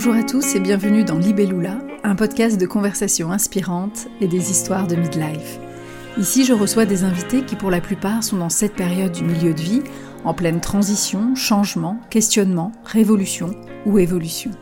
Bonjour 0.00 0.14
à 0.14 0.22
tous 0.22 0.54
et 0.54 0.60
bienvenue 0.60 1.02
dans 1.02 1.18
Libellula, 1.18 1.80
un 2.04 2.14
podcast 2.14 2.56
de 2.56 2.66
conversations 2.66 3.32
inspirantes 3.32 4.06
et 4.20 4.28
des 4.28 4.52
histoires 4.52 4.86
de 4.86 4.94
midlife. 4.94 5.58
Ici, 6.16 6.44
je 6.44 6.52
reçois 6.52 6.86
des 6.86 7.02
invités 7.02 7.42
qui, 7.44 7.56
pour 7.56 7.68
la 7.68 7.80
plupart, 7.80 8.22
sont 8.22 8.36
dans 8.36 8.48
cette 8.48 8.76
période 8.76 9.10
du 9.10 9.24
milieu 9.24 9.52
de 9.54 9.60
vie, 9.60 9.82
en 10.22 10.34
pleine 10.34 10.60
transition, 10.60 11.34
changement, 11.34 11.98
questionnement, 12.10 12.70
révolution 12.84 13.50
ou 13.86 13.98
évolution. 13.98 14.52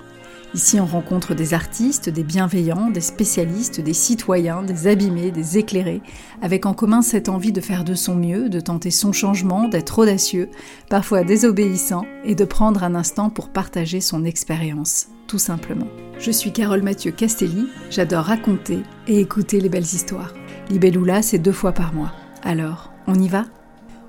Ici, 0.56 0.80
on 0.80 0.86
rencontre 0.86 1.34
des 1.34 1.52
artistes, 1.52 2.08
des 2.08 2.22
bienveillants, 2.24 2.88
des 2.88 3.02
spécialistes, 3.02 3.82
des 3.82 3.92
citoyens, 3.92 4.62
des 4.62 4.86
abîmés, 4.86 5.30
des 5.30 5.58
éclairés, 5.58 6.00
avec 6.40 6.64
en 6.64 6.72
commun 6.72 7.02
cette 7.02 7.28
envie 7.28 7.52
de 7.52 7.60
faire 7.60 7.84
de 7.84 7.92
son 7.92 8.14
mieux, 8.14 8.48
de 8.48 8.58
tenter 8.58 8.90
son 8.90 9.12
changement, 9.12 9.68
d'être 9.68 9.98
audacieux, 9.98 10.48
parfois 10.88 11.24
désobéissant, 11.24 12.06
et 12.24 12.34
de 12.34 12.46
prendre 12.46 12.84
un 12.84 12.94
instant 12.94 13.28
pour 13.28 13.50
partager 13.50 14.00
son 14.00 14.24
expérience, 14.24 15.08
tout 15.26 15.38
simplement. 15.38 15.88
Je 16.18 16.30
suis 16.30 16.54
Carole 16.54 16.80
Mathieu 16.80 17.10
Castelli, 17.10 17.66
j'adore 17.90 18.24
raconter 18.24 18.78
et 19.06 19.20
écouter 19.20 19.60
les 19.60 19.68
belles 19.68 19.82
histoires. 19.82 20.32
Libellula, 20.70 21.20
c'est 21.20 21.36
deux 21.36 21.52
fois 21.52 21.72
par 21.72 21.92
mois. 21.92 22.12
Alors, 22.42 22.92
on 23.06 23.14
y 23.16 23.28
va? 23.28 23.44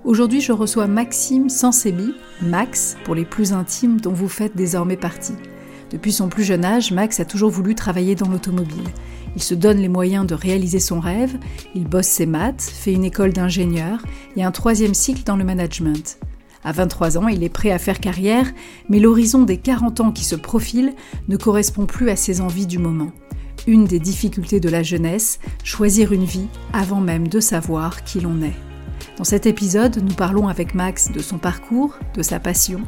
Aujourd'hui, 0.05 0.39
je 0.39 0.53
reçois 0.53 0.87
Maxime 0.87 1.49
Sansebi, 1.49 2.13
Max 2.41 2.95
pour 3.03 3.15
les 3.15 3.25
plus 3.25 3.51
intimes 3.51 3.99
dont 3.99 4.13
vous 4.13 4.29
faites 4.29 4.55
désormais 4.55 4.95
partie. 4.95 5.35
Depuis 5.91 6.11
son 6.11 6.27
plus 6.27 6.43
jeune 6.43 6.65
âge, 6.65 6.91
Max 6.91 7.19
a 7.19 7.25
toujours 7.25 7.49
voulu 7.49 7.73
travailler 7.73 8.15
dans 8.15 8.27
l'automobile. 8.27 8.89
Il 9.35 9.43
se 9.43 9.53
donne 9.53 9.77
les 9.77 9.87
moyens 9.87 10.25
de 10.25 10.35
réaliser 10.35 10.79
son 10.79 10.99
rêve, 10.99 11.37
il 11.75 11.87
bosse 11.87 12.07
ses 12.07 12.25
maths, 12.25 12.61
fait 12.61 12.91
une 12.91 13.05
école 13.05 13.31
d'ingénieur 13.31 14.03
et 14.35 14.43
un 14.43 14.51
troisième 14.51 14.93
cycle 14.93 15.23
dans 15.23 15.37
le 15.37 15.45
management. 15.45 16.19
À 16.63 16.73
23 16.73 17.17
ans, 17.17 17.27
il 17.29 17.43
est 17.43 17.49
prêt 17.49 17.71
à 17.71 17.79
faire 17.79 17.99
carrière, 17.99 18.51
mais 18.89 18.99
l'horizon 18.99 19.43
des 19.43 19.57
40 19.57 20.01
ans 20.01 20.11
qui 20.11 20.25
se 20.25 20.35
profile 20.35 20.93
ne 21.29 21.37
correspond 21.37 21.85
plus 21.85 22.09
à 22.09 22.15
ses 22.15 22.41
envies 22.41 22.67
du 22.67 22.79
moment. 22.79 23.11
Une 23.67 23.85
des 23.85 23.99
difficultés 23.99 24.59
de 24.59 24.69
la 24.69 24.83
jeunesse, 24.83 25.39
choisir 25.63 26.11
une 26.11 26.25
vie 26.25 26.47
avant 26.73 26.99
même 26.99 27.27
de 27.27 27.39
savoir 27.39 28.03
qui 28.03 28.19
l'on 28.19 28.41
est. 28.41 28.55
Dans 29.17 29.23
cet 29.23 29.45
épisode, 29.45 30.03
nous 30.03 30.15
parlons 30.15 30.47
avec 30.47 30.73
Max 30.73 31.11
de 31.11 31.19
son 31.19 31.37
parcours, 31.37 31.97
de 32.15 32.21
sa 32.21 32.39
passion, 32.39 32.81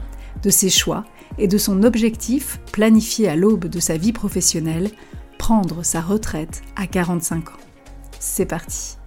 de 0.43 0.49
ses 0.49 0.69
choix 0.69 1.05
et 1.37 1.47
de 1.47 1.57
son 1.57 1.83
objectif, 1.83 2.59
planifié 2.71 3.29
à 3.29 3.35
l'aube 3.35 3.65
de 3.65 3.79
sa 3.79 3.97
vie 3.97 4.13
professionnelle, 4.13 4.89
prendre 5.37 5.83
sa 5.83 6.01
retraite 6.01 6.61
à 6.75 6.87
45 6.87 7.49
ans. 7.49 7.53
C'est 8.19 8.45
parti. 8.45 8.97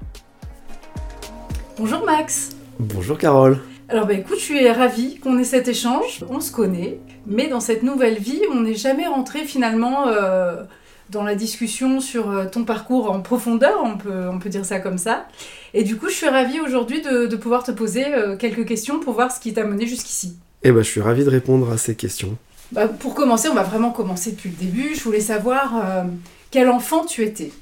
Bonjour 1.79 2.05
Max. 2.05 2.51
Bonjour 2.79 3.19
Carole. 3.19 3.59
Alors 3.89 4.07
bah 4.07 4.15
écoute, 4.15 4.39
je 4.39 4.45
suis 4.45 4.69
ravie 4.71 5.19
qu'on 5.19 5.39
ait 5.39 5.45
cet 5.45 5.69
échange. 5.69 6.25
On 6.31 6.41
se 6.41 6.51
connaît, 6.51 7.01
mais 7.27 7.49
dans 7.49 7.61
cette 7.61 7.83
nouvelle 7.83 8.19
vie, 8.19 8.41
on 8.51 8.61
n'est 8.61 8.75
jamais 8.75 9.07
rentré 9.07 9.41
finalement 9.41 10.09
euh, 10.09 10.63
dans 11.11 11.23
la 11.23 11.35
discussion 11.35 12.01
sur 12.01 12.31
euh, 12.31 12.47
ton 12.47 12.65
parcours 12.65 13.11
en 13.11 13.21
profondeur, 13.21 13.83
on 13.85 13.99
peut, 13.99 14.29
on 14.29 14.39
peut 14.39 14.49
dire 14.49 14.65
ça 14.65 14.81
comme 14.81 14.99
ça. 14.99 15.27
Et 15.75 15.85
du 15.85 15.97
coup, 15.97 16.09
je 16.09 16.15
suis 16.15 16.29
ravie 16.29 16.61
aujourd'hui 16.61 17.03
de, 17.03 17.37
pouvoir 17.37 17.65
te 17.65 17.71
poser 17.71 18.07
euh, 18.15 18.37
quelques 18.37 18.67
questions 18.67 18.99
pour 18.99 19.13
voir 19.13 19.31
ce 19.31 19.39
qui 19.39 19.53
t'a 19.53 19.65
mené 19.65 19.87
jusqu'ici. 19.87 20.39
Eh 20.65 20.71
ben, 20.71 20.83
je 20.83 20.89
suis 20.89 21.01
ravi 21.01 21.25
de 21.25 21.31
répondre 21.31 21.71
à 21.71 21.77
ces 21.77 21.97
questions. 21.97 22.37
Bah, 22.71 22.89
pour 22.89 23.15
commencer, 23.15 23.49
on 23.49 23.55
va 23.55 23.65
vraiment 23.65 23.91
commencer 23.91 24.33
depuis 24.33 24.51
le 24.51 24.57
début. 24.57 24.95
Je 24.95 25.03
voulais 25.03 25.21
savoir 25.21 25.75
euh, 25.77 26.05
quel 26.51 26.69
enfant 26.69 27.05
tu 27.05 27.23
étais. 27.23 27.53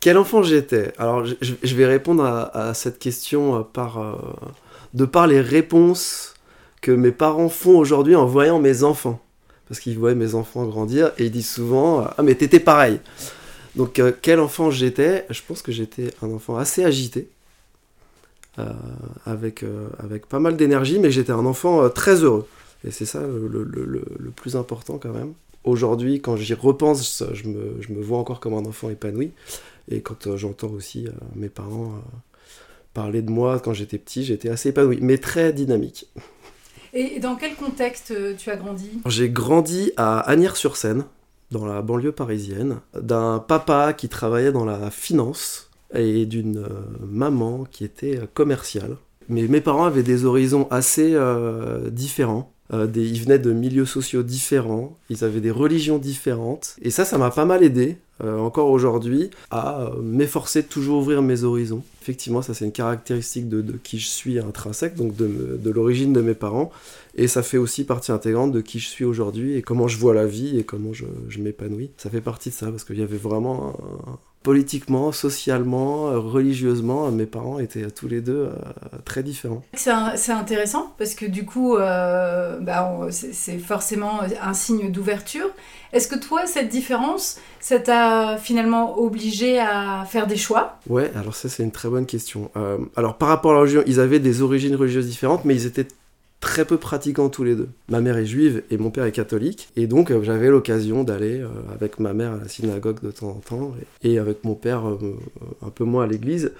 Quel 0.00 0.18
enfant 0.18 0.42
j'étais? 0.42 0.92
Alors, 0.98 1.24
je, 1.24 1.74
vais 1.74 1.86
répondre 1.86 2.24
à, 2.24 2.74
cette 2.74 2.98
question 2.98 3.56
euh, 3.56 3.60
par, 3.62 3.98
euh, 3.98 4.16
de 4.92 5.04
par 5.04 5.26
les 5.26 5.40
réponses 5.40 6.34
que 6.82 6.90
mes 6.90 7.12
parents 7.12 7.48
font 7.48 7.78
aujourd'hui 7.78 8.16
en 8.16 8.26
voyant 8.26 8.58
mes 8.58 8.82
enfants. 8.82 9.20
Parce 9.68 9.80
qu'ils 9.80 9.98
voient 9.98 10.14
mes 10.14 10.34
enfants 10.34 10.66
grandir 10.66 11.12
et 11.16 11.26
ils 11.26 11.30
disent 11.30 11.48
souvent 11.48 12.00
Ah, 12.18 12.22
mais 12.22 12.34
t'étais 12.34 12.60
pareil. 12.60 13.00
Donc, 13.76 14.00
quel 14.20 14.40
enfant 14.40 14.70
j'étais? 14.70 15.24
Je 15.30 15.40
pense 15.46 15.62
que 15.62 15.72
j'étais 15.72 16.12
un 16.20 16.30
enfant 16.30 16.56
assez 16.56 16.84
agité. 16.84 17.28
Euh, 18.60 18.72
avec, 19.26 19.64
euh, 19.64 19.88
avec 19.98 20.26
pas 20.26 20.38
mal 20.38 20.56
d'énergie, 20.56 21.00
mais 21.00 21.10
j'étais 21.10 21.32
un 21.32 21.44
enfant 21.44 21.82
euh, 21.82 21.88
très 21.88 22.22
heureux. 22.22 22.46
Et 22.84 22.92
c'est 22.92 23.04
ça 23.04 23.20
le, 23.20 23.64
le, 23.64 24.30
plus 24.30 24.54
important 24.54 24.96
quand 24.96 25.12
même. 25.12 25.32
Aujourd'hui, 25.64 26.20
quand 26.20 26.36
j'y 26.36 26.54
repense, 26.54 27.24
je 27.32 27.48
me, 27.48 27.76
je 27.80 27.92
me, 27.92 28.00
vois 28.00 28.18
encore 28.18 28.38
comme 28.38 28.54
un 28.54 28.64
enfant 28.64 28.90
épanoui. 28.90 29.32
Et 29.90 30.02
quand 30.02 30.36
j'entends 30.36 30.68
aussi 30.68 31.08
mes 31.34 31.48
parents 31.48 31.94
parler 32.92 33.22
de 33.22 33.30
moi 33.30 33.58
quand 33.58 33.72
j'étais 33.72 33.98
petit, 33.98 34.22
j'étais 34.22 34.50
assez 34.50 34.68
épanoui, 34.68 34.98
mais 35.00 35.18
très 35.18 35.52
dynamique. 35.52 36.06
Et 36.92 37.18
dans 37.18 37.34
quel 37.34 37.56
contexte 37.56 38.12
tu 38.36 38.50
as 38.50 38.56
grandi? 38.56 39.00
J'ai 39.06 39.30
grandi 39.30 39.92
à 39.96 40.20
Agnières-sur-Seine, 40.20 41.06
dans 41.50 41.66
la 41.66 41.82
banlieue 41.82 42.12
parisienne, 42.12 42.80
d'un 42.94 43.38
papa 43.40 43.94
qui 43.94 44.08
travaillait 44.08 44.52
dans 44.52 44.66
la 44.66 44.90
finance 44.90 45.70
et 45.94 46.26
d'une 46.26 46.58
euh, 46.58 46.68
maman 47.06 47.64
qui 47.70 47.84
était 47.84 48.18
euh, 48.18 48.26
commerciale. 48.32 48.96
Mais 49.28 49.46
mes 49.46 49.60
parents 49.60 49.84
avaient 49.84 50.02
des 50.02 50.24
horizons 50.24 50.68
assez 50.70 51.12
euh, 51.14 51.88
différents. 51.90 52.52
des, 52.72 53.08
ils 53.08 53.22
venaient 53.22 53.38
de 53.38 53.52
milieux 53.52 53.86
sociaux 53.86 54.22
différents, 54.22 54.98
ils 55.08 55.24
avaient 55.24 55.40
des 55.40 55.50
religions 55.50 55.96
différentes. 55.96 56.76
Et 56.82 56.90
ça, 56.90 57.06
ça 57.06 57.16
m'a 57.16 57.30
pas 57.30 57.46
mal 57.46 57.62
aidé, 57.62 57.96
encore 58.22 58.70
aujourd'hui, 58.70 59.30
à 59.50 59.92
m'efforcer 60.02 60.62
de 60.62 60.66
toujours 60.66 60.98
ouvrir 60.98 61.22
mes 61.22 61.42
horizons. 61.42 61.82
Effectivement, 62.02 62.42
ça 62.42 62.52
c'est 62.52 62.66
une 62.66 62.72
caractéristique 62.72 63.48
de, 63.48 63.62
qui 63.82 63.98
je 63.98 64.06
suis 64.06 64.38
intrinsèque, 64.38 64.94
donc 64.94 65.16
de, 65.16 65.70
l'origine 65.70 66.12
de 66.12 66.20
mes 66.20 66.34
parents. 66.34 66.70
Et 67.14 67.28
ça 67.28 67.42
fait 67.42 67.58
aussi 67.58 67.84
partie 67.84 68.12
intégrante 68.12 68.52
de 68.52 68.60
qui 68.60 68.78
je 68.78 68.88
suis 68.88 69.06
aujourd'hui 69.06 69.56
et 69.56 69.62
comment 69.62 69.88
je 69.88 69.96
vois 69.96 70.12
la 70.12 70.26
vie 70.26 70.58
et 70.58 70.64
comment 70.64 70.92
je, 70.92 71.06
m'épanouis. 71.38 71.92
Ça 71.96 72.10
fait 72.10 72.20
partie 72.20 72.50
de 72.50 72.54
ça, 72.54 72.70
parce 72.70 72.84
qu'il 72.84 72.98
y 72.98 73.02
avait 73.02 73.16
vraiment 73.16 73.74
politiquement, 74.44 75.10
socialement, 75.10 76.10
euh, 76.10 76.18
religieusement, 76.18 77.10
mes 77.10 77.24
parents 77.24 77.58
étaient 77.58 77.90
tous 77.90 78.06
les 78.06 78.20
deux 78.20 78.50
euh, 78.50 78.98
très 79.06 79.22
différents. 79.22 79.64
C'est 79.74 79.90
intéressant 80.32 80.92
parce 80.98 81.14
que 81.14 81.24
du 81.24 81.46
coup, 81.46 81.76
euh, 81.76 82.58
bah, 82.60 83.08
c'est 83.10 83.58
forcément 83.58 84.20
un 84.20 84.52
signe 84.52 84.92
d'ouverture. 84.92 85.46
Est-ce 85.94 86.08
que 86.08 86.18
toi, 86.18 86.46
cette 86.46 86.68
différence, 86.68 87.38
ça 87.58 87.78
t'a 87.78 88.36
finalement 88.36 88.98
obligé 88.98 89.58
à 89.58 90.04
faire 90.06 90.26
des 90.26 90.36
choix? 90.36 90.78
Ouais, 90.88 91.10
alors 91.16 91.34
ça 91.34 91.48
c'est 91.48 91.62
une 91.62 91.72
très 91.72 91.88
bonne 91.88 92.04
question. 92.04 92.50
alors 92.96 93.16
par 93.16 93.28
rapport 93.28 93.52
à 93.52 93.54
la 93.54 93.60
religion, 93.60 93.82
ils 93.86 93.98
avaient 93.98 94.18
des 94.18 94.42
origines 94.42 94.76
religieuses 94.76 95.06
différentes, 95.06 95.44
mais 95.44 95.54
ils 95.54 95.66
étaient 95.66 95.86
très 96.44 96.66
peu 96.66 96.76
pratiquants 96.76 97.30
tous 97.30 97.42
les 97.42 97.54
deux. 97.56 97.70
Ma 97.88 98.02
mère 98.02 98.18
est 98.18 98.26
juive 98.26 98.62
et 98.70 98.76
mon 98.76 98.90
père 98.90 99.06
est 99.06 99.12
catholique, 99.12 99.70
et 99.76 99.86
donc 99.86 100.10
euh, 100.10 100.22
j'avais 100.22 100.50
l'occasion 100.50 101.02
d'aller 101.02 101.40
euh, 101.40 101.48
avec 101.72 101.98
ma 101.98 102.12
mère 102.12 102.34
à 102.34 102.36
la 102.36 102.48
synagogue 102.48 103.00
de 103.00 103.10
temps 103.10 103.30
en 103.30 103.40
temps, 103.40 103.72
et, 104.02 104.18
avec 104.18 104.44
mon 104.44 104.54
père 104.54 104.86
euh, 104.86 105.16
un 105.62 105.70
peu 105.70 105.84
moins 105.84 106.04
à 106.04 106.06
l'église, 106.06 106.52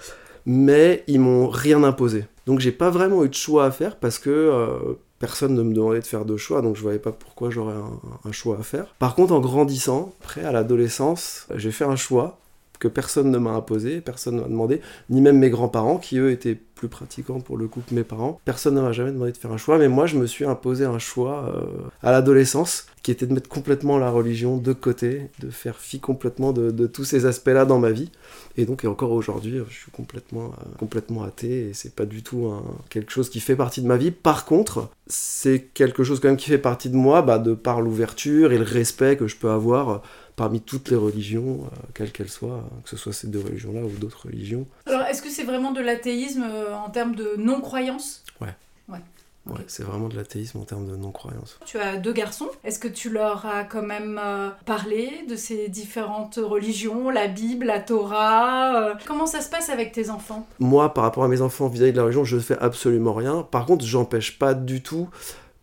mais 0.46 1.04
ils 1.06 1.20
m'ont 1.20 1.48
rien 1.48 1.84
imposé. 1.84 2.24
Donc 2.46 2.60
j'ai 2.60 2.72
pas 2.72 2.88
vraiment 2.88 3.24
eu 3.24 3.28
de 3.28 3.34
choix 3.34 3.66
à 3.66 3.70
faire 3.70 3.96
parce 3.96 4.18
que 4.18 4.96
personne 5.18 5.54
ne 5.54 5.62
me 5.62 5.74
demandait 5.74 6.00
de 6.00 6.06
faire 6.06 6.24
de 6.24 6.36
choix, 6.36 6.62
donc 6.62 6.76
je 6.76 6.82
voyais 6.82 6.98
pas 6.98 7.12
pourquoi 7.12 7.50
j'aurais 7.50 7.74
un, 7.74 8.00
un, 8.28 8.32
choix 8.32 8.58
à 8.58 8.62
faire. 8.62 8.94
Par 8.98 9.14
contre, 9.14 9.32
en 9.32 9.40
grandissant, 9.40 10.14
après 10.22 10.44
à 10.44 10.52
l'adolescence, 10.52 11.46
j'ai 11.54 11.70
fait 11.70 11.84
un 11.84 11.96
choix 11.96 12.38
que 12.78 12.88
personne 12.88 13.30
ne 13.30 13.38
m'a 13.38 13.52
imposé, 13.52 14.00
personne 14.00 14.36
ne 14.36 14.40
m'a 14.40 14.48
demandé, 14.48 14.80
ni 15.10 15.20
même 15.20 15.38
mes 15.38 15.50
grands-parents, 15.50 15.98
qui 15.98 16.18
eux 16.18 16.30
étaient 16.30 16.58
plus 16.74 16.88
pratiquants 16.88 17.40
pour 17.40 17.56
le 17.56 17.68
coup 17.68 17.80
que 17.88 17.94
mes 17.94 18.04
parents. 18.04 18.40
Personne 18.44 18.74
ne 18.74 18.80
m'a 18.80 18.92
jamais 18.92 19.12
demandé 19.12 19.32
de 19.32 19.36
faire 19.36 19.52
un 19.52 19.56
choix, 19.56 19.78
mais 19.78 19.88
moi 19.88 20.06
je 20.06 20.18
me 20.18 20.26
suis 20.26 20.44
imposé 20.44 20.84
un 20.84 20.98
choix 20.98 21.54
euh, 21.54 21.66
à 22.02 22.10
l'adolescence, 22.10 22.86
qui 23.02 23.10
était 23.10 23.26
de 23.26 23.34
mettre 23.34 23.48
complètement 23.48 23.98
la 23.98 24.10
religion 24.10 24.56
de 24.56 24.72
côté, 24.72 25.28
de 25.38 25.50
faire 25.50 25.76
fi 25.76 26.00
complètement 26.00 26.52
de, 26.52 26.86
tous 26.86 27.04
ces 27.04 27.26
aspects-là 27.26 27.64
dans 27.64 27.78
ma 27.78 27.90
vie. 27.90 28.10
Et 28.56 28.64
donc, 28.64 28.84
et 28.84 28.86
encore 28.86 29.12
aujourd'hui, 29.12 29.60
je 29.68 29.74
suis 29.74 29.90
complètement, 29.90 30.46
euh, 30.46 30.76
complètement 30.78 31.22
athée, 31.22 31.68
et 31.68 31.74
c'est 31.74 31.94
pas 31.94 32.06
du 32.06 32.22
tout 32.22 32.52
quelque 32.88 33.12
chose 33.12 33.28
qui 33.28 33.40
fait 33.40 33.56
partie 33.56 33.82
de 33.82 33.86
ma 33.86 33.96
vie. 33.96 34.10
Par 34.10 34.44
contre, 34.44 34.88
c'est 35.06 35.60
quelque 35.74 36.02
chose 36.02 36.18
quand 36.18 36.28
même 36.28 36.36
qui 36.36 36.48
fait 36.48 36.58
partie 36.58 36.88
de 36.88 36.96
moi, 36.96 37.22
bah, 37.22 37.38
de 37.38 37.54
par 37.54 37.82
l'ouverture 37.82 38.52
et 38.52 38.58
le 38.58 38.64
respect 38.64 39.16
que 39.16 39.26
je 39.26 39.36
peux 39.36 39.50
avoir 39.50 40.02
parmi 40.36 40.60
toutes 40.60 40.90
les 40.90 40.96
religions, 40.96 41.60
euh, 41.64 41.76
quelles 41.94 42.12
qu'elles 42.12 42.28
soient, 42.28 42.68
que 42.82 42.90
ce 42.90 42.96
soit 42.96 43.12
ces 43.12 43.28
deux 43.28 43.40
religions-là 43.40 43.82
ou 43.82 43.90
d'autres 43.90 44.26
religions. 44.26 44.66
Alors, 44.86 45.02
est-ce 45.02 45.22
que 45.22 45.30
c'est 45.30 45.44
vraiment 45.44 45.72
de 45.72 45.80
l'athéisme 45.80 46.44
euh, 46.48 46.74
en 46.74 46.90
termes 46.90 47.14
de 47.14 47.34
non-croyance? 47.36 48.24
Ouais. 48.40 48.54
Ouais. 48.88 48.98
Ouais, 49.46 49.60
c'est 49.66 49.82
vraiment 49.82 50.08
de 50.08 50.16
l'athéisme 50.16 50.58
en 50.58 50.64
termes 50.64 50.90
de 50.90 50.96
non-croyance. 50.96 51.58
Tu 51.66 51.78
as 51.78 51.98
deux 51.98 52.14
garçons. 52.14 52.48
Est-ce 52.64 52.78
que 52.78 52.88
tu 52.88 53.10
leur 53.10 53.44
as 53.44 53.64
quand 53.64 53.82
même 53.82 54.18
euh, 54.22 54.48
parlé 54.64 55.26
de 55.28 55.36
ces 55.36 55.68
différentes 55.68 56.40
religions, 56.42 57.10
la 57.10 57.28
Bible, 57.28 57.66
la 57.66 57.80
Torah 57.80 58.94
Comment 59.06 59.26
ça 59.26 59.42
se 59.42 59.50
passe 59.50 59.68
avec 59.68 59.92
tes 59.92 60.08
enfants? 60.08 60.46
Moi, 60.60 60.94
par 60.94 61.04
rapport 61.04 61.24
à 61.24 61.28
mes 61.28 61.42
enfants 61.42 61.68
vis-à-vis 61.68 61.92
de 61.92 61.98
la 61.98 62.04
religion, 62.04 62.24
je 62.24 62.36
ne 62.36 62.40
fais 62.40 62.58
absolument 62.58 63.12
rien. 63.12 63.42
Par 63.42 63.66
contre, 63.66 63.84
j'empêche 63.84 64.38
pas 64.38 64.54
du 64.54 64.82
tout 64.82 65.10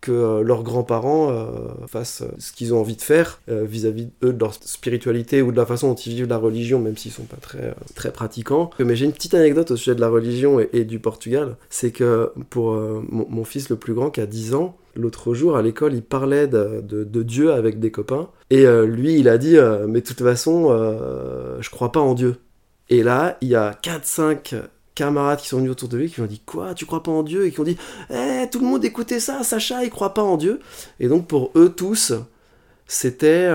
que 0.02 0.42
leurs 0.42 0.62
grands-parents 0.62 1.46
fassent 1.86 2.24
ce 2.38 2.52
qu'ils 2.52 2.74
ont 2.74 2.80
envie 2.80 2.96
de 2.96 3.02
faire 3.02 3.40
vis-à-vis 3.48 4.10
eux 4.22 4.32
de 4.32 4.38
leur 4.38 4.52
spiritualité 4.52 5.40
ou 5.40 5.52
de 5.52 5.56
la 5.56 5.64
façon 5.64 5.88
dont 5.88 5.94
ils 5.94 6.14
vivent 6.14 6.28
la 6.28 6.36
religion, 6.36 6.80
même 6.80 6.96
s'ils 6.96 7.12
sont 7.12 7.24
pas 7.24 7.36
très, 7.36 7.74
très 7.94 8.12
pratiquants. 8.12 8.70
Mais 8.78 8.96
j'ai 8.96 9.06
une 9.06 9.12
petite 9.12 9.34
anecdote 9.34 9.70
au 9.70 9.76
sujet 9.76 9.94
de 9.94 10.00
la 10.00 10.08
religion 10.08 10.60
et, 10.60 10.84
du 10.84 10.98
Portugal, 10.98 11.56
c'est 11.70 11.92
que 11.92 12.32
pour 12.50 12.72
mon, 12.72 13.44
fils 13.44 13.70
le 13.70 13.76
plus 13.76 13.94
grand 13.94 14.10
qui 14.10 14.20
a 14.20 14.26
10 14.26 14.54
ans, 14.54 14.76
L'autre 14.94 15.32
jour, 15.32 15.56
à 15.56 15.62
l'école, 15.62 15.94
il 15.94 16.02
parlait 16.02 16.46
de, 16.46 17.22
Dieu 17.22 17.52
avec 17.52 17.80
des 17.80 17.90
copains. 17.90 18.28
Et 18.50 18.66
euh, 18.66 18.86
lui, 18.86 19.18
il 19.18 19.28
a 19.28 19.38
dit 19.38 19.56
euh, 19.56 19.86
Mais 19.86 20.00
de 20.00 20.06
toute 20.06 20.22
façon, 20.22 20.68
euh, 20.70 21.56
je 21.60 21.70
crois 21.70 21.92
pas 21.92 22.00
en 22.00 22.14
Dieu. 22.14 22.36
Et 22.90 23.02
là, 23.02 23.38
il 23.40 23.48
y 23.48 23.54
a 23.54 23.72
4-5 23.82 24.56
camarades 24.94 25.40
qui 25.40 25.48
sont 25.48 25.58
venus 25.58 25.72
autour 25.72 25.88
de 25.88 25.96
lui 25.96 26.08
qui 26.08 26.16
lui 26.16 26.22
ont 26.22 26.26
dit 26.26 26.40
Quoi 26.44 26.74
Tu 26.74 26.86
crois 26.86 27.02
pas 27.02 27.12
en 27.12 27.22
Dieu? 27.22 27.46
Et 27.46 27.52
qui 27.52 27.60
ont 27.60 27.64
dit 27.64 27.76
Eh, 28.10 28.46
tout 28.50 28.60
le 28.60 28.66
monde 28.66 28.84
écoutait 28.84 29.20
ça, 29.20 29.42
Sacha, 29.42 29.84
il 29.84 29.90
croit 29.90 30.14
pas 30.14 30.22
en 30.22 30.36
Dieu. 30.36 30.60
Et 31.00 31.08
donc, 31.08 31.26
pour 31.26 31.50
eux 31.56 31.72
tous, 31.74 32.12
c'était 32.86 33.48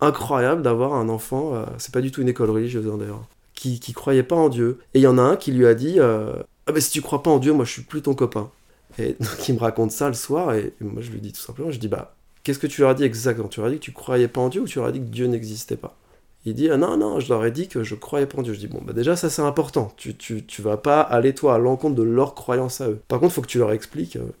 incroyable 0.00 0.62
d'avoir 0.62 0.94
un 0.94 1.08
enfant, 1.08 1.64
c'est 1.78 1.92
pas 1.92 2.00
du 2.00 2.10
tout 2.10 2.22
une 2.22 2.28
école 2.28 2.50
religieuse 2.50 2.86
hein, 2.88 2.96
d'ailleurs, 2.98 3.24
qui, 3.54 3.78
qui 3.80 3.92
croyait 3.92 4.22
pas 4.22 4.36
en 4.36 4.48
Dieu. 4.48 4.78
Et 4.94 4.98
il 4.98 5.02
y 5.02 5.06
en 5.06 5.18
a 5.18 5.22
un 5.22 5.36
qui 5.36 5.52
lui 5.52 5.66
a 5.66 5.74
dit 5.74 6.00
Ah, 6.00 6.42
ben 6.66 6.80
si 6.80 6.90
tu 6.90 7.02
crois 7.02 7.22
pas 7.22 7.30
en 7.30 7.38
Dieu, 7.38 7.52
moi 7.52 7.64
je 7.64 7.72
suis 7.72 7.82
plus 7.82 8.02
ton 8.02 8.14
copain. 8.14 8.50
Et 8.98 9.16
donc 9.20 9.48
il 9.48 9.54
me 9.54 9.60
raconte 9.60 9.90
ça 9.92 10.08
le 10.08 10.14
soir, 10.14 10.54
et 10.54 10.74
moi 10.80 11.02
je 11.02 11.10
lui 11.10 11.20
dis 11.20 11.32
tout 11.32 11.40
simplement, 11.40 11.70
je 11.70 11.78
dis 11.78 11.88
bah, 11.88 12.14
qu'est-ce 12.42 12.58
que 12.58 12.66
tu 12.66 12.80
leur 12.80 12.90
as 12.90 12.94
dit 12.94 13.04
exactement? 13.04 13.48
Tu 13.48 13.60
leur 13.60 13.68
as 13.68 13.72
dit 13.72 13.78
que 13.78 13.84
tu 13.84 13.92
croyais 13.92 14.28
pas 14.28 14.40
en 14.40 14.48
Dieu 14.48 14.62
ou 14.62 14.66
tu 14.66 14.78
leur 14.78 14.88
as 14.88 14.92
dit 14.92 15.00
que 15.00 15.04
Dieu 15.04 15.26
n'existait 15.26 15.76
pas? 15.76 15.96
Il 16.44 16.54
dit, 16.54 16.68
ah 16.70 16.76
non, 16.76 16.96
non, 16.96 17.20
je 17.20 17.28
leur 17.28 17.44
ai 17.44 17.52
dit 17.52 17.68
que 17.68 17.84
je 17.84 17.94
croyais 17.94 18.26
pas 18.26 18.38
en 18.38 18.42
Dieu. 18.42 18.52
Je 18.52 18.58
dis, 18.58 18.66
bon, 18.66 18.80
bah 18.82 18.92
déjà 18.92 19.14
ça 19.16 19.30
c'est 19.30 19.42
important, 19.42 19.92
tu, 19.96 20.16
tu, 20.16 20.44
tu, 20.44 20.62
vas 20.62 20.76
pas 20.76 21.00
aller 21.00 21.34
toi 21.34 21.54
à 21.54 21.58
l'encontre 21.58 21.94
de 21.94 22.02
leur 22.02 22.34
croyance 22.34 22.80
à 22.80 22.88
eux. 22.88 23.00
Par 23.08 23.20
contre, 23.20 23.34
faut 23.34 23.42
que 23.42 23.46
tu 23.46 23.58
leur 23.58 23.72
expliques 23.72 24.16
euh, 24.16 24.32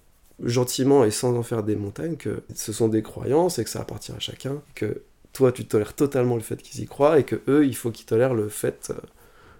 gentiment 0.42 1.04
et 1.04 1.10
sans 1.10 1.36
en 1.36 1.42
faire 1.42 1.62
des 1.62 1.76
montagnes 1.76 2.16
que 2.16 2.42
ce 2.54 2.72
sont 2.72 2.88
des 2.88 3.02
croyances 3.02 3.58
et 3.58 3.64
que 3.64 3.70
ça 3.70 3.80
appartient 3.80 4.12
à 4.12 4.18
chacun, 4.18 4.60
que 4.74 5.02
toi 5.32 5.52
tu 5.52 5.64
tolères 5.64 5.94
totalement 5.94 6.34
le 6.34 6.42
fait 6.42 6.60
qu'ils 6.60 6.82
y 6.82 6.86
croient 6.86 7.18
et 7.18 7.24
que 7.24 7.40
eux 7.48 7.64
il 7.64 7.76
faut 7.76 7.90
qu'ils 7.90 8.06
tolèrent 8.06 8.34
le 8.34 8.48
fait... 8.48 8.90
Euh, 8.90 9.00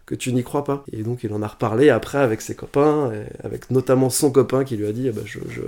que 0.05 0.17
tu 0.17 0.33
n'y 0.33 0.43
crois 0.43 0.65
pas. 0.65 0.85
Et 0.93 1.05
donc 1.05 1.23
il 1.23 1.33
en 1.33 1.43
a 1.43 1.47
reparlé 1.47 1.88
après 1.88 2.19
avec 2.19 2.41
ses 2.41 2.55
copains, 2.55 3.12
avec 3.43 3.71
notamment 3.71 4.11
son 4.11 4.31
copain 4.33 4.65
qui 4.65 4.77
lui 4.77 4.87
a 4.87 4.93
dit 4.93 5.09
eh 5.09 5.12
ben, 5.12 5.23
je, 5.25 5.38
je, 5.49 5.62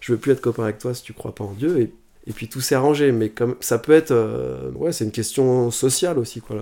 je 0.00 0.12
veux 0.12 0.18
plus 0.18 0.32
être 0.32 0.42
copain 0.42 0.64
avec 0.64 0.78
toi 0.78 0.94
si 0.94 1.02
tu 1.02 1.12
crois 1.14 1.34
pas 1.34 1.44
en 1.44 1.52
Dieu. 1.52 1.80
Et 1.80 1.92
et 2.28 2.32
puis 2.32 2.46
tout 2.46 2.60
s'est 2.60 2.74
arrangé. 2.74 3.10
Mais 3.10 3.30
comme 3.30 3.56
ça 3.60 3.78
peut 3.78 3.92
être, 3.92 4.10
euh, 4.10 4.70
ouais, 4.74 4.92
c'est 4.92 5.04
une 5.04 5.10
question 5.10 5.70
sociale 5.70 6.18
aussi, 6.18 6.40
quoi. 6.40 6.56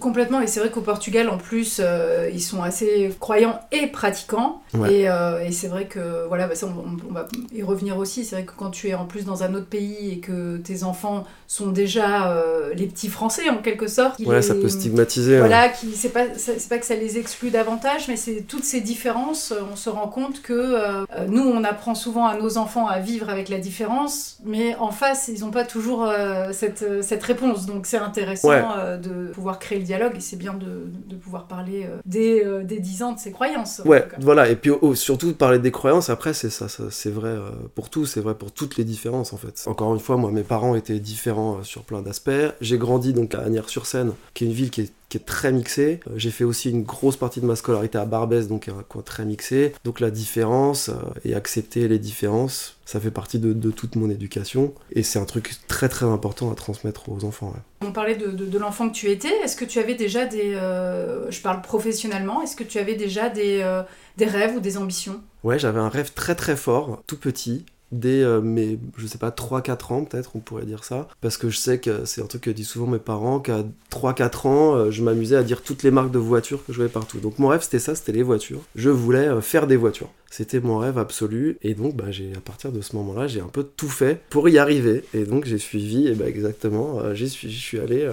complètement. 0.00 0.40
Et 0.40 0.48
c'est 0.48 0.60
vrai 0.60 0.70
qu'au 0.70 0.80
Portugal, 0.80 1.28
en 1.28 1.38
plus, 1.38 1.80
euh, 1.82 2.28
ils 2.32 2.42
sont 2.42 2.62
assez 2.62 3.14
croyants 3.20 3.60
et 3.70 3.86
pratiquants. 3.86 4.60
Et, 4.90 5.08
euh, 5.08 5.44
et 5.44 5.52
c'est 5.52 5.68
vrai 5.68 5.86
que, 5.86 6.26
voilà, 6.26 6.48
bah, 6.48 6.56
ça, 6.56 6.66
on, 6.66 7.12
va 7.12 7.26
y 7.54 7.62
revenir 7.62 7.96
aussi. 7.96 8.24
C'est 8.24 8.36
vrai 8.36 8.44
que 8.44 8.52
quand 8.56 8.70
tu 8.70 8.88
es 8.88 8.94
en 8.94 9.04
plus 9.04 9.24
dans 9.24 9.44
un 9.44 9.54
autre 9.54 9.66
pays 9.66 10.10
et 10.10 10.18
que 10.18 10.56
tes 10.56 10.82
enfants 10.82 11.24
sont 11.46 11.68
déjà 11.68 12.34
les 12.74 12.86
petits 12.86 13.08
Français 13.08 13.48
en 13.48 13.58
quelque 13.58 13.86
sorte. 13.86 14.18
Ouais, 14.20 14.42
ça 14.42 14.54
peut 14.54 14.68
stigmatiser. 14.68 15.38
Voilà, 15.38 15.68
qui 15.68 15.92
c'est 15.94 16.08
pas, 16.08 16.24
c'est 16.36 16.68
pas 16.68 16.78
que 16.78 16.86
ça 16.86 16.96
les 16.96 17.18
exclut 17.18 17.50
davantage, 17.50 18.08
mais 18.08 18.16
c'est 18.16 18.44
toutes 18.48 18.64
ces 18.64 18.80
différences. 18.80 19.54
On 19.72 19.76
se 19.76 19.90
rend 19.90 20.08
compte 20.08 20.42
que 20.42 21.04
nous, 21.28 21.42
on 21.42 21.62
apprend 21.62 21.94
souvent 21.94 22.26
à 22.26 22.36
nos 22.36 22.58
enfants 22.58 22.88
à 22.88 22.98
vivre 22.98 23.30
avec 23.30 23.48
la 23.48 23.58
différence, 23.58 24.38
mais 24.44 24.74
en 24.76 24.90
fait 24.90 25.03
ils 25.28 25.40
n'ont 25.40 25.50
pas 25.50 25.64
toujours 25.64 26.04
euh, 26.04 26.50
cette, 26.52 26.82
euh, 26.82 27.02
cette, 27.02 27.22
réponse. 27.22 27.66
Donc 27.66 27.86
c'est 27.86 27.98
intéressant 27.98 28.50
euh, 28.50 28.96
de 28.96 29.32
pouvoir 29.32 29.58
créer 29.58 29.78
le 29.78 29.84
dialogue 29.84 30.12
et 30.16 30.20
c'est 30.20 30.36
bien 30.36 30.54
de, 30.54 30.86
de, 31.06 31.16
pouvoir 31.16 31.46
parler 31.46 31.88
dès, 32.04 32.44
dès 32.64 32.78
10 32.78 33.02
ans 33.02 33.12
de 33.12 33.18
ses 33.18 33.32
croyances. 33.32 33.82
Ouais, 33.84 34.06
voilà. 34.18 34.48
Et 34.48 34.56
puis 34.56 34.70
surtout 34.94 35.32
parler 35.34 35.58
des 35.58 35.70
croyances, 35.70 36.10
après, 36.10 36.34
c'est 36.34 36.50
ça, 36.50 36.66
c'est 36.68 37.10
vrai 37.10 37.34
pour 37.74 37.90
tout, 37.90 38.06
c'est 38.06 38.20
vrai 38.20 38.34
pour 38.34 38.52
toutes 38.52 38.76
les 38.76 38.84
différences 38.84 39.32
en 39.32 39.36
fait. 39.36 39.64
Encore 39.66 39.94
une 39.94 40.00
fois, 40.00 40.16
moi, 40.16 40.30
mes 40.30 40.42
parents 40.42 40.74
étaient 40.74 40.98
différents 40.98 41.62
sur 41.62 41.82
plein 41.82 42.02
d'aspects. 42.02 42.30
J'ai 42.60 42.78
grandi 42.78 43.12
donc 43.12 43.34
à 43.34 43.40
Agnières-sur-Seine, 43.40 44.12
qui 44.34 44.44
est 44.44 44.46
une 44.48 44.52
ville 44.52 44.70
qui 44.70 44.82
est 44.82 44.92
qui 45.08 45.18
est 45.18 45.24
très 45.24 45.52
mixé. 45.52 46.00
Euh, 46.08 46.14
j'ai 46.16 46.30
fait 46.30 46.44
aussi 46.44 46.70
une 46.70 46.82
grosse 46.82 47.16
partie 47.16 47.40
de 47.40 47.46
ma 47.46 47.56
scolarité 47.56 47.98
à 47.98 48.04
Barbès, 48.04 48.48
donc 48.48 48.68
un 48.68 48.82
coin 48.88 49.02
très 49.02 49.24
mixé. 49.24 49.72
Donc 49.84 50.00
la 50.00 50.10
différence 50.10 50.88
euh, 50.88 50.94
et 51.24 51.34
accepter 51.34 51.88
les 51.88 51.98
différences, 51.98 52.76
ça 52.84 53.00
fait 53.00 53.10
partie 53.10 53.38
de, 53.38 53.70
toute 53.70 53.96
mon 53.96 54.10
éducation. 54.10 54.74
Et 54.92 55.02
c'est 55.02 55.18
un 55.18 55.24
truc 55.24 55.54
très 55.68 55.88
très 55.88 56.06
important 56.06 56.50
à 56.50 56.54
transmettre 56.54 57.08
aux 57.08 57.24
enfants. 57.24 57.54
On 57.82 57.92
parlait 57.92 58.16
de, 58.16 58.58
l'enfant 58.58 58.88
que 58.88 58.94
tu 58.94 59.10
étais. 59.10 59.32
Est-ce 59.42 59.56
que 59.56 59.64
tu 59.64 59.78
avais 59.78 59.94
déjà 59.94 60.26
des... 60.26 60.54
Euh, 60.54 61.30
je 61.30 61.40
parle 61.40 61.62
professionnellement. 61.62 62.42
Est-ce 62.42 62.56
que 62.56 62.64
tu 62.64 62.78
avais 62.78 62.94
déjà 62.94 63.28
des, 63.28 63.82
des 64.16 64.26
rêves 64.26 64.56
ou 64.56 64.60
des 64.60 64.76
ambitions? 64.76 65.20
Ouais, 65.42 65.58
j'avais 65.58 65.80
un 65.80 65.88
rêve 65.88 66.12
très 66.14 66.34
très 66.34 66.56
fort, 66.56 67.02
tout 67.06 67.18
petit 67.18 67.66
dès 67.94 68.22
euh, 68.22 68.40
mes, 68.40 68.78
je 68.96 69.06
sais 69.06 69.18
pas, 69.18 69.30
3-4 69.30 69.92
ans 69.92 70.04
peut-être, 70.04 70.32
on 70.34 70.40
pourrait 70.40 70.66
dire 70.66 70.84
ça. 70.84 71.08
Parce 71.20 71.36
que 71.36 71.48
je 71.48 71.56
sais 71.56 71.78
que 71.78 72.04
c'est 72.04 72.22
un 72.22 72.26
truc 72.26 72.42
que 72.42 72.50
disent 72.50 72.68
souvent 72.68 72.86
mes 72.86 72.98
parents, 72.98 73.40
qu'à 73.40 73.64
3-4 73.90 74.48
ans, 74.48 74.74
euh, 74.74 74.90
je 74.90 75.02
m'amusais 75.02 75.36
à 75.36 75.42
dire 75.42 75.62
toutes 75.62 75.82
les 75.82 75.90
marques 75.90 76.10
de 76.10 76.18
voitures 76.18 76.64
que 76.64 76.72
je 76.72 76.78
voyais 76.78 76.92
partout. 76.92 77.18
Donc 77.18 77.38
mon 77.38 77.48
rêve 77.48 77.62
c'était 77.62 77.78
ça, 77.78 77.94
c'était 77.94 78.12
les 78.12 78.22
voitures. 78.22 78.60
Je 78.74 78.90
voulais 78.90 79.28
euh, 79.28 79.40
faire 79.40 79.66
des 79.66 79.76
voitures. 79.76 80.10
C'était 80.30 80.60
mon 80.60 80.78
rêve 80.78 80.98
absolu. 80.98 81.58
Et 81.62 81.74
donc 81.74 81.94
bah, 81.94 82.06
à 82.36 82.40
partir 82.40 82.72
de 82.72 82.80
ce 82.80 82.96
moment-là, 82.96 83.26
j'ai 83.28 83.40
un 83.40 83.48
peu 83.48 83.62
tout 83.62 83.88
fait 83.88 84.20
pour 84.30 84.48
y 84.48 84.58
arriver. 84.58 85.04
Et 85.14 85.24
donc 85.24 85.44
j'ai 85.44 85.58
suivi, 85.58 86.08
et 86.08 86.14
bah, 86.14 86.26
exactement, 86.26 87.00
suis, 87.14 87.50
je 87.50 87.60
suis 87.60 87.78
allé 87.78 88.08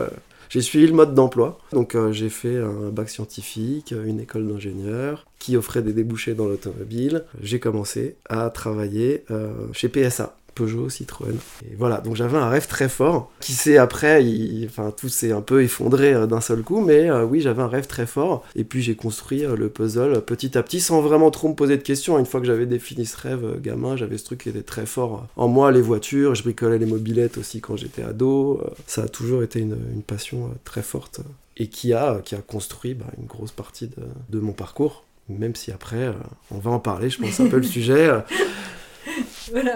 j'ai 0.52 0.62
suivi 0.62 0.86
le 0.86 0.94
mode 0.94 1.16
d'emploi. 1.16 1.58
Donc 1.72 1.96
euh, 1.96 2.12
j'ai 2.12 2.30
fait 2.30 2.58
un 2.58 2.90
bac 2.90 3.10
scientifique, 3.10 3.94
une 4.06 4.20
école 4.20 4.46
d'ingénieur 4.48 5.26
qui 5.40 5.56
offrait 5.56 5.82
des 5.82 5.94
débouchés 5.94 6.34
dans 6.34 6.46
l'automobile. 6.46 7.24
J'ai 7.42 7.62
commencé 7.62 8.18
à 8.28 8.50
travailler 8.50 9.24
euh, 9.32 9.54
chez 9.72 9.88
PSA. 9.88 10.36
Peugeot, 10.62 10.90
Citroën. 10.90 11.36
Et 11.66 11.76
voilà, 11.76 11.98
donc 11.98 12.16
j'avais 12.16 12.38
un 12.38 12.48
rêve 12.48 12.68
très 12.68 12.88
fort, 12.88 13.32
qui 13.40 13.54
s'est 13.54 13.78
après, 13.78 14.24
enfin 14.66 14.94
tout 14.96 15.10
s'est 15.10 15.32
un 15.32 15.42
peu 15.42 15.64
effondré 15.64 16.14
euh, 16.14 16.28
d'un 16.28 16.42
seul 16.42 16.62
coup, 16.62 16.82
mais 16.82 17.10
euh, 17.10 17.26
oui, 17.26 17.42
j'avais 17.42 17.64
un 17.64 17.68
rêve 17.68 17.88
très 17.88 18.06
fort. 18.06 18.44
Et 18.56 18.64
puis 18.64 18.84
j'ai 18.84 18.96
construit 18.96 19.44
euh, 19.44 19.56
le 19.56 19.70
puzzle 19.70 20.22
petit 20.22 20.56
à 20.58 20.64
petit, 20.64 20.80
sans 20.80 21.02
vraiment 21.02 21.32
trop 21.32 21.50
me 21.50 21.56
poser 21.56 21.78
de 21.78 21.82
questions. 21.82 22.20
Une 22.20 22.28
fois 22.28 22.40
que 22.40 22.46
j'avais 22.46 22.68
défini 22.68 23.08
ce 23.08 23.18
rêve, 23.18 23.60
gamin, 23.60 23.96
j'avais 23.96 24.20
ce 24.20 24.26
truc 24.26 24.44
qui 24.44 24.50
était 24.50 24.62
très 24.62 24.86
fort 24.86 25.28
en 25.36 25.48
moi, 25.48 25.72
les 25.72 25.82
voitures, 25.82 26.36
je 26.36 26.44
bricolais 26.44 26.78
les 26.78 26.86
mobilettes 26.86 27.38
aussi 27.38 27.60
quand 27.60 27.76
j'étais 27.76 28.04
ado. 28.04 28.62
ça 28.86 29.04
a 29.04 29.08
toujours 29.08 29.42
été 29.42 29.60
une, 29.60 29.78
passion 30.06 30.50
très 30.64 30.82
forte 30.82 31.22
et 31.58 31.68
qui 31.68 31.94
a, 31.94 32.22
qui 32.24 32.36
a 32.36 32.40
construit 32.40 32.94
bah, 32.94 33.06
une 33.20 33.26
grosse 33.26 33.52
partie 33.52 33.88
de, 33.88 34.04
de 34.30 34.40
mon 34.40 34.52
parcours 34.52 35.04
même 35.30 35.56
si 35.56 35.72
après, 35.72 36.12
on 36.50 36.58
va 36.58 36.72
en 36.72 36.80
parler, 36.80 37.10
je 37.10 37.20
pense 37.20 37.40
un 37.40 37.48
peu 37.48 37.58
le 37.58 37.64
sujet. 37.78 38.10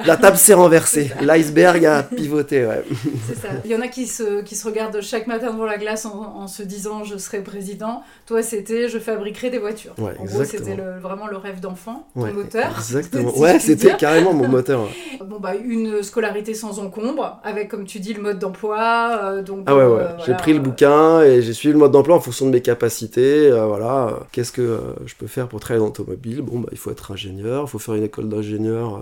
La 0.05 0.17
table 0.17 0.37
s'est 0.37 0.53
renversée, 0.53 1.11
l'iceberg 1.21 1.85
a 1.85 2.03
pivoté, 2.03 2.65
ouais. 2.65 2.83
C'est 3.27 3.35
ça. 3.35 3.49
Il 3.63 3.71
y 3.71 3.75
en 3.75 3.81
a 3.81 3.87
qui 3.87 4.07
se, 4.07 4.41
qui 4.41 4.55
se 4.55 4.67
regardent 4.67 5.01
chaque 5.01 5.27
matin 5.27 5.51
devant 5.51 5.65
la 5.65 5.77
glace 5.77 6.05
en, 6.05 6.47
se 6.47 6.63
disant 6.63 7.03
je 7.03 7.17
serai 7.17 7.41
président. 7.41 8.03
Toi, 8.25 8.43
c'était 8.43 8.87
je 8.89 8.99
fabriquerai 8.99 9.49
des 9.49 9.59
voitures. 9.59 9.93
Ouais, 9.97 10.13
en 10.19 10.25
gros, 10.25 10.43
c'était 10.43 10.77
vraiment 11.01 11.27
le 11.27 11.37
rêve 11.37 11.59
d'enfant, 11.59 12.07
ton 12.13 12.31
moteur. 12.33 12.71
Exactement. 12.77 13.37
ouais, 13.37 13.59
c'était 13.59 13.95
carrément 13.97 14.33
mon 14.33 14.47
moteur. 14.47 14.87
Bon, 15.25 15.39
bah, 15.39 15.55
une 15.55 16.03
scolarité 16.03 16.53
sans 16.53 16.79
encombre, 16.79 17.39
avec, 17.43 17.69
comme 17.69 17.85
tu 17.85 17.99
dis, 17.99 18.13
le 18.13 18.21
mode 18.21 18.37
d'emploi. 18.37 19.19
Euh, 19.23 19.41
donc, 19.41 19.63
ah 19.65 19.75
ouais, 19.75 19.85
ouais. 19.85 20.01
Euh, 20.01 20.17
j'ai 20.25 20.33
pris 20.33 20.53
le 20.53 20.59
bouquin 20.59 21.21
et 21.21 21.41
j'ai 21.41 21.53
suivi 21.53 21.73
le 21.73 21.79
mode 21.79 21.91
d'emploi 21.91 22.15
en 22.15 22.19
fonction 22.19 22.45
de 22.45 22.51
mes 22.51 22.61
capacités. 22.61 23.49
Euh, 23.49 23.65
voilà. 23.65 24.19
Qu'est-ce 24.31 24.51
que 24.51 24.79
je 25.05 25.15
peux 25.15 25.27
faire 25.27 25.47
pour 25.47 25.59
travailler 25.59 25.79
dans 25.79 25.87
l'automobile? 25.87 26.41
Bon, 26.41 26.59
bah, 26.59 26.69
il 26.71 26.77
faut 26.77 26.91
être 26.91 27.11
ingénieur, 27.11 27.63
il 27.65 27.69
faut 27.69 27.79
faire 27.79 27.95
une 27.95 28.03
école 28.03 28.29
d'ingénieur 28.29 28.99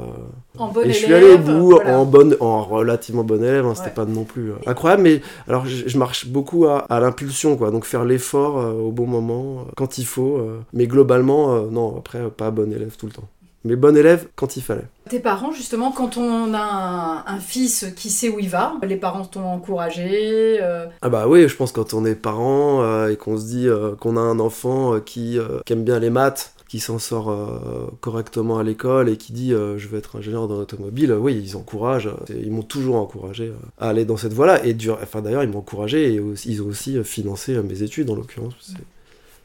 et 0.83 0.93
je 0.93 0.97
suis 0.97 1.13
allé 1.13 1.31
au 1.31 1.37
bout 1.37 1.79
en, 1.79 2.05
bonne, 2.05 2.35
en 2.39 2.63
relativement 2.63 3.23
bon 3.23 3.43
élève, 3.43 3.65
hein, 3.65 3.73
c'était 3.75 3.89
pas 3.89 4.05
non 4.05 4.23
plus 4.23 4.51
euh, 4.51 4.55
incroyable, 4.67 5.03
mais 5.03 5.21
alors 5.47 5.65
je, 5.65 5.97
marche 5.97 6.27
beaucoup 6.27 6.65
à, 6.67 6.85
l'impulsion, 6.99 7.57
quoi, 7.57 7.71
donc 7.71 7.85
faire 7.85 8.05
l'effort 8.05 8.59
euh, 8.59 8.71
au 8.73 8.91
bon 8.91 9.07
moment, 9.07 9.61
euh, 9.61 9.71
quand 9.75 9.97
il 9.97 10.05
faut, 10.05 10.41
mais 10.73 10.87
globalement, 10.87 11.61
non, 11.63 11.97
après, 11.97 12.29
pas 12.29 12.51
bon 12.51 12.71
élève 12.71 12.95
tout 12.97 13.07
le 13.07 13.11
temps. 13.11 13.27
Mais 13.65 13.77
bon 13.77 13.95
élève 13.95 14.27
quand 14.35 14.57
il 14.57 14.61
fallait. 14.61 14.83
Tes 15.09 15.19
parents, 15.19 15.53
justement, 15.53 15.93
quand 15.93 16.17
on 16.17 16.53
a 16.53 17.23
un, 17.25 17.39
fils 17.39 17.85
qui 17.95 18.09
sait 18.09 18.27
où 18.27 18.37
il 18.39 18.49
va, 18.49 18.73
les 18.83 18.97
parents 18.97 19.23
t'ont 19.23 19.45
encouragé 19.45 20.59
Ah 21.01 21.09
bah 21.09 21.27
oui, 21.27 21.47
je 21.47 21.55
pense 21.55 21.71
quand 21.71 21.93
on 21.93 22.05
est 22.05 22.15
parent 22.15 23.07
et 23.07 23.15
qu'on 23.15 23.37
se 23.37 23.45
dit 23.45 23.67
qu'on 24.01 24.17
a 24.17 24.21
un 24.21 24.39
enfant 24.39 24.99
qui, 24.99 25.39
qui, 25.65 25.73
aime 25.73 25.83
bien 25.83 25.99
les 25.99 26.09
maths, 26.09 26.52
qui 26.73 26.79
s'en 26.79 26.97
sort 26.97 27.29
euh, 27.29 27.85
correctement 28.01 28.57
à 28.57 28.63
l'école 28.63 29.07
et 29.07 29.15
qui 29.15 29.31
dit 29.31 29.53
euh, 29.53 29.77
je 29.77 29.87
veux 29.87 29.99
être 29.99 30.15
ingénieur 30.15 30.47
dans 30.47 30.57
l'automobile, 30.57 31.13
oui, 31.13 31.39
ils 31.39 31.55
encouragent, 31.55 32.09
ils 32.31 32.49
m'ont 32.49 32.63
toujours 32.63 32.95
encouragé 32.95 33.53
à 33.79 33.89
aller 33.89 34.05
dans 34.05 34.17
cette 34.17 34.33
voie-là. 34.33 34.65
Et 34.65 34.75
enfin, 34.99 35.21
d'ailleurs, 35.21 35.43
ils 35.43 35.49
m'ont 35.51 35.59
encouragé 35.59 36.11
et 36.11 36.19
ils 36.45 36.63
ont 36.63 36.65
aussi 36.65 37.03
financé 37.03 37.61
mes 37.61 37.83
études 37.83 38.09
en 38.09 38.15
l'occurrence. 38.15 38.73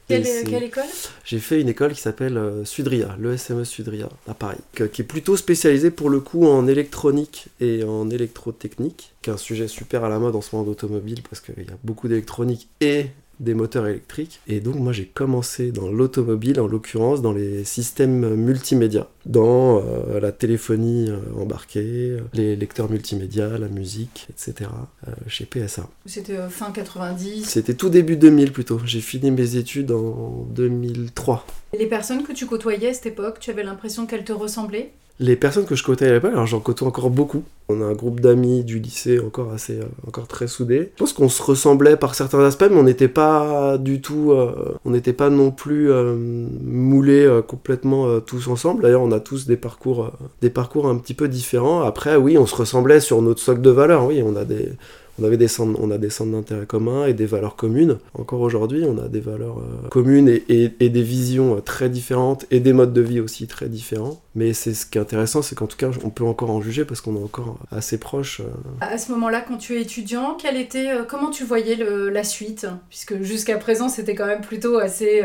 Quelle, 0.08 0.24
quelle, 0.46 0.62
école? 0.62 0.84
J'ai 1.22 1.38
fait 1.38 1.60
une 1.60 1.68
école 1.68 1.92
qui 1.92 2.00
s'appelle 2.00 2.38
euh, 2.38 2.64
Sudria, 2.64 3.14
l'ESME 3.20 3.64
Sudria, 3.64 4.08
à 4.26 4.32
Paris, 4.32 4.56
qui 4.72 5.02
est 5.02 5.04
plutôt 5.04 5.36
spécialisée 5.36 5.90
pour 5.90 6.08
le 6.08 6.20
coup 6.20 6.46
en 6.46 6.66
électronique 6.66 7.48
et 7.60 7.84
en 7.84 8.08
électrotechnique, 8.08 9.12
qui 9.20 9.28
est 9.28 9.34
un 9.34 9.36
sujet 9.36 9.68
super 9.68 10.02
à 10.02 10.08
la 10.08 10.18
mode 10.18 10.34
en 10.34 10.40
ce 10.40 10.56
moment 10.56 10.66
d'automobile 10.66 11.20
parce 11.28 11.42
qu'il 11.42 11.62
y 11.62 11.70
a 11.70 11.76
beaucoup 11.84 12.08
d'électronique 12.08 12.68
et 12.80 13.08
des 13.40 13.54
moteurs 13.54 13.86
électriques. 13.86 14.40
Et 14.46 14.60
donc 14.60 14.76
moi 14.76 14.92
j'ai 14.92 15.06
commencé 15.06 15.72
dans 15.72 15.88
l'automobile, 15.88 16.60
en 16.60 16.66
l'occurrence 16.66 17.22
dans 17.22 17.32
les 17.32 17.64
systèmes 17.64 18.34
multimédia, 18.34 19.08
dans 19.26 19.78
euh, 19.78 20.20
la 20.20 20.32
téléphonie 20.32 21.10
euh, 21.10 21.18
embarquée, 21.40 22.16
les 22.34 22.56
lecteurs 22.56 22.90
multimédia, 22.90 23.58
la 23.58 23.68
musique, 23.68 24.28
etc. 24.30 24.70
euh, 25.06 25.12
chez 25.26 25.44
PSA. 25.46 25.88
C'était 26.06 26.38
fin 26.48 26.70
90. 26.70 27.44
C'était 27.44 27.74
tout 27.74 27.88
début 27.88 28.16
2000 28.16 28.52
plutôt. 28.52 28.80
J'ai 28.84 29.00
fini 29.00 29.30
mes 29.30 29.56
études 29.56 29.92
en 29.92 30.46
2003. 30.50 31.46
Les 31.78 31.86
personnes 31.86 32.22
que 32.22 32.32
tu 32.32 32.46
côtoyais 32.46 32.88
à 32.88 32.94
cette 32.94 33.06
époque, 33.06 33.38
tu 33.40 33.50
avais 33.50 33.62
l'impression 33.62 34.06
qu'elles 34.06 34.24
te 34.24 34.32
ressemblaient? 34.32 34.92
Les 35.20 35.34
personnes 35.34 35.64
que 35.64 35.74
je 35.74 35.82
côtoyais 35.82 36.12
à 36.12 36.14
l'époque, 36.14 36.32
alors 36.32 36.46
j'en 36.46 36.60
côtoie 36.60 36.86
encore 36.86 37.10
beaucoup. 37.10 37.42
On 37.68 37.82
a 37.82 37.84
un 37.84 37.92
groupe 37.92 38.20
d'amis 38.20 38.62
du 38.62 38.78
lycée 38.78 39.18
encore 39.18 39.52
assez, 39.52 39.80
euh, 39.80 39.84
encore 40.06 40.28
très 40.28 40.46
soudé. 40.46 40.92
Je 40.94 40.98
pense 40.98 41.12
qu'on 41.12 41.28
se 41.28 41.42
ressemblait 41.42 41.96
par 41.96 42.14
certains 42.14 42.40
aspects, 42.44 42.66
mais 42.70 42.76
on 42.78 42.84
n'était 42.84 43.08
pas 43.08 43.78
du 43.78 44.00
tout, 44.00 44.30
euh, 44.30 44.76
on 44.84 44.90
n'était 44.90 45.12
pas 45.12 45.28
non 45.28 45.50
plus 45.50 45.90
euh, 45.90 46.14
moulés 46.16 47.28
complètement 47.48 48.20
tous 48.20 48.46
ensemble. 48.46 48.82
D'ailleurs, 48.82 49.02
on 49.02 49.10
a 49.10 49.18
tous 49.18 49.46
des 49.46 49.56
parcours, 49.56 50.12
des 50.40 50.50
parcours 50.50 50.88
un 50.88 50.96
petit 50.96 51.14
peu 51.14 51.26
différents. 51.26 51.82
Après, 51.82 52.14
oui, 52.14 52.38
on 52.38 52.46
se 52.46 52.54
ressemblait 52.54 53.00
sur 53.00 53.20
notre 53.20 53.40
socle 53.40 53.60
de 53.60 53.70
valeurs. 53.70 54.06
Oui, 54.06 54.22
on 54.24 54.36
a 54.36 54.44
des, 54.44 54.70
on 55.18 55.24
avait 55.24 55.36
des 55.36 55.48
centres, 55.48 55.78
on 55.80 55.90
a 55.90 55.98
des 55.98 56.10
centres 56.10 56.32
d'intérêt 56.32 56.66
communs 56.66 57.06
et 57.06 57.14
des 57.14 57.26
valeurs 57.26 57.56
communes. 57.56 57.98
Encore 58.14 58.40
aujourd'hui, 58.40 58.84
on 58.84 58.98
a 58.98 59.08
des 59.08 59.20
valeurs 59.20 59.58
euh, 59.58 59.88
communes 59.88 60.28
et, 60.28 60.68
des 60.68 61.02
visions 61.02 61.56
euh, 61.56 61.60
très 61.60 61.88
différentes 61.88 62.46
et 62.50 62.60
des 62.60 62.72
modes 62.72 62.92
de 62.92 63.00
vie 63.00 63.20
aussi 63.20 63.46
très 63.46 63.68
différents. 63.68 64.20
Mais 64.34 64.52
c'est 64.52 64.74
ce 64.74 64.86
qui 64.86 64.98
est 64.98 65.00
intéressant, 65.00 65.42
c'est 65.42 65.54
qu'en 65.54 65.66
tout 65.66 65.76
cas, 65.76 65.90
on 66.04 66.10
peut 66.10 66.24
encore 66.24 66.50
en 66.50 66.60
juger 66.60 66.84
parce 66.84 67.00
qu'on 67.00 67.16
est 67.16 67.22
encore 67.22 67.58
assez 67.70 67.98
proches. 67.98 68.40
euh. 68.40 68.44
À 68.80 68.98
ce 68.98 69.10
moment-là, 69.12 69.40
quand 69.40 69.56
tu 69.56 69.76
es 69.76 69.82
étudiant, 69.82 70.36
était, 70.56 70.88
comment 71.08 71.30
tu 71.30 71.44
voyais 71.44 71.76
la 71.76 72.24
suite? 72.24 72.66
Puisque 72.88 73.22
jusqu'à 73.22 73.58
présent, 73.58 73.88
c'était 73.88 74.14
quand 74.14 74.26
même 74.26 74.40
plutôt 74.40 74.78
assez 74.78 75.22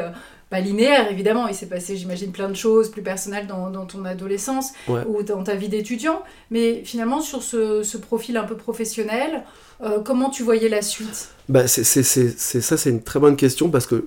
pas 0.53 0.59
linéaire, 0.61 1.11
évidemment. 1.11 1.47
Il 1.47 1.55
s'est 1.55 1.67
passé, 1.75 1.97
j'imagine, 1.97 2.31
plein 2.31 2.49
de 2.49 2.53
choses 2.65 2.89
plus 2.95 3.01
personnelles 3.01 3.47
dans, 3.47 3.69
dans 3.71 3.85
ton 3.85 4.05
adolescence 4.05 4.67
Ouais. 4.87 5.01
ou 5.07 5.23
dans 5.23 5.43
ta 5.43 5.55
vie 5.55 5.69
d'étudiant. 5.69 6.21
Mais 6.51 6.83
finalement, 6.85 7.21
sur 7.21 7.41
ce, 7.41 7.83
ce 7.83 7.97
profil 7.97 8.37
un 8.37 8.43
peu 8.51 8.55
professionnel, 8.55 9.43
euh, 9.81 9.99
comment 10.07 10.29
tu 10.29 10.43
voyais 10.43 10.69
la 10.69 10.81
suite? 10.81 11.29
Bah, 11.49 11.67
c'est, 11.67 11.83
c'est, 11.83 12.03
c'est, 12.03 12.61
ça, 12.61 12.77
c'est 12.77 12.89
une 12.91 13.01
très 13.03 13.19
bonne 13.19 13.35
question 13.35 13.69
parce 13.69 13.87
que 13.87 14.05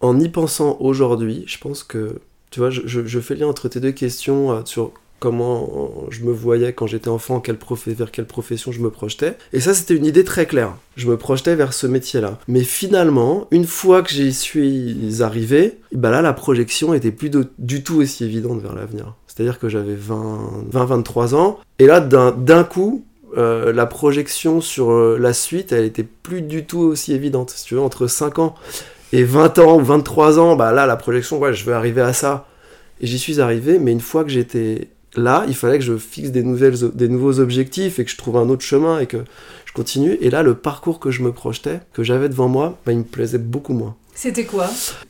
en 0.00 0.18
y 0.18 0.28
pensant 0.28 0.76
aujourd'hui, 0.80 1.44
je 1.46 1.58
pense 1.58 1.84
que, 1.84 2.20
tu 2.50 2.60
vois, 2.60 2.70
je, 2.70 2.82
je- 2.86 3.06
je 3.06 3.20
fais 3.20 3.34
lien 3.36 3.46
entre 3.46 3.68
tes 3.68 3.78
deux 3.80 3.92
questions 3.92 4.50
euh, 4.52 4.62
sur 4.64 4.92
comment 5.22 6.08
je 6.10 6.24
me 6.24 6.32
voyais 6.32 6.72
quand 6.72 6.88
j'étais 6.88 7.08
enfant, 7.08 7.40
vers 7.86 8.10
quelle 8.10 8.26
profession 8.26 8.72
je 8.72 8.80
me 8.80 8.90
projetais. 8.90 9.36
Et 9.52 9.60
ça, 9.60 9.72
c'était 9.72 9.94
une 9.94 10.04
idée 10.04 10.24
très 10.24 10.46
claire. 10.46 10.74
Je 10.96 11.08
me 11.08 11.16
projetais 11.16 11.54
vers 11.54 11.72
ce 11.72 11.86
métier-là. 11.86 12.40
Mais 12.48 12.64
finalement, 12.64 13.46
une 13.52 13.64
fois 13.64 14.02
que 14.02 14.10
j'y 14.10 14.32
suis 14.34 15.22
arrivé, 15.22 15.78
bah 15.92 16.10
là, 16.10 16.22
la 16.22 16.32
projection 16.32 16.92
était 16.92 17.12
plus 17.12 17.30
du 17.56 17.84
tout 17.84 18.00
aussi 18.00 18.24
évidente 18.24 18.60
vers 18.60 18.74
l'avenir. 18.74 19.14
C'est-à-dire 19.28 19.60
que 19.60 19.68
j'avais 19.68 19.94
20, 19.94 20.64
20 20.72 20.84
23 20.86 21.36
ans. 21.36 21.60
Et 21.78 21.86
là, 21.86 22.00
d'un, 22.00 22.64
coup, 22.64 23.04
euh, 23.36 23.72
la 23.72 23.86
projection 23.86 24.60
sur 24.60 24.90
euh, 24.90 25.18
la 25.20 25.32
suite, 25.32 25.70
elle 25.70 25.84
était 25.84 26.02
plus 26.02 26.42
du 26.42 26.66
tout 26.66 26.80
aussi 26.80 27.12
évidente. 27.12 27.50
Si 27.50 27.64
tu 27.64 27.74
veux, 27.76 27.80
entre 27.80 28.08
5 28.08 28.40
ans 28.40 28.56
et 29.12 29.22
20 29.22 29.60
ans 29.60 29.78
ou 29.78 29.84
23 29.84 30.40
ans, 30.40 30.56
bah 30.56 30.72
là, 30.72 30.84
la 30.86 30.96
projection, 30.96 31.38
ouais, 31.38 31.54
je 31.54 31.64
vais 31.64 31.74
arriver 31.74 32.02
à 32.02 32.12
ça. 32.12 32.48
Et 33.00 33.06
j'y 33.06 33.20
suis 33.20 33.40
arrivé, 33.40 33.78
mais 33.78 33.92
une 33.92 34.00
fois 34.00 34.24
que 34.24 34.30
j'étais 34.30 34.88
là, 35.16 35.44
il 35.48 35.54
fallait 35.54 35.78
que 35.78 35.84
je 35.84 35.96
fixe 35.96 36.30
des, 36.30 36.42
nouvelles, 36.42 36.76
des 36.94 37.08
nouveaux 37.08 37.40
objectifs 37.40 37.98
et 37.98 38.04
que 38.04 38.10
je 38.10 38.16
trouve 38.16 38.36
un 38.36 38.48
autre 38.48 38.62
chemin 38.62 38.98
et 38.98 39.06
que 39.06 39.18
je 39.66 39.72
continue. 39.72 40.16
Et 40.20 40.30
là, 40.30 40.42
le 40.42 40.54
parcours 40.54 41.00
que 41.00 41.10
je 41.10 41.22
me 41.22 41.32
projetais, 41.32 41.80
que 41.92 42.02
j'avais 42.02 42.28
devant 42.28 42.48
moi, 42.48 42.78
bah, 42.86 42.92
il 42.92 42.98
me 42.98 43.04
plaisait 43.04 43.38
beaucoup 43.38 43.74
moins. 43.74 43.96
C'était 44.14 44.44
quoi? 44.44 44.68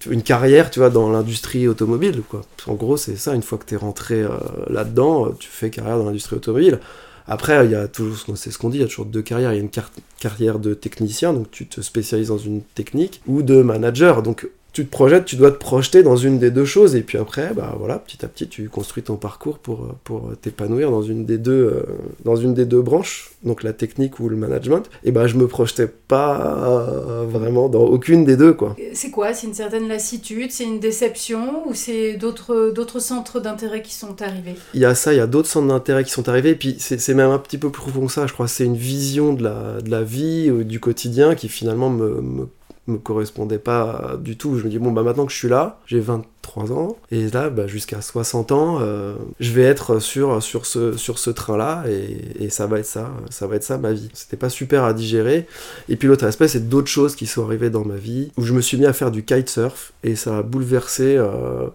Une 0.09 0.23
carrière, 0.23 0.71
tu 0.71 0.79
vois, 0.79 0.89
dans 0.89 1.11
l'industrie 1.11 1.67
automobile, 1.67 2.23
quoi. 2.29 2.43
En 2.69 2.75
gros, 2.75 2.97
c'est 2.97 3.17
ça, 3.17 3.35
une 3.35 3.43
fois 3.43 3.59
que 3.59 3.65
tu 3.67 3.75
es 3.75 3.77
rentré 3.77 4.23
euh, 4.23 4.31
là-dedans, 4.69 5.27
euh, 5.27 5.31
tu 5.39 5.49
fais 5.49 5.71
carrière 5.71 5.99
dans 5.99 6.05
l'industrie 6.05 6.37
automobile. 6.37 6.79
Après, 7.27 7.65
il 7.65 7.73
y 7.73 7.75
a 7.75 7.89
toujours, 7.89 8.37
c'est 8.37 8.51
ce 8.51 8.59
qu'on 8.59 8.69
dit, 8.69 8.79
il 8.79 8.81
y 8.83 8.85
a 8.85 8.87
toujours 8.87 9.07
deux 9.07 9.23
carrières. 9.23 9.53
Il 9.53 9.57
y 9.57 9.59
a 9.59 9.61
une 9.61 9.71
car- 9.71 9.91
carrière 10.21 10.61
de 10.61 10.75
technicien, 10.75 11.33
donc 11.33 11.51
tu 11.51 11.67
te 11.67 11.81
spécialises 11.81 12.29
dans 12.29 12.39
une 12.39 12.63
technique, 12.63 13.23
ou 13.27 13.43
de 13.43 13.63
manager. 13.63 14.23
Donc 14.23 14.49
tu 14.73 14.87
te 14.87 14.91
projettes, 14.91 15.27
tu 15.27 15.37
dois 15.37 15.51
te 15.51 15.59
projeter 15.59 16.03
dans 16.03 16.17
une 16.17 16.39
des 16.39 16.51
deux 16.51 16.65
choses, 16.65 16.97
et 16.97 17.03
puis 17.03 17.19
après, 17.19 17.53
bah 17.55 17.75
voilà, 17.79 17.99
petit 17.99 18.25
à 18.25 18.29
petit, 18.29 18.49
tu 18.49 18.69
construis 18.69 19.03
ton 19.03 19.17
parcours 19.17 19.59
pour, 19.59 19.83
euh, 19.83 19.93
pour 20.05 20.31
t'épanouir 20.41 20.91
dans 20.91 21.03
une 21.03 21.27
des 21.27 21.39
deux, 21.39 21.53
euh, 21.53 21.83
dans 22.25 22.37
une 22.37 22.55
des 22.55 22.65
deux 22.65 22.81
branches, 22.81 23.33
donc 23.45 23.63
la 23.63 23.73
technique 23.73 24.19
ou 24.19 24.29
le 24.29 24.37
management. 24.37 24.89
Et 25.05 25.13
bah 25.13 25.27
je 25.27 25.37
me 25.37 25.47
projetais 25.47 25.87
pas 25.87 26.79
euh, 26.89 27.25
vraiment 27.27 27.69
dans 27.69 27.83
aucune 27.83 28.25
des 28.25 28.37
deux, 28.37 28.55
quoi. 28.55 28.77
C'est 28.95 29.11
quoi? 29.11 29.35
C'est 29.35 29.47
une 29.47 29.55
certaine 29.55 29.89
lassitude? 29.89 30.51
C'est 30.51 30.65
une 30.65 30.81
déception? 30.81 31.69
Ou 31.69 31.75
c'est 31.75 32.15
d'autres 32.15 32.73
d'autres 32.75 33.01
centres 33.01 33.41
d'intérêt 33.41 33.83
qui 33.83 33.95
sont 33.95 34.23
arrivés? 34.23 34.55
Il 34.75 34.81
y 34.81 34.85
a 34.85 34.95
ça, 34.95 35.13
il 35.13 35.17
y 35.17 35.21
a 35.21 35.27
d'autres 35.27 35.49
centres 35.49 35.69
d'intérêt 35.69 36.05
qui 36.05 36.11
sont 36.11 36.29
arrivés, 36.29 36.51
et 36.51 36.55
puis 36.55 36.77
c'est 36.79 36.99
c'est 36.99 37.15
même 37.15 37.31
un 37.31 37.39
petit 37.39 37.59
peu 37.59 37.71
plus 37.71 37.83
profond 37.83 38.07
que 38.07 38.13
ça, 38.13 38.27
je 38.27 38.33
crois. 38.33 38.49
C'est 38.49 38.65
une 38.65 38.77
vision 38.77 39.33
de 39.35 39.43
la, 39.43 39.81
de 39.81 39.91
la 39.91 40.03
vie, 40.03 40.49
euh, 40.49 40.65
du 40.65 40.81
quotidien, 40.81 41.35
qui 41.35 41.49
finalement 41.49 41.91
me, 41.91 42.21
me, 42.23 42.49
me 42.87 42.99
correspondait 42.99 43.59
pas 43.59 44.17
du 44.21 44.37
tout. 44.37 44.59
Je 44.59 44.65
me 44.65 44.71
dis, 44.71 44.79
bon, 44.79 44.91
bah 44.93 45.03
maintenant 45.03 45.27
que 45.27 45.33
je 45.33 45.37
suis 45.37 45.49
là, 45.49 45.81
j'ai 45.87 46.01
23 46.01 46.73
ans, 46.73 46.97
et 47.11 47.29
là, 47.31 47.49
bah, 47.51 47.67
jusqu'à 47.67 48.03
60 48.03 48.53
ans, 48.53 48.79
euh, 48.81 49.15
je 49.41 49.53
vais 49.53 49.63
être 49.63 50.01
sur, 50.01 50.43
sur 50.43 50.67
ce, 50.67 50.97
sur 50.97 51.19
ce 51.19 51.31
train-là, 51.31 51.85
et, 51.89 52.45
et 52.45 52.51
ça 52.51 52.67
va 52.67 52.79
être 52.81 52.87
ça, 52.87 53.11
ça 53.31 53.47
va 53.47 53.57
être 53.57 53.65
ça 53.65 53.79
ma 53.79 53.93
vie. 53.93 54.11
C'était 54.15 54.37
pas 54.37 54.49
super 54.51 54.85
à 54.85 54.93
digérer. 54.95 55.47
Et 55.89 55.97
puis 55.97 56.09
l'autre 56.09 56.25
aspect, 56.27 56.49
c'est 56.49 56.69
d'autres 56.69 56.89
choses 56.89 57.15
qui 57.15 57.27
sont 57.27 57.45
arrivées 57.45 57.71
dans 57.71 57.85
ma 57.85 57.97
vie, 57.97 58.33
où 58.37 58.43
je 58.43 58.53
me 58.53 58.61
suis 58.61 58.77
mis 58.77 58.87
à 58.87 58.93
faire 58.93 59.11
du 59.11 59.25
kitesurf, 59.25 59.93
et 60.03 60.17
ça 60.17 60.39
a 60.39 60.43
bouleversé... 60.43 61.17
euh, 61.17 61.69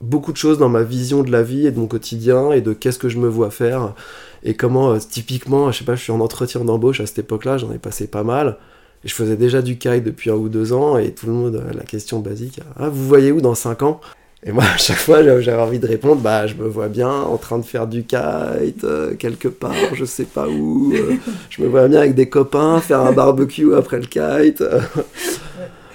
beaucoup 0.00 0.32
de 0.32 0.36
choses 0.36 0.58
dans 0.58 0.68
ma 0.68 0.82
vision 0.82 1.22
de 1.22 1.30
la 1.30 1.42
vie 1.42 1.66
et 1.66 1.70
de 1.70 1.78
mon 1.78 1.86
quotidien 1.86 2.52
et 2.52 2.60
de 2.60 2.72
qu'est-ce 2.72 2.98
que 2.98 3.08
je 3.08 3.18
me 3.18 3.28
vois 3.28 3.50
faire 3.50 3.94
et 4.42 4.54
comment 4.54 4.90
euh, 4.92 4.98
typiquement 4.98 5.72
je 5.72 5.78
sais 5.78 5.84
pas 5.84 5.96
je 5.96 6.02
suis 6.02 6.12
en 6.12 6.20
entretien 6.20 6.62
d'embauche 6.64 7.00
à 7.00 7.06
cette 7.06 7.18
époque-là 7.20 7.56
j'en 7.58 7.72
ai 7.72 7.78
passé 7.78 8.06
pas 8.06 8.22
mal 8.22 8.58
je 9.06 9.14
faisais 9.14 9.36
déjà 9.36 9.62
du 9.62 9.78
kite 9.78 10.04
depuis 10.04 10.30
un 10.30 10.34
ou 10.34 10.48
deux 10.48 10.72
ans 10.72 10.98
et 10.98 11.12
tout 11.12 11.26
le 11.26 11.32
monde 11.32 11.56
euh, 11.56 11.72
la 11.74 11.84
question 11.84 12.18
basique 12.18 12.60
ah 12.78 12.88
vous 12.88 13.06
voyez 13.06 13.32
où 13.32 13.40
dans 13.40 13.54
cinq 13.54 13.82
ans? 13.82 14.00
Et 14.44 14.52
moi 14.52 14.64
à 14.74 14.76
chaque 14.76 14.98
fois 14.98 15.22
j'avais 15.40 15.62
envie 15.62 15.78
de 15.78 15.86
répondre 15.86 16.20
bah 16.20 16.46
je 16.46 16.54
me 16.54 16.68
vois 16.68 16.88
bien 16.88 17.10
en 17.10 17.36
train 17.36 17.58
de 17.58 17.64
faire 17.64 17.86
du 17.86 18.02
kite 18.02 18.84
euh, 18.84 19.14
quelque 19.14 19.48
part 19.48 19.72
je 19.94 20.04
sais 20.04 20.24
pas 20.24 20.48
où 20.48 20.92
euh, 20.92 21.14
je 21.50 21.62
me 21.62 21.68
vois 21.68 21.88
bien 21.88 22.00
avec 22.00 22.14
des 22.14 22.28
copains 22.28 22.80
faire 22.80 23.00
un 23.00 23.12
barbecue 23.12 23.74
après 23.74 23.98
le 23.98 24.06
kite 24.06 24.62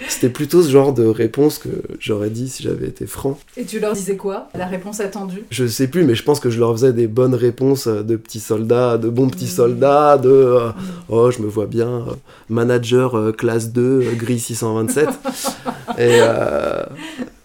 c'était 0.08 0.30
plutôt 0.30 0.62
ce 0.64 0.70
genre 0.70 0.94
de 0.94 1.06
réponse 1.06 1.58
que 1.60 1.70
j'aurais 2.00 2.30
dit 2.30 2.50
si 2.50 2.64
j'avais 2.64 2.88
été 2.88 3.06
franc 3.06 3.38
Et 3.58 3.66
tu 3.66 3.80
leur 3.80 3.94
disais 3.94 4.16
quoi? 4.18 4.48
La 4.56 4.66
réponse 4.68 5.00
attendue? 5.00 5.44
Je 5.52 5.66
sais 5.68 5.88
plus, 5.88 6.04
mais 6.04 6.16
je 6.16 6.24
pense 6.24 6.40
que 6.40 6.50
je 6.50 6.60
leur 6.60 6.72
faisais 6.74 6.94
des 6.94 7.08
bonnes 7.08 7.36
réponses 7.36 7.88
euh, 7.88 8.04
de 8.04 8.16
petits 8.16 8.40
soldats, 8.40 8.98
de 8.98 9.10
bons 9.10 9.30
petits 9.30 9.46
Mhm. 9.46 9.50
soldats, 9.52 10.18
de 10.18 10.30
euh, 10.30 10.70
oh, 11.10 11.32
je 11.32 11.40
me 11.42 11.48
vois 11.48 11.68
bien, 11.68 11.88
euh, 11.90 12.14
manager 12.50 13.16
euh, 13.18 13.32
classe 13.32 13.70
2, 13.72 13.82
euh, 13.82 14.16
gris 14.16 14.40
627. 14.40 15.08
Et 15.98 16.20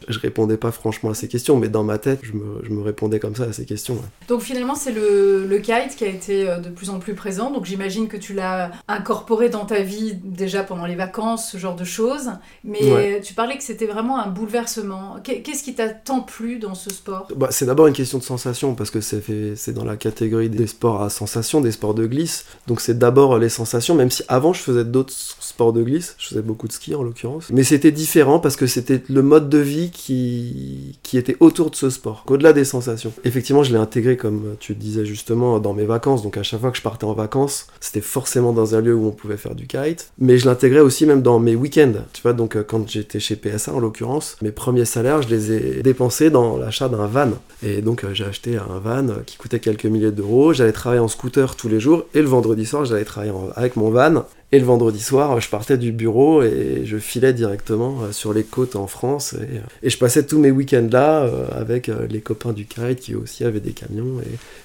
je 0.08 0.18
répondais 0.18 0.56
pas 0.56 0.70
franchement 0.72 1.10
à 1.10 1.14
ces 1.14 1.28
questions, 1.28 1.56
mais 1.58 1.68
dans 1.68 1.84
ma 1.84 1.98
tête, 1.98 2.20
je 2.22 2.32
me, 2.32 2.62
je 2.64 2.70
me 2.70 2.82
répondais 2.82 3.18
comme 3.18 3.34
ça 3.34 3.44
à 3.44 3.52
ces 3.52 3.64
questions. 3.64 3.94
ouais. 3.94 4.00
Donc 4.28 4.40
finalement, 4.42 4.74
c'est 4.74 4.92
le, 4.92 5.46
le 5.46 5.58
kite 5.58 5.96
qui 5.96 6.04
a 6.04 6.08
été 6.08 6.48
euh, 6.48 6.58
de 6.58 6.68
plus 6.68 6.90
en 6.90 6.98
plus 6.98 7.14
présent. 7.14 7.50
Donc 7.50 7.64
j'imagine 7.64 8.08
que 8.08 8.16
tu 8.16 8.32
l'as 8.34 8.70
incorporé 8.88 9.48
dans 9.48 9.64
ta 9.64 9.80
vie 9.82 10.14
déjà 10.24 10.62
pendant 10.62 10.86
les 10.86 10.94
vacances, 10.96 11.50
ce 11.52 11.58
genre 11.58 11.76
de 11.76 11.84
choses. 11.84 12.30
Mais 12.64 12.82
Ouais. 12.92 13.20
tu 13.22 13.34
parlais 13.34 13.56
que 13.56 13.64
c'était 13.64 13.86
vraiment 13.86 14.18
un 14.18 14.28
bouleversement. 14.28 15.16
Qu'est- 15.22 15.42
Qu'est-ce 15.42 15.62
qui 15.62 15.74
t'a 15.74 15.88
tant 15.88 16.20
plu 16.20 16.58
dans 16.58 16.74
ce 16.74 16.90
sport? 16.90 17.28
Bah, 17.36 17.48
c'est 17.50 17.66
d'abord 17.66 17.86
une 17.86 17.94
question 17.94 18.18
de 18.18 18.22
sensation, 18.22 18.74
parce 18.74 18.90
que 18.90 19.00
c'est 19.00 19.72
dans 19.72 19.84
la 19.84 19.96
catégorie 19.96 20.48
des 20.50 20.66
sports 20.66 21.02
à 21.02 21.10
sensation, 21.10 21.60
des 21.60 21.72
sports 21.72 21.94
de 21.94 22.06
glisse. 22.06 22.44
Donc 22.66 22.80
c'est 22.80 22.98
d'abord 22.98 23.38
les 23.38 23.48
sensations, 23.48 23.94
même 23.94 24.10
si 24.10 24.22
avant 24.28 24.52
je 24.52 24.60
faisais 24.60 24.84
d'autres 24.84 25.12
sports 25.12 25.72
de 25.72 25.82
glisse, 25.82 26.14
je 26.18 26.28
faisais 26.28 26.42
beaucoup 26.42 26.68
de 26.68 26.72
ski 26.72 26.94
en 26.94 27.02
l'occurrence. 27.02 27.48
Mais 27.50 27.64
c'était 27.64 27.92
différent 27.92 28.38
parce 28.38 28.56
que 28.56 28.66
c'était 28.66 29.02
le 29.08 29.22
mode 29.22 29.48
de 29.48 29.58
vie 29.58 29.90
qui, 29.96 30.98
était 31.14 31.36
autour 31.40 31.70
de 31.70 31.76
ce 31.76 31.88
sport, 31.88 32.24
au-delà 32.28 32.52
des 32.52 32.66
sensations. 32.66 33.12
Effectivement, 33.24 33.62
je 33.62 33.72
l'ai 33.72 33.78
intégré, 33.78 34.18
comme 34.18 34.56
tu 34.60 34.74
disais 34.74 35.06
justement, 35.06 35.58
dans 35.58 35.72
mes 35.72 35.86
vacances. 35.86 36.22
Donc 36.22 36.36
à 36.36 36.42
chaque 36.42 36.60
fois 36.60 36.70
que 36.70 36.76
je 36.76 36.82
partais 36.82 37.06
en 37.06 37.14
vacances, 37.14 37.66
c'était 37.80 38.02
forcément 38.02 38.52
dans 38.52 38.74
un 38.74 38.82
lieu 38.82 38.94
où 38.94 39.06
on 39.06 39.12
pouvait 39.12 39.38
faire 39.38 39.54
du 39.54 39.66
kite. 39.66 40.10
Mais 40.18 40.36
je 40.36 40.44
l'intégrais 40.44 40.80
aussi 40.80 41.06
même 41.06 41.22
dans 41.22 41.38
mes 41.38 41.54
week-ends. 41.54 41.94
Tu 42.12 42.20
vois, 42.20 42.34
donc 42.34 42.62
quand 42.66 42.88
j'étais 42.88 43.20
chez 43.20 43.36
PSA 43.36 43.72
en 43.72 43.80
l'occurrence, 43.80 44.36
mes 44.42 44.52
premiers 44.52 44.84
salaires, 44.84 45.22
je 45.22 45.28
les 45.28 45.52
ai 45.52 45.82
dépensés 45.82 46.28
dans 46.28 46.58
l'achat 46.58 46.90
d'un 46.90 47.06
van. 47.06 47.30
Et 47.62 47.80
donc 47.80 48.04
euh, 48.04 48.12
j'ai 48.12 48.24
acheté 48.24 48.56
un 48.56 48.78
van 48.78 49.06
qui 49.24 49.38
coûtait 49.38 49.60
quelques 49.60 49.86
milliers 49.86 50.12
d'euros. 50.12 50.52
J'allais 50.52 50.72
travailler 50.72 51.00
en 51.00 51.08
scooter 51.08 51.56
tous 51.56 51.68
les 51.68 51.80
jours 51.80 52.04
et 52.12 52.20
le 52.20 52.28
vendredi 52.28 52.66
soir, 52.66 52.84
j'allais 52.84 53.04
travailler 53.04 53.32
avec 53.54 53.76
mon 53.76 53.90
van. 53.90 54.26
Et 54.52 54.60
le 54.60 54.64
vendredi 54.64 55.00
soir, 55.00 55.40
je 55.40 55.50
partais 55.50 55.76
du 55.76 55.90
bureau 55.90 56.40
et 56.42 56.82
je 56.84 56.98
filais 56.98 57.32
directement 57.32 58.02
euh, 58.02 58.12
sur 58.12 58.32
les 58.32 58.44
côtes 58.44 58.76
en 58.76 58.86
France. 58.86 59.32
Et, 59.32 59.56
euh, 59.56 59.60
et 59.82 59.90
je 59.90 59.98
passais 59.98 60.24
tous 60.24 60.38
mes 60.38 60.52
week-ends 60.52 60.88
là 60.90 61.24
euh, 61.24 61.48
avec 61.50 61.90
les 62.08 62.20
copains 62.20 62.52
du 62.52 62.64
kite 62.64 63.00
qui 63.00 63.16
aussi 63.16 63.42
avaient 63.42 63.60
des 63.60 63.72
camions. 63.72 64.20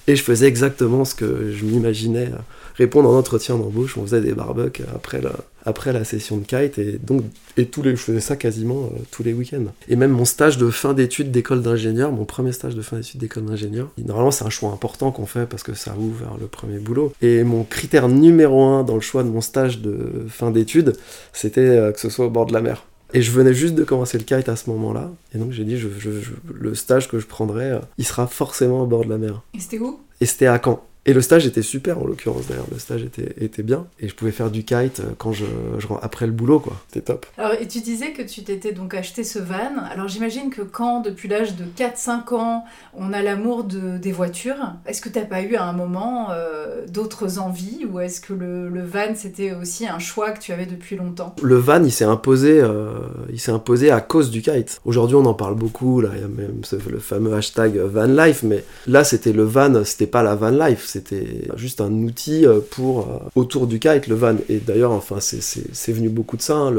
Et, 0.06 0.14
je 0.14 0.22
faisais 0.22 0.46
exactement 0.46 1.04
ce 1.04 1.16
que 1.16 1.50
je 1.52 1.64
m'imaginais 1.64 2.30
répondre 2.74 3.08
en 3.08 3.18
entretien 3.18 3.56
d'embauche. 3.56 3.96
On 3.96 4.02
faisait 4.02 4.20
des 4.20 4.32
barbecues 4.32 4.84
après 4.94 5.20
le, 5.20 5.30
après 5.64 5.92
la 5.92 6.04
session 6.04 6.36
de 6.36 6.44
kite 6.44 6.78
et 6.78 6.98
donc 6.98 7.22
et 7.56 7.66
tous 7.66 7.82
les 7.82 7.90
je 7.92 7.96
faisais 7.96 8.20
ça 8.20 8.36
quasiment 8.36 8.84
euh, 8.84 8.98
tous 9.10 9.22
les 9.22 9.32
week-ends 9.32 9.72
et 9.88 9.96
même 9.96 10.10
mon 10.10 10.24
stage 10.24 10.58
de 10.58 10.70
fin 10.70 10.94
d'études 10.94 11.30
d'école 11.30 11.62
d'ingénieur 11.62 12.10
mon 12.12 12.24
premier 12.24 12.52
stage 12.52 12.74
de 12.74 12.82
fin 12.82 12.96
d'études 12.96 13.20
d'école 13.20 13.44
d'ingénieur 13.44 13.88
normalement 13.98 14.30
c'est 14.30 14.44
un 14.44 14.50
choix 14.50 14.70
important 14.70 15.12
qu'on 15.12 15.26
fait 15.26 15.46
parce 15.46 15.62
que 15.62 15.74
ça 15.74 15.94
ouvre 15.96 16.24
vers 16.24 16.36
le 16.40 16.46
premier 16.46 16.78
boulot 16.78 17.12
et 17.20 17.44
mon 17.44 17.64
critère 17.64 18.08
numéro 18.08 18.62
un 18.62 18.82
dans 18.82 18.94
le 18.94 19.00
choix 19.00 19.22
de 19.22 19.28
mon 19.28 19.40
stage 19.40 19.80
de 19.80 20.26
fin 20.28 20.50
d'études 20.50 20.94
c'était 21.32 21.60
euh, 21.60 21.92
que 21.92 22.00
ce 22.00 22.08
soit 22.08 22.26
au 22.26 22.30
bord 22.30 22.46
de 22.46 22.52
la 22.52 22.60
mer 22.60 22.84
et 23.14 23.20
je 23.20 23.30
venais 23.30 23.52
juste 23.52 23.74
de 23.74 23.84
commencer 23.84 24.16
le 24.16 24.24
kite 24.24 24.48
à 24.48 24.56
ce 24.56 24.70
moment-là. 24.70 25.10
Et 25.34 25.38
donc 25.38 25.52
j'ai 25.52 25.64
dit, 25.64 25.76
je, 25.76 25.88
le 26.50 26.74
stage 26.74 27.08
que 27.08 27.18
je 27.18 27.26
prendrais, 27.26 27.72
euh, 27.72 27.78
il 27.98 28.06
sera 28.06 28.26
forcément 28.26 28.80
au 28.80 28.86
bord 28.86 29.04
de 29.04 29.10
la 29.10 29.18
mer. 29.18 29.42
Et 29.52 29.60
c'était 29.60 29.78
où? 29.78 30.00
Et 30.22 30.24
c'était 30.24 30.46
à 30.46 30.58
Caen. 30.62 30.82
Et 31.04 31.12
le 31.14 31.20
stage 31.20 31.46
était 31.46 31.62
super 31.62 31.98
en 31.98 32.06
l'occurrence 32.06 32.46
d'ailleurs, 32.46 32.68
le 32.70 32.78
stage 32.78 33.02
était, 33.02 33.34
était 33.44 33.64
bien. 33.64 33.86
Et 33.98 34.06
je 34.06 34.14
pouvais 34.14 34.30
faire 34.30 34.52
du 34.52 34.62
kite 34.62 35.00
euh, 35.00 35.14
quand 35.18 35.32
je, 35.32 35.44
je 35.78 35.88
après 36.00 36.26
le 36.26 36.32
boulot 36.32 36.60
quoi, 36.60 36.74
c'était 36.88 37.04
top. 37.12 37.26
Alors 37.38 37.54
et 37.60 37.66
tu 37.66 37.80
disais 37.80 38.12
que 38.12 38.22
tu 38.22 38.44
t'étais 38.44 38.70
donc 38.70 38.94
acheté 38.94 39.24
ce 39.24 39.40
van, 39.40 39.82
alors 39.90 40.06
j'imagine 40.06 40.50
que 40.50 40.62
quand 40.62 41.00
depuis 41.00 41.28
l'âge 41.28 41.56
de 41.56 41.64
4-5 41.64 42.34
ans 42.34 42.64
on 42.94 43.12
a 43.12 43.20
l'amour 43.20 43.64
de, 43.64 43.98
des 43.98 44.12
voitures, 44.12 44.74
est-ce 44.86 45.00
que 45.00 45.08
t'as 45.08 45.24
pas 45.24 45.42
eu 45.42 45.56
à 45.56 45.64
un 45.64 45.72
moment 45.72 46.28
euh, 46.30 46.86
d'autres 46.86 47.40
envies? 47.40 47.84
Ou 47.90 47.98
est-ce 47.98 48.20
que 48.20 48.32
le, 48.32 48.68
le 48.68 48.84
van 48.84 49.16
c'était 49.16 49.54
aussi 49.54 49.88
un 49.88 49.98
choix 49.98 50.30
que 50.30 50.38
tu 50.38 50.52
avais 50.52 50.66
depuis 50.66 50.94
longtemps? 50.94 51.34
Le 51.42 51.56
van 51.56 51.82
il 51.82 51.90
s'est 51.90 52.04
imposé, 52.04 52.60
euh, 52.60 52.92
il 53.32 53.40
s'est 53.40 53.50
imposé 53.50 53.90
à 53.90 54.00
cause 54.00 54.30
du 54.30 54.40
kite. 54.40 54.80
Aujourd'hui 54.84 55.16
on 55.16 55.26
en 55.26 55.34
parle 55.34 55.56
beaucoup, 55.56 56.00
là 56.00 56.10
il 56.14 56.20
y 56.20 56.24
a 56.24 56.28
même 56.28 56.62
le 56.88 56.98
fameux 57.00 57.34
hashtag 57.34 57.76
van 57.76 58.06
life, 58.06 58.44
mais 58.44 58.62
là 58.86 59.02
c'était 59.02 59.32
le 59.32 59.42
van, 59.42 59.84
c'était 59.84 60.06
pas 60.06 60.22
la 60.22 60.36
van 60.36 60.50
life 60.50 60.91
c'était 60.92 61.48
juste 61.56 61.80
un 61.80 61.92
outil 61.92 62.44
euh, 62.44 62.60
pour 62.70 63.00
euh, 63.00 63.18
autour 63.34 63.66
du 63.66 63.78
kite, 63.78 64.06
le 64.08 64.14
van. 64.14 64.36
Et 64.48 64.58
d'ailleurs, 64.58 64.92
enfin, 64.92 65.20
c'est 65.20 65.92
venu 65.92 66.08
beaucoup 66.08 66.36
de 66.36 66.42
ça. 66.42 66.56
Hein. 66.56 66.72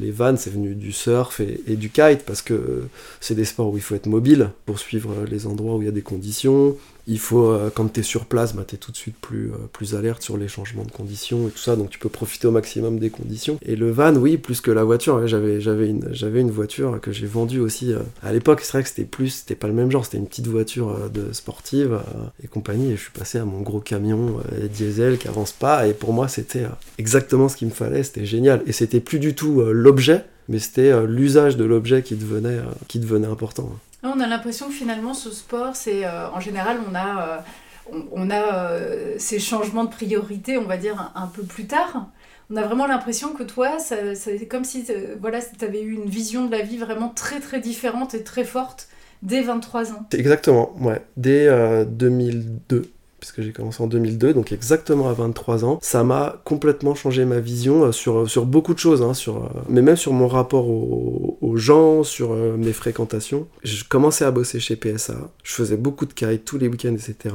les 0.00 0.10
vannes, 0.10 0.36
c'est 0.36 0.50
venu 0.50 0.74
du 0.74 0.92
surf 0.92 1.40
et, 1.40 1.76
du 1.76 1.90
kite 1.90 2.24
parce 2.26 2.42
que 2.42 2.82
c'est 3.20 3.34
des 3.34 3.44
sports 3.44 3.72
où 3.72 3.76
il 3.76 3.82
faut 3.82 3.94
être 3.94 4.06
mobile 4.06 4.50
pour 4.66 4.78
suivre 4.78 5.24
les 5.30 5.46
endroits 5.46 5.76
où 5.76 5.82
il 5.82 5.86
y 5.86 5.88
a 5.88 5.92
des 5.92 6.02
conditions 6.02 6.76
il 7.06 7.18
faut, 7.18 7.50
euh, 7.50 7.70
quand 7.74 7.92
tu 7.92 8.00
es 8.00 8.02
sur 8.02 8.26
place, 8.26 8.54
bah, 8.54 8.64
tu 8.66 8.76
es 8.76 8.78
tout 8.78 8.92
de 8.92 8.96
suite 8.96 9.16
plus, 9.20 9.50
euh, 9.50 9.56
plus 9.72 9.94
alerte 9.94 10.22
sur 10.22 10.36
les 10.36 10.48
changements 10.48 10.84
de 10.84 10.90
conditions 10.90 11.48
et 11.48 11.50
tout 11.50 11.58
ça, 11.58 11.74
donc 11.74 11.90
tu 11.90 11.98
peux 11.98 12.08
profiter 12.08 12.46
au 12.46 12.52
maximum 12.52 12.98
des 12.98 13.10
conditions. 13.10 13.58
Et 13.62 13.74
le 13.74 13.90
van, 13.90 14.14
oui, 14.14 14.36
plus 14.36 14.60
que 14.60 14.70
la 14.70 14.84
voiture, 14.84 15.26
j'avais, 15.26 15.58
une, 15.88 16.12
une 16.34 16.50
voiture 16.50 17.00
que 17.00 17.10
j'ai 17.10 17.26
vendue 17.26 17.60
aussi. 17.60 17.92
Euh, 17.92 17.98
à 18.22 18.32
l'époque, 18.32 18.60
c'est 18.62 18.72
vrai 18.72 18.82
que 18.82 18.88
c'était 18.88 19.04
plus, 19.04 19.30
c'était 19.30 19.54
pas 19.56 19.66
le 19.66 19.72
même 19.72 19.90
genre, 19.90 20.04
c'était 20.04 20.18
une 20.18 20.26
petite 20.26 20.46
voiture 20.46 21.10
de 21.10 21.32
sportive 21.32 21.98
et 22.42 22.46
compagnie, 22.46 22.92
et 22.92 22.96
je 22.96 23.02
suis 23.02 23.10
passé 23.10 23.38
à 23.38 23.44
mon 23.44 23.60
gros 23.60 23.80
camion 23.80 24.36
diesel 24.72 25.18
qui 25.18 25.28
avance 25.28 25.52
pas, 25.52 25.86
et 25.86 25.94
pour 25.94 26.12
moi, 26.12 26.28
c'était 26.28 26.66
exactement 26.98 27.48
ce 27.48 27.56
qu'il 27.56 27.68
me 27.68 27.72
fallait, 27.72 28.02
c'était 28.02 28.26
génial. 28.26 28.62
Et 28.66 28.72
c'était 28.72 29.00
plus 29.00 29.18
du 29.18 29.34
tout 29.34 29.62
l'objet, 29.62 30.24
mais 30.48 30.58
c'était 30.58 31.06
l'usage 31.06 31.56
de 31.56 31.64
l'objet 31.64 32.02
qui 32.02 32.14
devenait, 32.14 32.58
qui 32.88 32.98
devenait 32.98 33.26
important. 33.26 33.70
On 34.02 34.18
a 34.20 34.26
l'impression 34.26 34.66
que 34.68 34.74
finalement 34.74 35.14
ce 35.14 35.30
sport, 35.30 35.76
c'est 35.76 36.04
euh, 36.04 36.28
en 36.30 36.40
général 36.40 36.78
on 36.90 36.94
a, 36.94 37.22
euh, 37.22 37.98
on, 38.10 38.30
a 38.30 38.54
euh, 38.54 39.14
ces 39.18 39.38
changements 39.38 39.84
de 39.84 39.90
priorité, 39.90 40.58
on 40.58 40.64
va 40.64 40.76
dire 40.76 41.12
un, 41.14 41.26
peu 41.28 41.44
plus 41.44 41.66
tard. 41.66 42.08
On 42.50 42.56
a 42.56 42.62
vraiment 42.62 42.86
l'impression 42.86 43.32
que 43.32 43.44
toi, 43.44 43.78
c'est 43.78 44.46
comme 44.46 44.64
si 44.64 44.86
voilà, 45.20 45.40
tu 45.40 45.64
avais 45.64 45.80
eu 45.82 45.94
une 45.94 46.08
vision 46.08 46.46
de 46.46 46.50
la 46.50 46.62
vie 46.62 46.78
vraiment 46.78 47.08
très 47.08 47.40
très 47.40 47.60
différente 47.60 48.14
et 48.14 48.24
très 48.24 48.44
forte 48.44 48.88
dès 49.22 49.40
23 49.40 49.92
ans. 49.92 50.06
Exactement, 50.12 50.74
ouais, 50.80 51.00
dès 51.16 51.48
2002 51.86 52.90
puisque 53.22 53.40
j'ai 53.40 53.52
commencé 53.52 53.80
en 53.80 53.86
2002, 53.86 54.34
donc 54.34 54.50
exactement 54.50 55.08
à 55.08 55.12
23 55.12 55.64
ans. 55.64 55.78
Ça 55.80 56.02
m'a 56.02 56.42
complètement 56.42 56.96
changé 56.96 57.24
ma 57.24 57.38
vision 57.38 57.84
euh, 57.84 57.92
sur, 57.92 58.28
sur 58.28 58.46
beaucoup 58.46 58.74
de 58.74 58.80
choses, 58.80 59.00
hein, 59.00 59.14
sur, 59.14 59.36
euh, 59.36 59.48
mais 59.68 59.80
même 59.80 59.94
sur 59.94 60.12
mon 60.12 60.26
rapport 60.26 60.68
aux, 60.68 61.56
gens, 61.56 62.02
sur 62.02 62.32
euh, 62.32 62.56
mes 62.56 62.72
fréquentations. 62.72 63.46
Je 63.62 63.84
commençais 63.84 64.24
à 64.24 64.32
bosser 64.32 64.58
chez 64.58 64.74
PSA, 64.74 65.14
je 65.44 65.52
faisais 65.52 65.76
beaucoup 65.76 66.04
de 66.04 66.12
kite 66.12 66.44
tous 66.44 66.58
les 66.58 66.66
week-ends, 66.66 66.94
etc. 66.94 67.32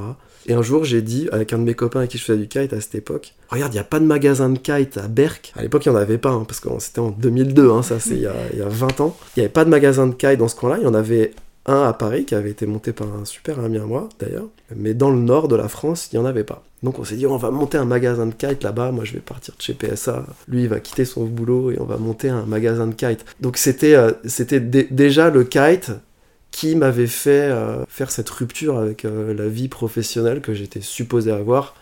Et 0.48 0.54
un 0.54 0.62
jour, 0.62 0.84
j'ai 0.84 1.02
dit, 1.02 1.30
avec 1.32 1.54
un 1.54 1.58
de 1.58 1.64
mes 1.64 1.74
copains 1.74 2.00
avec 2.00 2.12
qui 2.12 2.18
je 2.18 2.24
faisais 2.26 2.40
du 2.40 2.50
kite 2.50 2.74
à 2.74 2.82
cette 2.82 2.96
époque, 2.96 3.34
regarde, 3.48 3.72
il 3.72 3.78
n'y 3.78 3.82
a 3.82 3.86
pas 3.86 4.00
de 4.00 4.06
magasin 4.06 4.50
de 4.50 4.58
kite 4.58 4.98
à 4.98 5.08
Berck. 5.08 5.54
À 5.56 5.62
l'époque, 5.62 5.86
il 5.86 5.90
n'y 5.90 5.96
en 5.96 6.00
avait 6.00 6.18
pas, 6.18 6.32
hein, 6.32 6.44
parce 6.46 6.60
que 6.60 6.68
c'était 6.80 7.00
en 7.00 7.12
2002, 7.12 7.72
hein, 7.72 7.82
ça 7.82 8.02
c'est 8.02 8.16
il, 8.16 8.30
il 8.52 8.60
y 8.60 8.62
a 8.62 8.68
20 8.68 9.00
ans. 9.00 9.16
Il 9.38 9.40
n'y 9.40 9.46
avait 9.46 9.54
pas 9.54 9.64
de 9.64 9.70
magasin 9.70 10.08
de 10.08 10.16
kite 10.16 10.38
dans 10.38 10.50
ce 10.50 10.56
coin-là, 10.56 10.80
il 10.80 10.84
y 10.84 10.88
en 10.88 10.94
avait 10.94 11.32
un 11.68 11.84
à 11.84 11.94
Paris 11.94 12.26
qui 12.26 12.34
avait 12.34 12.50
été 12.50 12.66
monté 12.66 12.94
par 12.94 13.08
un 13.14 13.26
super 13.26 13.60
ami 13.60 13.78
à 13.78 13.86
moi 13.86 14.10
d'ailleurs, 14.20 14.48
mais 14.76 14.94
dans 14.94 15.10
le 15.10 15.20
nord 15.20 15.48
de 15.48 15.56
la 15.56 15.68
France, 15.68 16.10
il 16.12 16.18
n'y 16.18 16.24
en 16.24 16.26
avait 16.26 16.44
pas. 16.44 16.64
Donc 16.84 17.00
on 17.00 17.04
s'est 17.04 17.16
dit 17.16 17.26
on 17.26 17.38
va 17.38 17.52
monter 17.52 17.78
un 17.78 17.86
magasin 17.86 18.26
de 18.26 18.34
kite 18.34 18.64
là-bas, 18.64 18.92
moi 18.92 19.04
je 19.04 19.14
vais 19.14 19.20
partir 19.20 19.56
de 19.58 19.62
chez 19.62 19.74
PSA, 19.74 20.26
lui 20.48 20.64
il 20.64 20.70
va 20.70 20.80
quitter 20.80 21.06
son 21.06 21.26
boulot 21.26 21.72
et 21.72 21.80
on 21.80 21.86
va 21.86 21.98
monter 21.98 22.30
un 22.30 22.46
magasin 22.46 22.88
de 22.88 22.94
kite. 22.94 23.26
Donc 23.42 23.58
c'était 23.58 23.96
euh, 23.96 24.12
déjà 24.92 25.30
le 25.30 25.44
kite 25.44 25.92
qui 26.52 26.76
m'avait 26.76 27.08
fait 27.08 27.50
euh, 27.52 27.84
faire 27.88 28.12
cette 28.12 28.30
rupture 28.30 28.78
avec 28.78 29.06
euh, 29.06 29.34
la 29.34 29.48
vie 29.48 29.68
professionnelle 29.68 30.42
que 30.42 30.54
j'étais 30.54 30.82
supposé 30.82 31.32
avoir 31.32 31.76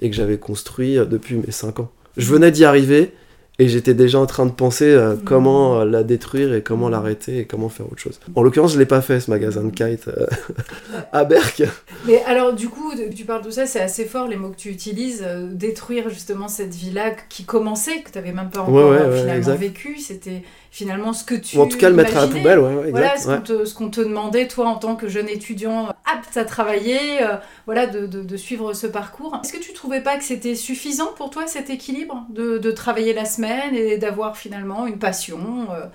et 0.00 0.10
que 0.10 0.16
j'avais 0.16 0.38
construit 0.38 0.96
depuis 0.96 1.36
mes 1.36 1.50
5 1.50 1.80
ans. 1.80 1.90
Je 2.16 2.30
venais 2.30 2.50
d'y 2.50 2.64
arriver, 2.64 3.12
et 3.60 3.68
j'étais 3.68 3.94
déjà 3.94 4.18
en 4.18 4.26
train 4.26 4.46
de 4.46 4.50
penser 4.50 4.86
euh, 4.86 5.14
comment 5.24 5.80
euh, 5.80 5.84
la 5.84 6.02
détruire 6.02 6.52
et 6.54 6.62
comment 6.62 6.88
l'arrêter 6.88 7.38
et 7.38 7.44
comment 7.44 7.68
faire 7.68 7.86
autre 7.86 8.00
chose. 8.00 8.18
En 8.34 8.42
l'occurrence, 8.42 8.72
je 8.72 8.78
l'ai 8.80 8.86
pas 8.86 9.00
fait 9.00 9.20
ce 9.20 9.30
magasin 9.30 9.62
de 9.62 9.70
kite 9.70 10.08
euh, 10.08 10.26
à 11.12 11.24
Berck. 11.24 11.62
Mais 12.06 12.20
alors, 12.24 12.52
du 12.52 12.68
coup, 12.68 12.92
tu 13.14 13.24
parles 13.24 13.44
de 13.44 13.50
ça, 13.50 13.66
c'est 13.66 13.80
assez 13.80 14.06
fort 14.06 14.26
les 14.26 14.36
mots 14.36 14.50
que 14.50 14.56
tu 14.56 14.70
utilises. 14.70 15.24
détruire 15.52 16.08
justement 16.08 16.48
cette 16.48 16.74
vie-là 16.74 17.12
qui 17.28 17.44
commençait, 17.44 18.02
que 18.02 18.10
tu 18.10 18.18
n'avais 18.18 18.32
même 18.32 18.50
pas 18.50 18.62
encore 18.62 19.14
finalement 19.14 19.54
vécu. 19.54 19.98
C'était 19.98 20.42
finalement 20.74 21.12
ce 21.12 21.22
que 21.22 21.36
tu. 21.36 21.56
Ou 21.56 21.60
en 21.60 21.68
tout 21.68 21.78
cas, 21.78 21.88
le 21.88 21.94
mettre 21.94 22.16
à 22.16 22.22
la 22.22 22.26
poubelle, 22.26 22.58
ouais, 22.58 22.90
Voilà 22.90 23.16
ce 23.16 23.74
qu'on 23.74 23.90
te, 23.90 24.00
demandait, 24.00 24.48
toi, 24.48 24.66
en 24.66 24.74
tant 24.76 24.96
que 24.96 25.06
jeune 25.06 25.28
étudiant 25.28 25.94
apte 26.04 26.36
à 26.36 26.44
travailler, 26.44 27.20
voilà, 27.66 27.86
de, 27.86 28.06
de, 28.06 28.36
suivre 28.36 28.74
ce 28.74 28.88
parcours. 28.88 29.38
Est-ce 29.44 29.52
que 29.52 29.62
tu 29.62 29.72
trouvais 29.72 30.00
pas 30.00 30.16
que 30.16 30.24
c'était 30.24 30.56
suffisant 30.56 31.12
pour 31.16 31.30
toi 31.30 31.46
cet 31.46 31.70
équilibre 31.70 32.26
de, 32.28 32.58
de 32.58 32.70
travailler 32.72 33.12
la 33.12 33.24
semaine 33.24 33.74
et 33.74 33.98
d'avoir 33.98 34.36
finalement 34.36 34.88
une 34.88 34.98
passion 34.98 35.68
euh, 35.70 35.86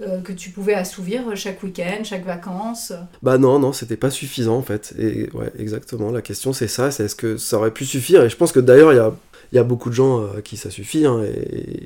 euh, 0.00 0.20
que 0.20 0.32
tu 0.32 0.48
pouvais 0.48 0.74
assouvir 0.74 1.36
chaque 1.36 1.62
week-end, 1.62 2.02
chaque 2.02 2.24
vacances? 2.24 2.94
Bah 3.22 3.36
non, 3.36 3.58
non, 3.58 3.74
c'était 3.74 3.96
pas 3.96 4.10
suffisant 4.10 4.56
en 4.56 4.62
fait. 4.62 4.94
Et 4.98 5.28
ouais, 5.34 5.52
exactement, 5.58 6.10
la 6.10 6.22
question 6.22 6.54
c'est 6.54 6.68
ça, 6.68 6.90
c'est 6.90 7.04
est-ce 7.04 7.14
que 7.14 7.36
ça 7.36 7.58
aurait 7.58 7.70
pu 7.70 7.84
suffire? 7.84 8.22
Et 8.24 8.30
je 8.30 8.36
pense 8.36 8.52
que 8.52 8.60
d'ailleurs, 8.60 8.92
il 8.92 8.96
y 8.96 9.00
a 9.00 9.12
il 9.52 9.56
y 9.56 9.58
a 9.58 9.64
beaucoup 9.64 9.90
de 9.90 9.94
gens 9.94 10.24
à 10.36 10.42
qui 10.42 10.56
ça 10.56 10.70
suffit 10.70 11.04
hein, 11.06 11.20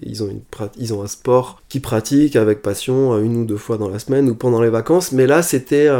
ils 0.02 0.22
ont, 0.22 1.02
un 1.02 1.06
sport 1.06 1.60
qu'ils 1.68 1.82
pratiquent 1.82 2.36
avec 2.36 2.62
passion 2.62 3.18
une 3.18 3.36
ou 3.36 3.44
deux 3.44 3.56
fois 3.56 3.76
dans 3.76 3.88
la 3.88 3.98
semaine 3.98 4.28
ou 4.30 4.34
pendant 4.34 4.62
les 4.62 4.70
vacances 4.70 5.12
mais 5.12 5.26
là 5.26 5.42
c'était 5.42 5.90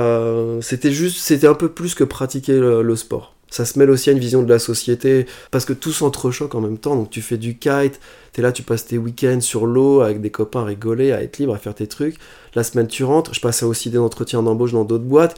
c'était 0.61 0.92
juste 0.92 1.18
c'était 1.18 1.48
un 1.48 1.55
peu 1.55 1.68
plus 1.68 1.94
que 1.94 2.05
pratiquer 2.05 2.59
le 2.59 2.96
sport 2.96 3.37
ça 3.50 3.64
se 3.64 3.79
mêle 3.79 3.90
aussi 3.90 4.11
à 4.11 4.12
une 4.12 4.18
vision 4.18 4.42
de 4.42 4.48
la 4.48 4.59
société, 4.59 5.26
parce 5.50 5.64
que 5.64 5.72
tout 5.72 5.92
s'entrechoque 5.92 6.55
en 6.55 6.61
même 6.61 6.79
temps. 6.79 6.96
Donc 6.96 7.11
tu 7.11 7.22
fais 7.22 7.38
du 7.38 7.57
kite, 7.59 8.00
t'es 8.33 8.42
là, 8.42 8.52
tu 8.52 8.62
passes 8.62 8.87
tes 8.87 8.98
week-ends 8.98 9.40
sur 9.40 9.66
l'eau 9.66 10.00
avec 10.00 10.20
des 10.20 10.31
copains 10.31 10.62
à 10.62 10.64
rigoler, 10.64 11.12
à 11.12 11.22
être 11.22 11.38
libre, 11.38 11.55
à 11.55 11.59
faire 11.59 11.74
tes 11.74 11.87
trucs. 11.87 12.16
La 12.55 12.64
semaine 12.64 12.88
tu 12.88 13.05
rentres, 13.05 13.35
je 13.35 13.40
passais 13.40 13.64
aussi 13.64 13.90
des 13.90 13.98
entretiens 13.98 14.42
d'embauche 14.42 14.72
dans 14.72 14.85
d'autres 14.85 15.05
boîtes, 15.05 15.37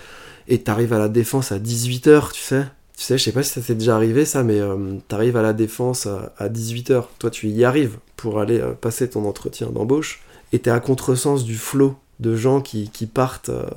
et 0.49 0.59
t'arrives 0.59 0.93
à 0.95 0.99
la 0.99 1.09
défense 1.09 1.53
à 1.53 1.59
18h, 1.59 2.33
tu 2.33 2.41
sais. 2.41 2.65
Tu 2.99 3.05
sais, 3.05 3.17
je 3.17 3.23
sais 3.23 3.33
pas 3.33 3.45
si 3.45 3.53
ça 3.53 3.61
t'est 3.61 3.77
déjà 3.77 3.95
arrivé 3.95 4.25
ça, 4.25 4.43
mais 4.43 4.59
euh, 4.59 4.97
t'arrives 5.07 5.37
à 5.37 5.43
la 5.43 5.53
défense 5.53 6.07
à, 6.07 6.49
18h. 6.49 7.05
Toi, 7.21 7.31
tu 7.31 7.49
y 7.49 7.65
arrives 7.65 7.99
pour 8.17 8.41
aller 8.41 8.59
euh, 8.59 8.73
passer 8.73 9.09
ton 9.09 9.25
entretien 9.25 9.69
d'embauche, 9.69 10.21
et 10.53 10.59
t'es 10.59 10.71
à 10.71 10.81
contresens 10.81 11.45
du 11.45 11.57
flot 11.57 11.95
de 12.19 12.35
gens 12.35 12.61
qui, 12.61 12.91
partent 13.07 13.51
euh, 13.51 13.71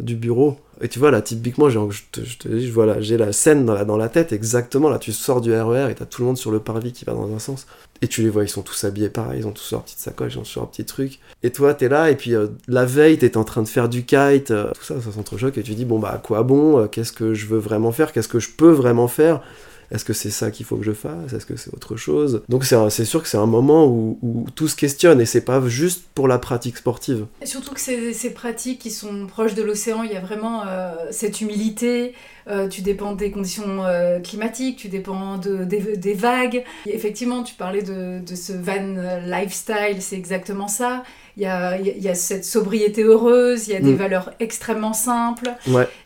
du 0.00 0.16
bureau 0.16 0.58
et 0.80 0.88
tu 0.88 0.98
vois, 0.98 1.10
là, 1.10 1.22
typiquement, 1.22 1.70
je 1.70 1.78
te, 2.10 2.48
dis, 2.48 2.70
voilà, 2.70 3.00
j'ai 3.00 3.16
la 3.16 3.32
scène 3.32 3.64
dans 3.64 3.74
la, 3.74 3.84
dans 3.84 3.96
la 3.96 4.08
tête, 4.08 4.32
exactement. 4.32 4.88
Là, 4.88 4.98
tu 4.98 5.12
sors 5.12 5.40
du 5.40 5.52
RER 5.52 5.86
e 5.86 5.90
et 5.90 5.94
t'as 5.94 6.04
tout 6.04 6.22
le 6.22 6.26
monde 6.26 6.38
sur 6.38 6.50
le 6.50 6.58
parvis 6.58 6.92
qui 6.92 7.04
va 7.04 7.12
dans 7.12 7.32
un 7.34 7.38
sens. 7.38 7.66
Et 8.02 8.08
tu 8.08 8.22
les 8.22 8.28
vois, 8.28 8.42
ils 8.42 8.48
sont 8.48 8.62
tous 8.62 8.84
habillés 8.84 9.08
pareil, 9.08 9.40
ils 9.40 9.46
ont 9.46 9.52
tous 9.52 9.72
leur 9.72 9.82
petite 9.82 9.98
sacoche, 9.98 10.34
ils 10.34 10.38
ont 10.38 10.42
tous 10.42 10.56
leur 10.56 10.68
petit 10.68 10.84
truc. 10.84 11.20
Et 11.42 11.50
toi, 11.50 11.74
t'es 11.74 11.88
là, 11.88 12.10
et 12.10 12.16
puis 12.16 12.34
euh, 12.34 12.48
la 12.68 12.84
veille, 12.84 13.18
t'es 13.18 13.36
en 13.36 13.44
train 13.44 13.62
de 13.62 13.68
faire 13.68 13.88
du 13.88 14.04
kite, 14.04 14.50
euh, 14.50 14.70
tout 14.74 14.84
ça, 14.84 15.00
ça 15.00 15.12
s'entrechoque, 15.12 15.56
et 15.58 15.62
tu 15.62 15.74
dis, 15.74 15.84
bon, 15.84 15.98
bah, 15.98 16.12
à 16.14 16.18
quoi 16.18 16.42
bon 16.42 16.80
euh, 16.80 16.86
Qu'est-ce 16.86 17.12
que 17.12 17.34
je 17.34 17.46
veux 17.46 17.58
vraiment 17.58 17.92
faire 17.92 18.12
Qu'est-ce 18.12 18.28
que 18.28 18.40
je 18.40 18.50
peux 18.50 18.72
vraiment 18.72 19.08
faire? 19.08 19.42
Est-ce 19.90 20.04
que 20.04 20.12
c'est 20.12 20.30
ça 20.30 20.50
qu'il 20.50 20.66
faut 20.66 20.76
que 20.76 20.84
je 20.84 20.92
fasse? 20.92 21.32
Est-ce 21.32 21.46
que 21.46 21.56
c'est 21.56 21.72
autre 21.74 21.96
chose? 21.96 22.42
Donc 22.48 22.64
c'est 22.64 23.04
sûr 23.04 23.22
que 23.22 23.28
c'est 23.28 23.38
un 23.38 23.46
moment 23.46 23.86
où, 23.86 24.46
tout 24.54 24.68
se 24.68 24.76
questionne 24.76 25.20
et 25.20 25.26
c'est 25.26 25.40
pas 25.40 25.66
juste 25.66 26.04
pour 26.14 26.28
la 26.28 26.38
pratique 26.38 26.76
sportive. 26.76 27.26
Et 27.40 27.46
surtout 27.46 27.74
que 27.74 27.80
ces, 27.80 28.12
ces 28.12 28.30
pratiques 28.30 28.80
qui 28.80 28.90
sont 28.90 29.26
proches 29.26 29.54
de 29.54 29.62
l'océan, 29.62 30.02
il 30.02 30.12
y 30.12 30.16
a 30.16 30.20
vraiment 30.20 30.62
euh, 30.66 30.94
cette 31.10 31.40
humilité, 31.40 32.14
euh, 32.46 32.68
tu 32.68 32.82
dépends 32.82 33.12
des 33.12 33.30
conditions 33.30 33.84
euh, 33.86 34.20
climatiques, 34.20 34.76
tu 34.76 34.88
dépends 34.88 35.38
de, 35.38 35.64
des, 35.64 36.14
vagues. 36.14 36.64
effectivement, 36.86 37.42
tu 37.42 37.54
parlais 37.54 37.82
de, 37.82 38.20
de 38.20 38.34
ce 38.34 38.52
van 38.52 38.96
lifestyle, 39.26 40.00
c'est 40.00 40.16
exactement 40.16 40.68
ça. 40.68 41.02
Il 41.36 41.42
y 41.42 41.46
a, 41.46 41.76
y 41.80 42.08
a, 42.08 42.14
cette 42.14 42.44
sobriété 42.44 43.02
heureuse, 43.02 43.66
il 43.66 43.72
y 43.72 43.76
a 43.76 43.80
des 43.80 43.94
mm. 43.94 43.96
valeurs 43.96 44.30
extrêmement 44.38 44.92
simples. 44.92 45.50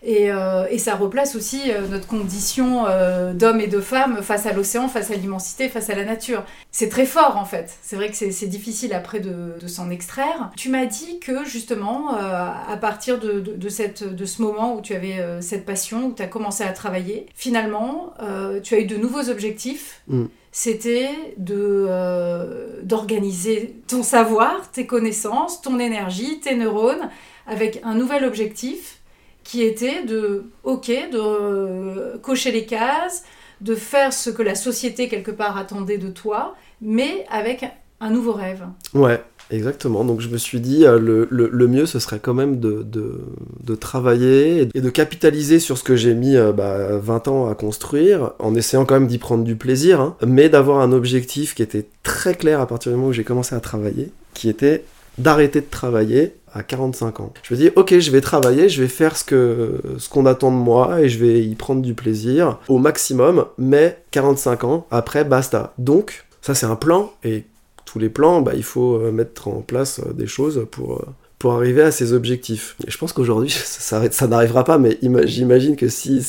Et, 0.02 0.32
euh, 0.32 0.64
et, 0.70 0.78
ça 0.78 0.94
replace 0.94 1.36
aussi 1.36 1.60
notre 1.90 2.06
condition 2.06 2.86
d'homme 3.34 3.60
et 3.60 3.66
de 3.66 3.80
femme 3.80 4.22
face 4.22 4.46
à 4.46 4.54
l'océan, 4.54 4.88
face 4.88 5.10
à 5.10 5.16
l'immensité, 5.16 5.68
face 5.68 5.90
à 5.90 5.94
la 5.94 6.06
nature. 6.06 6.44
C'est 6.70 6.88
très 6.88 7.04
fort 7.04 7.36
en 7.36 7.44
fait. 7.44 7.76
C'est 7.82 7.96
vrai 7.96 8.10
que 8.10 8.16
c'est 8.16 8.46
difficile 8.46 8.94
après 8.94 9.20
de, 9.20 9.58
de 9.60 9.66
s'en 9.66 9.90
extraire. 9.90 10.50
Tu 10.56 10.70
m'as 10.70 10.86
dit 10.86 11.20
que 11.20 11.44
justement, 11.44 12.14
à 12.16 12.76
partir 12.80 13.18
de, 13.18 13.40
de, 13.40 13.68
cette, 13.68 14.04
de 14.04 14.24
ce 14.24 14.40
moment 14.40 14.76
où 14.76 14.80
tu 14.80 14.94
avais 14.94 15.18
cette 15.42 15.66
passion, 15.66 16.06
où 16.06 16.14
tu 16.14 16.22
as 16.22 16.27
commencé 16.28 16.62
à 16.64 16.72
travailler, 16.72 17.26
finalement, 17.34 18.14
euh, 18.20 18.60
tu 18.60 18.74
as 18.74 18.80
eu 18.80 18.86
de 18.86 18.96
nouveaux 18.96 19.28
objectifs. 19.28 20.02
Mm. 20.08 20.26
C'était 20.50 21.10
de 21.36 21.86
euh, 21.88 22.80
d'organiser 22.82 23.76
ton 23.86 24.02
savoir, 24.02 24.70
tes 24.70 24.86
connaissances, 24.86 25.60
ton 25.60 25.78
énergie, 25.78 26.40
tes 26.40 26.54
neurones, 26.54 27.10
avec 27.46 27.80
un 27.84 27.94
nouvel 27.94 28.24
objectif 28.24 28.98
qui 29.44 29.62
était 29.62 30.02
de, 30.04 30.44
ok, 30.64 30.88
de 30.88 31.18
euh, 31.18 32.18
cocher 32.18 32.50
les 32.50 32.66
cases, 32.66 33.24
de 33.60 33.74
faire 33.74 34.12
ce 34.12 34.30
que 34.30 34.42
la 34.42 34.54
société 34.54 35.08
quelque 35.08 35.30
part 35.30 35.56
attendait 35.56 35.98
de 35.98 36.08
toi, 36.08 36.54
mais 36.80 37.24
avec 37.30 37.64
un 38.00 38.10
nouveau 38.10 38.32
rêve. 38.32 38.66
Ouais, 38.94 39.22
Exactement, 39.50 40.04
donc 40.04 40.20
je 40.20 40.28
me 40.28 40.36
suis 40.36 40.60
dit, 40.60 40.84
euh, 40.84 40.98
le, 40.98 41.26
le, 41.30 41.68
mieux 41.68 41.86
ce 41.86 41.98
serait 41.98 42.18
quand 42.18 42.34
même 42.34 42.60
de, 42.60 42.82
de, 42.82 43.20
de, 43.64 43.74
travailler 43.74 44.68
et 44.74 44.80
de 44.80 44.90
capitaliser 44.90 45.58
sur 45.58 45.78
ce 45.78 45.84
que 45.84 45.96
j'ai 45.96 46.14
mis 46.14 46.36
euh, 46.36 46.52
bah, 46.52 46.98
20 46.98 47.28
ans 47.28 47.48
à 47.48 47.54
construire, 47.54 48.32
en 48.40 48.54
essayant 48.54 48.84
quand 48.84 48.94
même 48.94 49.06
d'y 49.06 49.16
prendre 49.16 49.44
du 49.44 49.56
plaisir, 49.56 50.00
hein, 50.00 50.16
mais 50.26 50.50
d'avoir 50.50 50.80
un 50.80 50.92
objectif 50.92 51.54
qui 51.54 51.62
était 51.62 51.86
très 52.02 52.34
clair 52.34 52.60
à 52.60 52.66
partir 52.66 52.92
du 52.92 52.96
moment 52.96 53.08
où 53.08 53.12
j'ai 53.12 53.24
commencé 53.24 53.54
à 53.54 53.60
travailler, 53.60 54.10
qui 54.34 54.50
était 54.50 54.84
d'arrêter 55.16 55.62
de 55.62 55.66
travailler 55.70 56.34
à 56.52 56.62
45 56.62 57.20
ans. 57.20 57.32
Je 57.42 57.54
me 57.54 57.58
dis, 57.58 57.70
ok, 57.74 57.98
je 57.98 58.10
vais 58.10 58.20
travailler, 58.20 58.68
je 58.68 58.82
vais 58.82 58.88
faire 58.88 59.16
ce 59.16 59.24
que 59.24 59.80
ce 59.98 60.08
qu'on 60.08 60.26
attend 60.26 60.50
de 60.50 60.56
moi 60.56 61.00
et 61.00 61.08
je 61.08 61.18
vais 61.18 61.42
y 61.42 61.54
prendre 61.54 61.82
du 61.82 61.94
plaisir 61.94 62.58
au 62.68 62.78
maximum, 62.78 63.46
mais 63.56 63.98
45 64.10 64.64
ans, 64.64 64.86
après, 64.90 65.24
basta. 65.24 65.72
Donc, 65.78 66.26
ça 66.42 66.54
c'est 66.54 66.66
un 66.66 66.76
plan, 66.76 67.12
et 67.24 67.44
tous 67.88 67.98
les 67.98 68.10
plans, 68.10 68.42
bah, 68.42 68.52
il 68.54 68.62
faut 68.62 68.96
euh, 68.96 69.10
mettre 69.10 69.48
en 69.48 69.62
place 69.62 70.00
euh, 70.00 70.12
des 70.12 70.26
choses 70.26 70.66
pour, 70.70 70.96
euh, 70.96 71.06
pour 71.38 71.54
arriver 71.54 71.80
à 71.80 71.90
ces 71.90 72.12
objectifs. 72.12 72.76
Je 72.86 72.98
pense 72.98 73.14
qu'aujourd'hui, 73.14 73.50
ça, 73.64 74.26
n'arrivera 74.26 74.64
pas, 74.64 74.76
mais 74.76 74.98
j'imagine 75.24 75.74
que 75.74 75.88
si, 75.88 76.22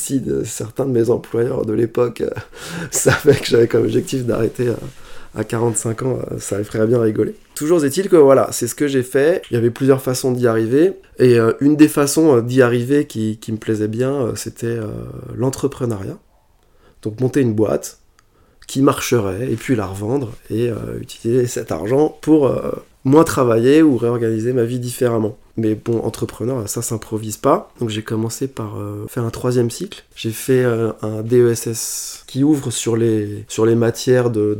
certains 0.44 0.86
de 0.86 0.90
mes 0.90 1.10
employeurs 1.10 1.66
de 1.66 1.74
l'époque 1.74 2.22
savaient 2.90 3.36
que 3.36 3.46
j'avais 3.46 3.68
comme 3.68 3.84
objectif 3.84 4.24
d'arrêter 4.24 4.68
à, 5.34 5.44
45 5.44 6.02
ans, 6.02 6.18
ça 6.38 6.58
les 6.58 6.64
ferait 6.64 6.86
bien 6.86 7.00
rigoler. 7.00 7.36
Toujours 7.54 7.84
est-il 7.84 8.08
que 8.08 8.16
voilà, 8.16 8.48
c'est 8.50 8.66
ce 8.66 8.74
que 8.74 8.88
j'ai 8.88 9.04
fait. 9.04 9.42
Il 9.50 9.54
y 9.54 9.56
avait 9.56 9.70
plusieurs 9.70 10.02
façons 10.02 10.32
d'y 10.32 10.48
arriver. 10.48 10.94
Et 11.20 11.36
une 11.60 11.76
des 11.76 11.86
façons 11.86 12.40
d'y 12.40 12.62
arriver 12.62 13.06
qui, 13.06 13.38
me 13.48 13.56
plaisait 13.56 13.86
bien, 13.86 14.32
c'était 14.34 14.78
l'entrepreneuriat. 15.36 16.18
Donc 17.02 17.20
monter 17.20 17.42
une 17.42 17.54
boîte, 17.54 18.00
qui 18.70 18.82
marcherait 18.82 19.50
et 19.50 19.56
puis 19.56 19.74
la 19.74 19.84
revendre 19.84 20.30
et 20.48 20.68
euh, 20.68 21.00
utiliser 21.00 21.48
cet 21.48 21.72
argent 21.72 22.16
pour 22.20 22.46
euh, 22.46 22.70
moins 23.02 23.24
travailler 23.24 23.82
ou 23.82 23.96
réorganiser 23.96 24.52
ma 24.52 24.62
vie 24.62 24.78
différemment. 24.78 25.36
Mais 25.56 25.74
bon, 25.74 25.98
entrepreneur, 26.02 26.68
ça 26.68 26.80
s'improvise 26.80 27.36
pas. 27.36 27.72
Donc 27.80 27.88
j'ai 27.88 28.02
commencé 28.02 28.46
par 28.46 28.78
euh, 28.78 29.06
faire 29.08 29.24
un 29.24 29.30
troisième 29.30 29.72
cycle. 29.72 30.04
J'ai 30.14 30.30
fait 30.30 30.62
un 30.62 31.22
DESS 31.22 32.22
qui 32.28 32.44
ouvre 32.44 32.70
sur 32.70 32.96
les, 32.96 33.44
sur 33.48 33.66
les 33.66 33.74
matières 33.74 34.30
de, 34.30 34.56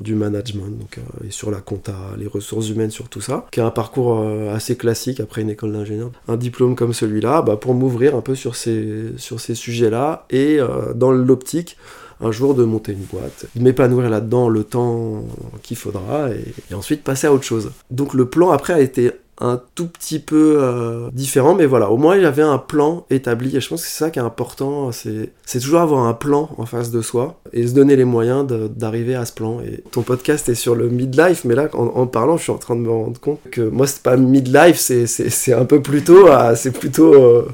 du 0.00 0.14
management, 0.14 0.78
donc, 0.78 0.98
et 1.26 1.30
sur 1.30 1.50
la 1.50 1.60
compta, 1.60 1.94
les 2.16 2.26
ressources 2.26 2.70
humaines, 2.70 2.90
sur 2.90 3.10
tout 3.10 3.20
ça, 3.20 3.46
qui 3.50 3.60
est 3.60 3.62
un 3.62 3.70
parcours 3.70 4.26
assez 4.50 4.76
classique 4.76 5.20
après 5.20 5.42
une 5.42 5.50
école 5.50 5.72
d'ingénieur. 5.72 6.10
Un 6.28 6.36
diplôme 6.36 6.76
comme 6.76 6.94
celui-là, 6.94 7.42
bah, 7.42 7.56
pour 7.56 7.74
m'ouvrir 7.74 8.16
un 8.16 8.22
peu 8.22 8.34
sur 8.34 8.56
ces, 8.56 9.08
sur 9.18 9.38
ces 9.38 9.54
sujets-là 9.54 10.26
et 10.30 10.58
dans 10.94 11.10
l'optique 11.10 11.76
un 12.20 12.32
jour 12.32 12.54
de 12.54 12.64
monter 12.64 12.92
une 12.92 13.04
boîte, 13.04 13.46
de 13.54 13.62
m'épanouir 13.62 14.10
là-dedans 14.10 14.48
le 14.48 14.64
temps 14.64 15.24
qu'il 15.62 15.76
faudra 15.76 16.30
et, 16.30 16.74
ensuite 16.74 17.02
passer 17.02 17.26
à 17.26 17.32
autre 17.32 17.44
chose. 17.44 17.70
Donc 17.90 18.14
le 18.14 18.26
plan 18.26 18.50
après 18.50 18.74
a 18.74 18.80
été 18.80 19.12
un 19.42 19.58
tout 19.74 19.86
petit 19.86 20.18
peu 20.18 20.58
euh, 20.58 21.08
différent, 21.12 21.54
mais 21.54 21.64
voilà, 21.64 21.90
au 21.90 21.96
moins 21.96 22.14
il 22.16 22.22
y 22.22 22.26
avait 22.26 22.42
un 22.42 22.58
plan 22.58 23.06
établi, 23.08 23.56
et 23.56 23.60
je 23.60 23.68
pense 23.68 23.80
que 23.80 23.88
c'est 23.88 24.04
ça 24.04 24.10
qui 24.10 24.18
est 24.18 24.22
important, 24.22 24.92
c'est, 24.92 25.32
toujours 25.58 25.80
avoir 25.80 26.06
un 26.06 26.12
plan 26.12 26.50
en 26.58 26.66
face 26.66 26.90
de 26.90 27.00
soi, 27.00 27.40
et 27.54 27.66
se 27.66 27.72
donner 27.72 27.96
les 27.96 28.04
moyens 28.04 28.46
d'arriver 28.46 29.14
à 29.14 29.24
ce 29.24 29.32
plan. 29.32 29.60
Et 29.62 29.82
ton 29.92 30.02
podcast 30.02 30.48
est 30.50 30.54
sur 30.54 30.74
le 30.74 30.90
midlife, 30.90 31.44
mais 31.44 31.54
là, 31.54 31.68
en, 31.72 32.06
parlant, 32.06 32.36
je 32.36 32.42
suis 32.42 32.52
en 32.52 32.58
train 32.58 32.76
de 32.76 32.82
me 32.82 32.90
rendre 32.90 33.18
compte 33.18 33.40
que 33.50 33.62
moi, 33.62 33.86
c'est 33.86 34.02
pas 34.02 34.18
midlife, 34.18 34.76
c'est, 34.76 35.52
un 35.54 35.64
peu 35.64 35.80
plus 35.80 36.04
tôt, 36.04 36.28
c'est 36.54 36.72
plutôt... 36.72 37.14
Euh, 37.14 37.48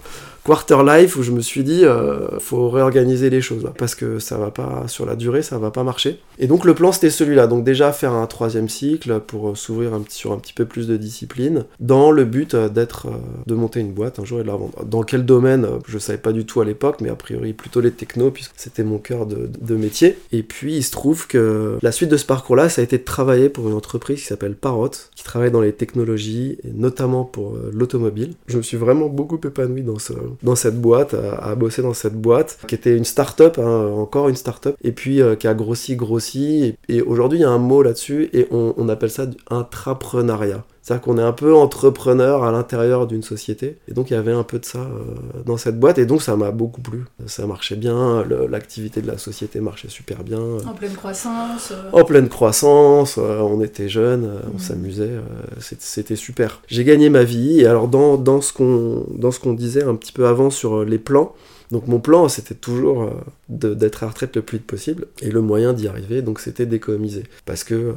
quarter 0.47 0.79
life 0.87 1.17
où 1.17 1.25
je 1.25 1.33
me 1.33 1.41
suis 1.41 1.65
dit 1.65 1.85
euh, 1.85 2.39
faut 2.39 2.71
réorganiser 2.71 3.31
les 3.31 3.41
choses 3.41 3.69
parce 3.77 3.97
que 3.97 4.21
ça 4.21 4.39
va 4.39 4.53
pas 4.53 4.85
sur 4.87 5.05
la 5.05 5.17
durée 5.17 5.43
ça 5.43 5.59
va 5.59 5.73
pas 5.73 5.83
marcher 5.83 6.21
et 6.39 6.47
donc 6.47 6.65
le 6.65 6.75
plan 6.75 6.93
c'était 6.93 7.11
celui-là. 7.11 7.47
Donc 7.47 7.65
déjà 7.65 7.93
faire 7.93 8.13
un 8.13 8.27
troisième 8.27 8.69
cycle 8.69 9.21
pour 9.21 9.51
euh, 9.51 9.55
s'ouvrir 9.55 9.93
sur 10.09 10.33
un 10.33 10.39
petit 10.39 10.53
peu 10.53 10.65
plus 10.65 10.87
de 10.87 10.97
discipline 10.97 11.65
dans 11.81 12.11
le 12.11 12.25
but 12.25 12.55
euh, 12.55 12.69
d'être 12.69 13.09
de 13.47 13.55
monter 13.55 13.81
une 13.81 13.93
boîte 13.93 14.19
un 14.19 14.25
jour 14.25 14.41
et 14.41 14.43
de 14.43 14.49
la 14.49 14.57
vendre 14.57 14.85
dans 14.85 15.03
quel 15.03 15.25
domaine 15.25 15.67
je 15.87 15.99
savais 15.99 16.19
pas 16.19 16.33
du 16.33 16.45
tout 16.45 16.61
à 16.61 16.65
l'époque 16.65 17.01
mais 17.01 17.09
a 17.09 17.15
priori 17.15 17.53
plutôt 17.53 17.81
les 17.81 17.91
technos 17.91 18.31
puisque 18.31 18.55
c'était 18.57 18.85
mon 18.85 18.99
cœur 18.99 19.27
de, 19.27 19.77
métier. 19.77 20.19
Et 20.33 20.43
puis 20.43 20.77
il 20.77 20.83
se 20.83 20.91
trouve 20.91 21.27
que 21.27 21.79
la 21.83 21.93
suite 21.93 22.09
de 22.09 22.17
ce 22.17 22.25
parcours 22.25 22.57
là 22.57 22.69
ça 22.69 22.81
a 22.81 22.85
été 22.85 22.97
de 22.99 23.05
travailler 23.05 23.49
pour 23.49 23.69
une 23.69 23.75
entreprise 23.75 24.21
qui 24.21 24.27
s'appelle 24.27 24.55
Parrot 24.55 24.91
qui 25.15 25.23
travaille 25.23 25.51
dans 25.51 25.61
les 25.61 25.73
technologies 25.73 26.59
et 26.65 26.73
notamment 26.73 27.25
pour 27.25 27.57
l'automobile. 27.73 28.35
Je 28.47 28.57
me 28.57 28.63
suis 28.63 28.77
vraiment 28.77 29.09
beaucoup 29.09 29.39
épanoui 29.45 29.83
dans 29.83 29.99
ce 29.99 30.15
dans 30.43 30.57
cette 30.57 30.81
boîte, 30.81 31.15
à, 31.15 31.55
bosser 31.55 31.83
dans 31.83 31.95
cette 31.95 32.15
boîte, 32.15 32.59
qui 32.67 32.75
était 32.75 32.97
une 32.97 33.05
start-up, 33.05 33.59
hein, 33.59 33.87
encore 33.97 34.29
une 34.29 34.37
start-up, 34.37 34.77
et 34.83 34.93
puis 34.93 35.21
euh, 35.21 35.35
qui 35.35 35.49
a 35.49 35.55
grossi, 35.55 35.97
grossi. 35.97 36.26
Et, 36.35 37.03
aujourd'hui, 37.03 37.39
il 37.39 37.43
y 37.43 37.45
a 37.45 37.51
un 37.51 37.59
mot 37.59 37.83
là-dessus, 37.83 38.31
et 38.33 38.49
on, 38.51 38.89
appelle 38.89 39.11
ça 39.11 39.27
intrapreneuriat. 39.51 40.65
C'est-à-dire 40.83 41.03
qu'on 41.03 41.19
est 41.19 41.23
un 41.23 41.33
peu 41.33 41.53
entrepreneur 41.53 42.45
à 42.45 42.53
l'intérieur 42.53 43.09
d'une 43.09 43.25
société. 43.25 43.79
Et 43.89 43.93
donc 43.93 44.11
il 44.11 44.15
y 44.15 44.17
avait 44.17 44.33
un 44.33 44.45
peu 44.45 44.61
de 44.61 44.65
ça 44.65 44.79
euh, 44.79 45.43
dans 45.45 45.57
cette 45.57 45.81
boîte. 45.81 45.99
Et 45.99 46.07
donc 46.07 46.23
ça 46.23 46.37
m'a 46.37 46.53
beaucoup 46.53 46.81
plu. 46.81 47.07
Ça 47.27 47.45
marchait 47.45 47.75
bien, 47.75 48.25
l'activité 48.49 49.03
de 49.03 49.09
la 49.09 49.19
société 49.19 49.59
marchait 49.59 49.89
super 49.89 50.23
bien. 50.23 50.39
En 50.65 50.75
pleine 50.75 50.95
croissance. 50.95 51.73
Euh. 51.73 51.91
En 51.91 52.05
pleine 52.05 52.29
croissance, 52.29 53.19
on 53.19 53.61
était 53.63 53.89
jeunes, 53.89 54.31
on 54.55 54.59
mmh. 54.59 54.61
s'amusait, 54.61 55.11
c'était 55.59 56.15
super. 56.15 56.63
J'ai 56.69 56.85
gagné 56.85 57.11
ma 57.11 57.25
vie. 57.25 57.63
Et 57.63 57.67
alors 57.67 57.89
dans, 57.89 58.17
dans 58.17 58.41
ce 58.41 58.53
qu'on 58.53 59.53
disait 59.55 59.83
un 59.83 59.97
petit 59.97 60.13
peu 60.13 60.29
avant 60.29 60.51
sur 60.51 60.85
les 60.85 60.99
plans, 60.99 61.35
donc 61.71 61.89
mon 61.89 61.99
plan, 61.99 62.29
c'était 62.29 62.55
toujours 62.55 63.03
euh, 63.03 63.11
d'être 63.49 64.05
à 64.05 64.09
retraite 64.09 64.37
le 64.37 64.43
plus 64.43 64.59
vite 64.59 64.67
possible, 64.67 65.07
et 65.21 65.31
le 65.31 65.41
moyen 65.41 65.73
d'y 65.73 65.89
arriver, 65.89 66.23
donc 66.23 66.41
c'était 66.41 66.67
d'économiser. 66.67 67.25
Parce 67.45 67.65
que, 67.65 67.75
euh, 67.75 67.93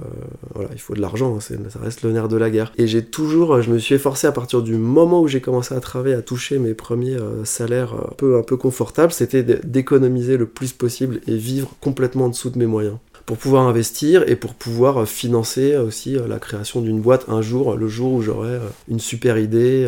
voilà, 0.53 0.69
il 0.73 0.79
faut 0.79 0.95
de 0.95 1.01
l'argent, 1.01 1.37
hein, 1.37 1.39
ça 1.39 1.79
reste 1.79 2.03
le 2.03 2.11
nerf 2.11 2.27
de 2.27 2.37
la 2.37 2.49
guerre. 2.49 2.71
Et 2.77 2.87
j'ai 2.87 3.03
toujours, 3.03 3.61
je 3.61 3.71
me 3.71 3.77
suis 3.77 3.95
efforcé 3.95 4.27
à 4.27 4.31
partir 4.31 4.61
du 4.61 4.75
moment 4.75 5.21
où 5.21 5.27
j'ai 5.27 5.41
commencé 5.41 5.73
à 5.75 5.79
travailler, 5.79 6.15
à 6.15 6.21
toucher 6.21 6.59
mes 6.59 6.73
premiers 6.73 7.15
euh, 7.15 7.45
salaires 7.45 7.93
un 7.93 8.13
peu, 8.17 8.37
un 8.37 8.43
peu 8.43 8.57
confortables, 8.57 9.11
c'était 9.11 9.43
d'économiser 9.43 10.37
le 10.37 10.45
plus 10.45 10.73
possible 10.73 11.21
et 11.27 11.35
vivre 11.35 11.71
complètement 11.81 12.25
en 12.25 12.29
dessous 12.29 12.49
de 12.49 12.57
mes 12.57 12.65
moyens 12.65 12.97
pour 13.29 13.37
pouvoir 13.37 13.67
investir 13.67 14.27
et 14.27 14.35
pour 14.35 14.55
pouvoir 14.55 15.01
euh, 15.01 15.05
financer 15.05 15.77
aussi 15.77 16.17
euh, 16.17 16.27
la 16.27 16.39
création 16.39 16.81
d'une 16.81 16.99
boîte 16.99 17.25
un 17.27 17.43
jour, 17.43 17.75
le 17.75 17.87
jour 17.87 18.13
où 18.13 18.23
j'aurai 18.23 18.53
euh, 18.53 18.69
une 18.87 18.99
super 18.99 19.37
idée. 19.37 19.87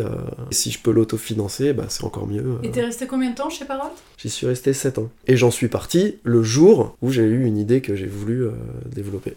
Et 0.52 0.54
si 0.54 0.70
je 0.70 0.78
peux 0.78 0.92
l'autofinancer, 0.92 1.72
bah, 1.72 1.86
c'est 1.88 2.04
encore 2.04 2.28
mieux. 2.28 2.44
Et 2.62 2.70
t'es 2.70 2.84
resté 2.84 3.08
combien 3.08 3.30
de 3.30 3.34
temps 3.34 3.50
chez 3.50 3.64
Parrot 3.64 3.90
J'y 4.16 4.30
suis 4.30 4.46
resté 4.46 4.72
7 4.72 4.98
ans. 4.98 5.10
Et 5.26 5.36
j'en 5.36 5.50
suis 5.50 5.66
parti 5.66 6.18
le 6.22 6.44
jour 6.44 6.96
où 7.02 7.10
j'ai 7.10 7.24
eu 7.24 7.44
une 7.44 7.58
idée 7.58 7.80
que 7.80 7.96
j'ai 7.96 8.06
voulu 8.06 8.46
développer 8.86 9.34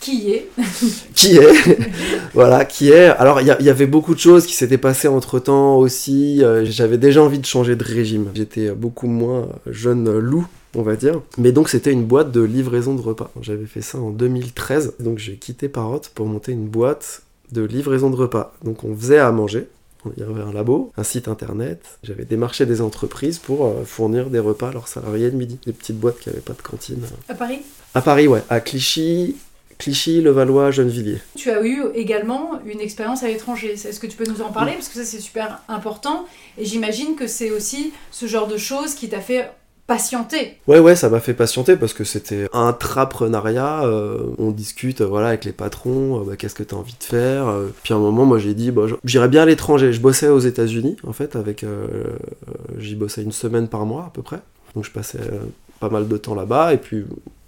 qui 0.00 0.32
est? 0.32 0.48
Qui 1.14 1.36
est? 1.36 1.78
Voilà, 2.34 2.66
qui 2.66 2.90
est. 2.90 3.06
Alors, 3.06 3.40
il 3.40 3.46
y, 3.46 3.70
avait 3.70 3.86
beaucoup 3.86 4.14
de 4.14 4.18
choses 4.18 4.44
qui 4.44 4.52
s'étaient 4.52 4.76
passées 4.76 5.08
entre 5.08 5.38
temps 5.38 5.76
aussi. 5.76 6.42
J'avais 6.64 6.98
déjà 6.98 7.22
envie 7.22 7.38
de 7.38 7.46
changer 7.46 7.74
de 7.74 7.84
régime. 7.84 8.30
J'étais 8.34 8.72
beaucoup 8.72 9.06
moins 9.06 9.48
jeune 9.66 10.18
loup 10.18 10.46
on 10.74 10.82
va 10.82 10.96
dire. 10.96 11.20
Mais 11.38 11.52
donc 11.52 11.68
c'était 11.68 11.92
une 11.92 12.04
boîte 12.04 12.32
de 12.32 12.42
livraison 12.42 12.94
de 12.94 13.00
repas. 13.00 13.30
J'avais 13.40 13.66
fait 13.66 13.82
ça 13.82 13.98
en 13.98 14.10
2013, 14.10 14.94
donc 15.00 15.18
j'ai 15.18 15.36
quitté 15.36 15.68
Parrot 15.68 16.02
pour 16.14 16.26
monter 16.26 16.52
une 16.52 16.66
boîte 16.66 17.22
de 17.52 17.62
livraison 17.62 18.10
de 18.10 18.16
repas. 18.16 18.54
Donc 18.64 18.84
on 18.84 18.94
faisait 18.96 19.18
à 19.18 19.30
manger, 19.32 19.68
il 20.16 20.22
y 20.22 20.26
avait 20.26 20.42
un 20.42 20.52
labo, 20.52 20.92
un 20.96 21.04
site 21.04 21.28
internet, 21.28 21.98
j'avais 22.02 22.24
démarché 22.24 22.66
des 22.66 22.80
entreprises 22.80 23.38
pour 23.38 23.66
euh, 23.66 23.84
fournir 23.84 24.30
des 24.30 24.38
repas 24.38 24.68
à 24.68 24.72
leurs 24.72 24.88
salariés 24.88 25.30
de 25.30 25.36
midi, 25.36 25.58
des 25.64 25.72
petites 25.72 25.98
boîtes 25.98 26.18
qui 26.18 26.28
n'avaient 26.28 26.40
pas 26.40 26.52
de 26.52 26.62
cantine. 26.62 27.02
À 27.28 27.34
Paris? 27.34 27.60
À 27.94 28.02
Paris, 28.02 28.26
ouais, 28.26 28.42
à 28.50 28.60
Clichy, 28.60 29.36
Clichy, 29.78 30.20
Levallois, 30.20 30.70
Gennevilliers. 30.70 31.20
Tu 31.36 31.50
as 31.50 31.64
eu 31.64 31.82
également 31.94 32.60
une 32.64 32.80
expérience 32.80 33.22
à 33.22 33.28
l'étranger. 33.28 33.72
Est-ce 33.72 34.00
que 34.00 34.06
tu 34.06 34.16
peux 34.16 34.30
nous 34.30 34.42
en 34.42 34.52
parler? 34.52 34.72
Parce 34.72 34.88
que 34.88 34.94
ça, 34.94 35.04
c'est 35.04 35.20
super 35.20 35.60
important. 35.68 36.26
Et 36.58 36.64
j'imagine 36.64 37.16
que 37.16 37.26
c'est 37.26 37.50
aussi 37.50 37.92
ce 38.10 38.26
genre 38.26 38.46
de 38.46 38.56
choses 38.56 38.94
qui 38.94 39.08
t'a 39.08 39.20
fait 39.20 39.50
patienter. 39.86 40.58
Ouais, 40.66 40.78
ouais, 40.78 40.96
ça 40.96 41.08
m'a 41.08 41.20
fait 41.20 41.34
patienter 41.34 41.76
parce 41.76 41.92
que 41.92 42.04
c'était 42.04 42.48
intrapreneuriat. 42.52 43.84
Euh, 43.84 44.34
on 44.38 44.50
discute 44.50 45.00
euh, 45.00 45.06
voilà, 45.06 45.28
avec 45.28 45.44
les 45.44 45.52
patrons, 45.52 46.20
euh, 46.20 46.24
bah, 46.24 46.36
qu'est-ce 46.36 46.54
que 46.54 46.62
tu 46.62 46.74
as 46.74 46.78
envie 46.78 46.96
de 46.98 47.04
faire. 47.04 47.46
Puis 47.82 47.92
à 47.92 47.96
un 47.96 48.00
moment, 48.00 48.24
moi 48.24 48.38
j'ai 48.38 48.54
dit, 48.54 48.70
bah, 48.70 48.86
j'irais 49.04 49.28
bien 49.28 49.42
à 49.42 49.46
l'étranger. 49.46 49.92
Je 49.92 50.00
bossais 50.00 50.28
aux 50.28 50.38
États-Unis, 50.40 50.96
en 51.06 51.12
fait, 51.12 51.36
avec. 51.36 51.64
J'y 52.78 52.94
bossais 52.94 53.22
une 53.22 53.32
semaine 53.32 53.68
par 53.68 53.84
mois 53.86 54.04
à 54.06 54.10
peu 54.12 54.22
près. 54.22 54.40
Donc 54.74 54.84
je 54.84 54.90
passais 54.90 55.20
pas 55.80 55.88
mal 55.88 56.08
de 56.08 56.16
temps 56.16 56.34
là-bas. 56.34 56.72
Et 56.72 56.78
puis 56.78 57.04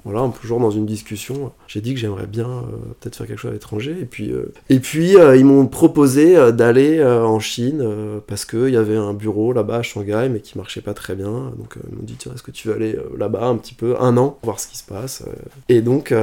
voilà, 0.06 0.32
toujours 0.40 0.60
dans 0.60 0.70
une 0.70 0.86
discussion, 0.86 1.50
j'ai 1.66 1.80
dit 1.80 1.92
que 1.92 1.98
j'aimerais 1.98 2.28
bien 2.28 2.46
euh, 2.48 2.76
peut-être 3.00 3.16
faire 3.16 3.26
quelque 3.26 3.40
chose 3.40 3.50
à 3.50 3.54
l'étranger. 3.54 3.96
Et 4.00 4.04
puis, 4.04 4.30
euh, 4.30 4.52
et 4.70 4.78
puis 4.78 5.16
euh, 5.16 5.36
ils 5.36 5.44
m'ont 5.44 5.66
proposé 5.66 6.52
d'aller 6.52 7.04
en 7.04 7.40
Chine 7.40 7.84
parce 8.28 8.44
qu'il 8.44 8.68
y 8.68 8.76
avait 8.76 8.96
un 8.96 9.14
bureau 9.14 9.52
là-bas 9.52 9.78
à 9.78 9.82
Shanghai, 9.82 10.28
mais 10.30 10.38
qui 10.38 10.56
marchait 10.56 10.80
pas 10.80 10.94
très 10.94 11.16
bien. 11.16 11.52
Donc 11.58 11.76
ils 11.90 11.96
m'ont 11.96 12.04
dit 12.04 12.14
tiens, 12.16 12.30
est-ce 12.32 12.44
que 12.44 12.52
tu 12.52 12.68
veux 12.68 12.74
aller 12.74 12.96
là-bas 13.18 13.46
un 13.46 13.56
petit 13.56 13.74
peu, 13.74 13.96
un 14.00 14.16
an, 14.16 14.38
voir 14.44 14.60
ce 14.60 14.68
qui 14.68 14.78
se 14.78 14.84
passe. 14.84 15.24
Et 15.68 15.80
donc 15.80 16.14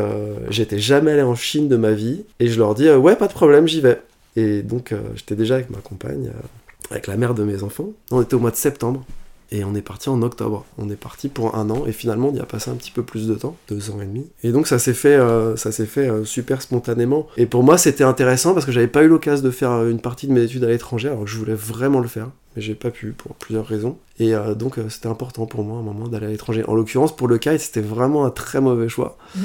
j'étais 0.49 0.79
jamais 0.79 1.11
allé 1.11 1.21
en 1.21 1.35
Chine 1.35 1.67
de 1.67 1.75
ma 1.75 1.91
vie. 1.91 2.23
Et 2.39 2.47
je 2.47 2.57
leur 2.57 2.75
dis 2.75 2.89
ouais, 2.89 3.17
pas 3.17 3.27
de 3.27 3.33
problème, 3.33 3.67
j'y 3.67 3.81
vais. 3.81 4.01
Et 4.37 4.61
donc 4.61 4.93
j'étais 5.15 5.35
déjà 5.35 5.55
avec 5.55 5.69
ma 5.69 5.79
compagne, 5.79 6.31
avec 6.89 7.07
la 7.07 7.17
mère 7.17 7.33
de 7.33 7.43
mes 7.43 7.63
enfants. 7.63 7.89
On 8.11 8.21
était 8.21 8.35
au 8.35 8.39
mois 8.39 8.51
de 8.51 8.55
septembre. 8.55 9.03
Et 9.53 9.63
on 9.63 9.75
est 9.75 9.83
parti 9.83 10.09
en 10.09 10.21
octobre. 10.23 10.65
On 10.79 10.89
est 10.89 10.95
parti 10.95 11.29
pour 11.29 11.55
un 11.55 11.69
an 11.69 11.85
et 11.85 11.91
finalement 11.91 12.29
on 12.29 12.35
y 12.35 12.39
a 12.39 12.45
passé 12.45 12.71
un 12.71 12.75
petit 12.75 12.89
peu 12.89 13.03
plus 13.03 13.27
de 13.27 13.35
temps, 13.35 13.55
deux 13.69 13.91
ans 13.91 14.01
et 14.01 14.05
demi. 14.05 14.25
Et 14.43 14.51
donc 14.51 14.65
ça 14.65 14.79
s'est 14.79 14.95
fait, 14.95 15.15
euh, 15.15 15.55
ça 15.55 15.71
s'est 15.71 15.85
fait 15.85 16.09
euh, 16.09 16.25
super 16.25 16.63
spontanément. 16.63 17.27
Et 17.37 17.45
pour 17.45 17.61
moi 17.61 17.77
c'était 17.77 18.03
intéressant 18.03 18.55
parce 18.55 18.65
que 18.65 18.71
j'avais 18.71 18.87
pas 18.87 19.03
eu 19.03 19.07
l'occasion 19.07 19.45
de 19.45 19.51
faire 19.51 19.71
euh, 19.71 19.91
une 19.91 20.01
partie 20.01 20.25
de 20.25 20.33
mes 20.33 20.41
études 20.41 20.63
à 20.63 20.69
l'étranger 20.69 21.09
alors 21.09 21.25
que 21.25 21.29
je 21.29 21.37
voulais 21.37 21.53
vraiment 21.53 21.99
le 21.99 22.07
faire 22.07 22.29
mais 22.55 22.61
j'ai 22.61 22.75
pas 22.75 22.91
pu 22.91 23.11
pour 23.11 23.35
plusieurs 23.35 23.65
raisons. 23.65 23.97
Et 24.19 24.35
euh, 24.35 24.53
donc 24.53 24.77
euh, 24.77 24.89
c'était 24.89 25.07
important 25.07 25.47
pour 25.47 25.63
moi 25.63 25.77
à 25.77 25.79
un 25.79 25.83
moment 25.83 26.07
d'aller 26.07 26.27
à 26.27 26.29
l'étranger. 26.29 26.63
En 26.67 26.75
l'occurrence 26.75 27.15
pour 27.15 27.27
le 27.27 27.39
kite 27.39 27.59
c'était 27.59 27.81
vraiment 27.81 28.25
un 28.25 28.29
très 28.29 28.61
mauvais 28.61 28.87
choix. 28.87 29.17
Mmh. 29.35 29.39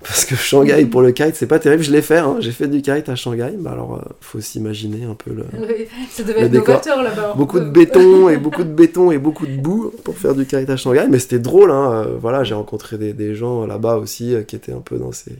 Parce 0.00 0.24
que 0.24 0.36
Shanghai 0.36 0.86
pour 0.86 1.02
le 1.02 1.10
kite 1.10 1.34
c'est 1.34 1.48
pas 1.48 1.58
terrible, 1.58 1.82
je 1.82 1.90
l'ai 1.90 2.02
fait, 2.02 2.18
hein. 2.18 2.36
j'ai 2.38 2.52
fait 2.52 2.68
du 2.68 2.82
kite 2.82 3.08
à 3.08 3.16
Shanghai, 3.16 3.52
bah 3.58 3.72
alors 3.72 3.96
euh, 3.96 4.08
faut 4.20 4.40
s'imaginer 4.40 5.04
un 5.04 5.14
peu 5.14 5.32
le, 5.32 5.44
Ça 6.10 6.22
devait 6.22 6.42
être 6.42 6.52
novateur 6.52 7.02
là-bas. 7.02 7.34
Beaucoup 7.36 7.58
de 7.58 7.68
béton 7.68 8.28
et 8.28 8.36
beaucoup 8.36 8.62
de 8.62 8.72
béton 8.72 9.10
et 9.10 9.18
beaucoup 9.18 9.46
de 9.46 9.56
boue 9.56 9.92
pour 10.04 10.16
faire 10.16 10.34
du 10.34 10.46
kite 10.46 10.70
à 10.70 10.76
Shanghai, 10.76 11.06
mais 11.10 11.18
c'était 11.18 11.40
drôle, 11.40 11.72
hein. 11.72 12.06
voilà 12.20 12.44
j'ai 12.44 12.54
rencontré 12.54 12.98
des, 12.98 13.12
des 13.12 13.34
gens 13.34 13.66
là-bas 13.66 13.96
aussi 13.96 14.36
qui 14.46 14.54
étaient 14.54 14.72
un 14.72 14.80
peu 14.80 14.98
dans 14.98 15.10
ces, 15.10 15.32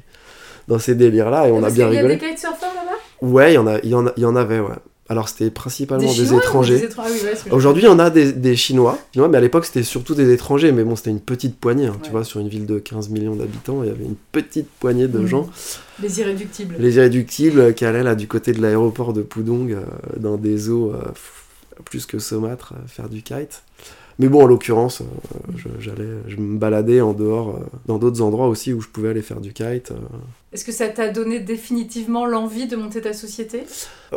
dans 0.67 0.81
ces 0.81 0.97
délires 0.97 1.31
là 1.31 1.47
et 1.47 1.53
on 1.53 1.63
a 1.63 1.71
bien 1.71 1.89
rigolé. 1.89 2.15
Il 2.15 2.21
y 2.21 2.25
a 2.25 2.29
des 2.29 2.35
kitesurfers 2.35 2.75
là-bas? 2.75 2.99
Ouais, 3.23 3.53
il 3.53 3.55
y, 3.55 3.59
en 3.59 3.69
a, 3.69 3.79
y 3.85 3.95
en 3.95 4.09
a, 4.09 4.13
il 4.17 4.23
y 4.25 4.27
en 4.27 4.35
avait, 4.35 4.59
ouais. 4.59 4.75
Alors 5.09 5.29
c'était 5.29 5.51
principalement 5.51 6.13
des, 6.13 6.33
étrangers. 6.33 6.89
Aujourd'hui, 7.51 7.83
il 7.83 7.87
y 7.87 7.89
en 7.89 7.99
a 7.99 8.09
des, 8.09 8.57
Chinois, 8.57 8.99
mais 9.17 9.37
à 9.37 9.41
l'époque 9.41 9.65
c'était 9.65 9.83
surtout 9.83 10.15
des 10.15 10.33
étrangers. 10.33 10.71
Mais 10.71 10.85
bon, 10.85 10.95
c'était 10.95 11.11
une 11.11 11.21
petite 11.21 11.59
poignée, 11.59 11.87
hein, 11.87 11.97
tu 12.03 12.11
vois, 12.11 12.25
sur 12.25 12.39
une 12.39 12.49
ville 12.49 12.67
de 12.67 12.79
15 12.79 13.09
millions 13.09 13.35
d'habitants, 13.35 13.83
il 13.83 13.89
y 13.89 13.91
avait 13.91 14.05
une 14.05 14.17
petite 14.31 14.69
poignée 14.79 15.09
de 15.09 15.19
mm. 15.19 15.27
gens. 15.27 15.51
Les 16.01 16.21
irréductibles. 16.21 16.77
Les 16.79 16.97
irréductibles 16.97 17.61
euh, 17.61 17.73
qui 17.73 17.85
allaient 17.85 18.05
là 18.05 18.15
du 18.15 18.29
côté 18.29 18.53
de 18.53 18.63
l'aéroport 18.63 19.13
de 19.13 19.23
Pudong, 19.23 19.73
euh, 19.73 19.85
dans 20.19 20.37
des 20.37 20.71
eaux 20.71 20.93
euh, 20.93 21.03
plus 21.85 22.07
que 22.07 22.19
saumâtres, 22.19 22.75
faire 22.87 23.09
du 23.09 23.23
kite. 23.23 23.65
Mais 24.19 24.29
bon, 24.29 24.45
en 24.45 24.47
l'occurrence, 24.47 25.03
j'allais, 25.81 26.09
je 26.29 26.37
me 26.37 26.59
baladais 26.59 27.01
en 27.01 27.13
dehors, 27.13 27.59
dans 27.87 27.99
d'autres 27.99 28.21
endroits 28.21 28.47
aussi 28.47 28.73
où 28.73 28.81
je 28.81 28.89
pouvais 28.89 29.09
aller 29.09 29.23
faire 29.23 29.41
du 29.41 29.53
kite. 29.53 29.93
Est-ce 30.53 30.65
que 30.65 30.71
ça 30.71 30.89
t'a 30.89 31.09
donné 31.09 31.41
définitivement 31.41 32.27
l'envie 32.27 32.67
de 32.67 32.77
monter 32.77 33.01
ta 33.01 33.15
société? 33.15 33.63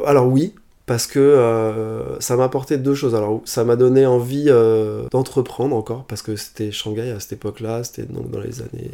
Alors 0.05 0.27
oui, 0.27 0.53
parce 0.85 1.07
que 1.07 1.19
euh, 1.19 2.19
ça 2.19 2.35
m'a 2.35 2.43
apporté 2.43 2.77
deux 2.77 2.95
choses. 2.95 3.15
Alors, 3.15 3.41
ça 3.45 3.63
m'a 3.63 3.75
donné 3.75 4.05
envie 4.05 4.45
euh, 4.47 5.07
d'entreprendre 5.11 5.75
encore, 5.75 6.05
parce 6.05 6.21
que 6.21 6.35
c'était 6.35 6.71
Shanghai 6.71 7.11
à 7.11 7.19
cette 7.19 7.33
époque-là, 7.33 7.83
c'était 7.83 8.03
donc 8.03 8.29
dans 8.29 8.39
les 8.39 8.61
années 8.61 8.91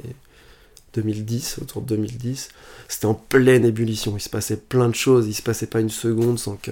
2010, 0.93 1.59
autour 1.61 1.81
de 1.81 1.95
2010. 1.95 2.49
C'était 2.87 3.05
en 3.05 3.13
pleine 3.13 3.65
ébullition, 3.65 4.13
il 4.17 4.21
se 4.21 4.29
passait 4.29 4.57
plein 4.57 4.89
de 4.89 4.95
choses, 4.95 5.27
il 5.27 5.33
se 5.33 5.41
passait 5.41 5.67
pas 5.67 5.79
une 5.79 5.89
seconde 5.89 6.37
sans 6.39 6.55
que 6.55 6.71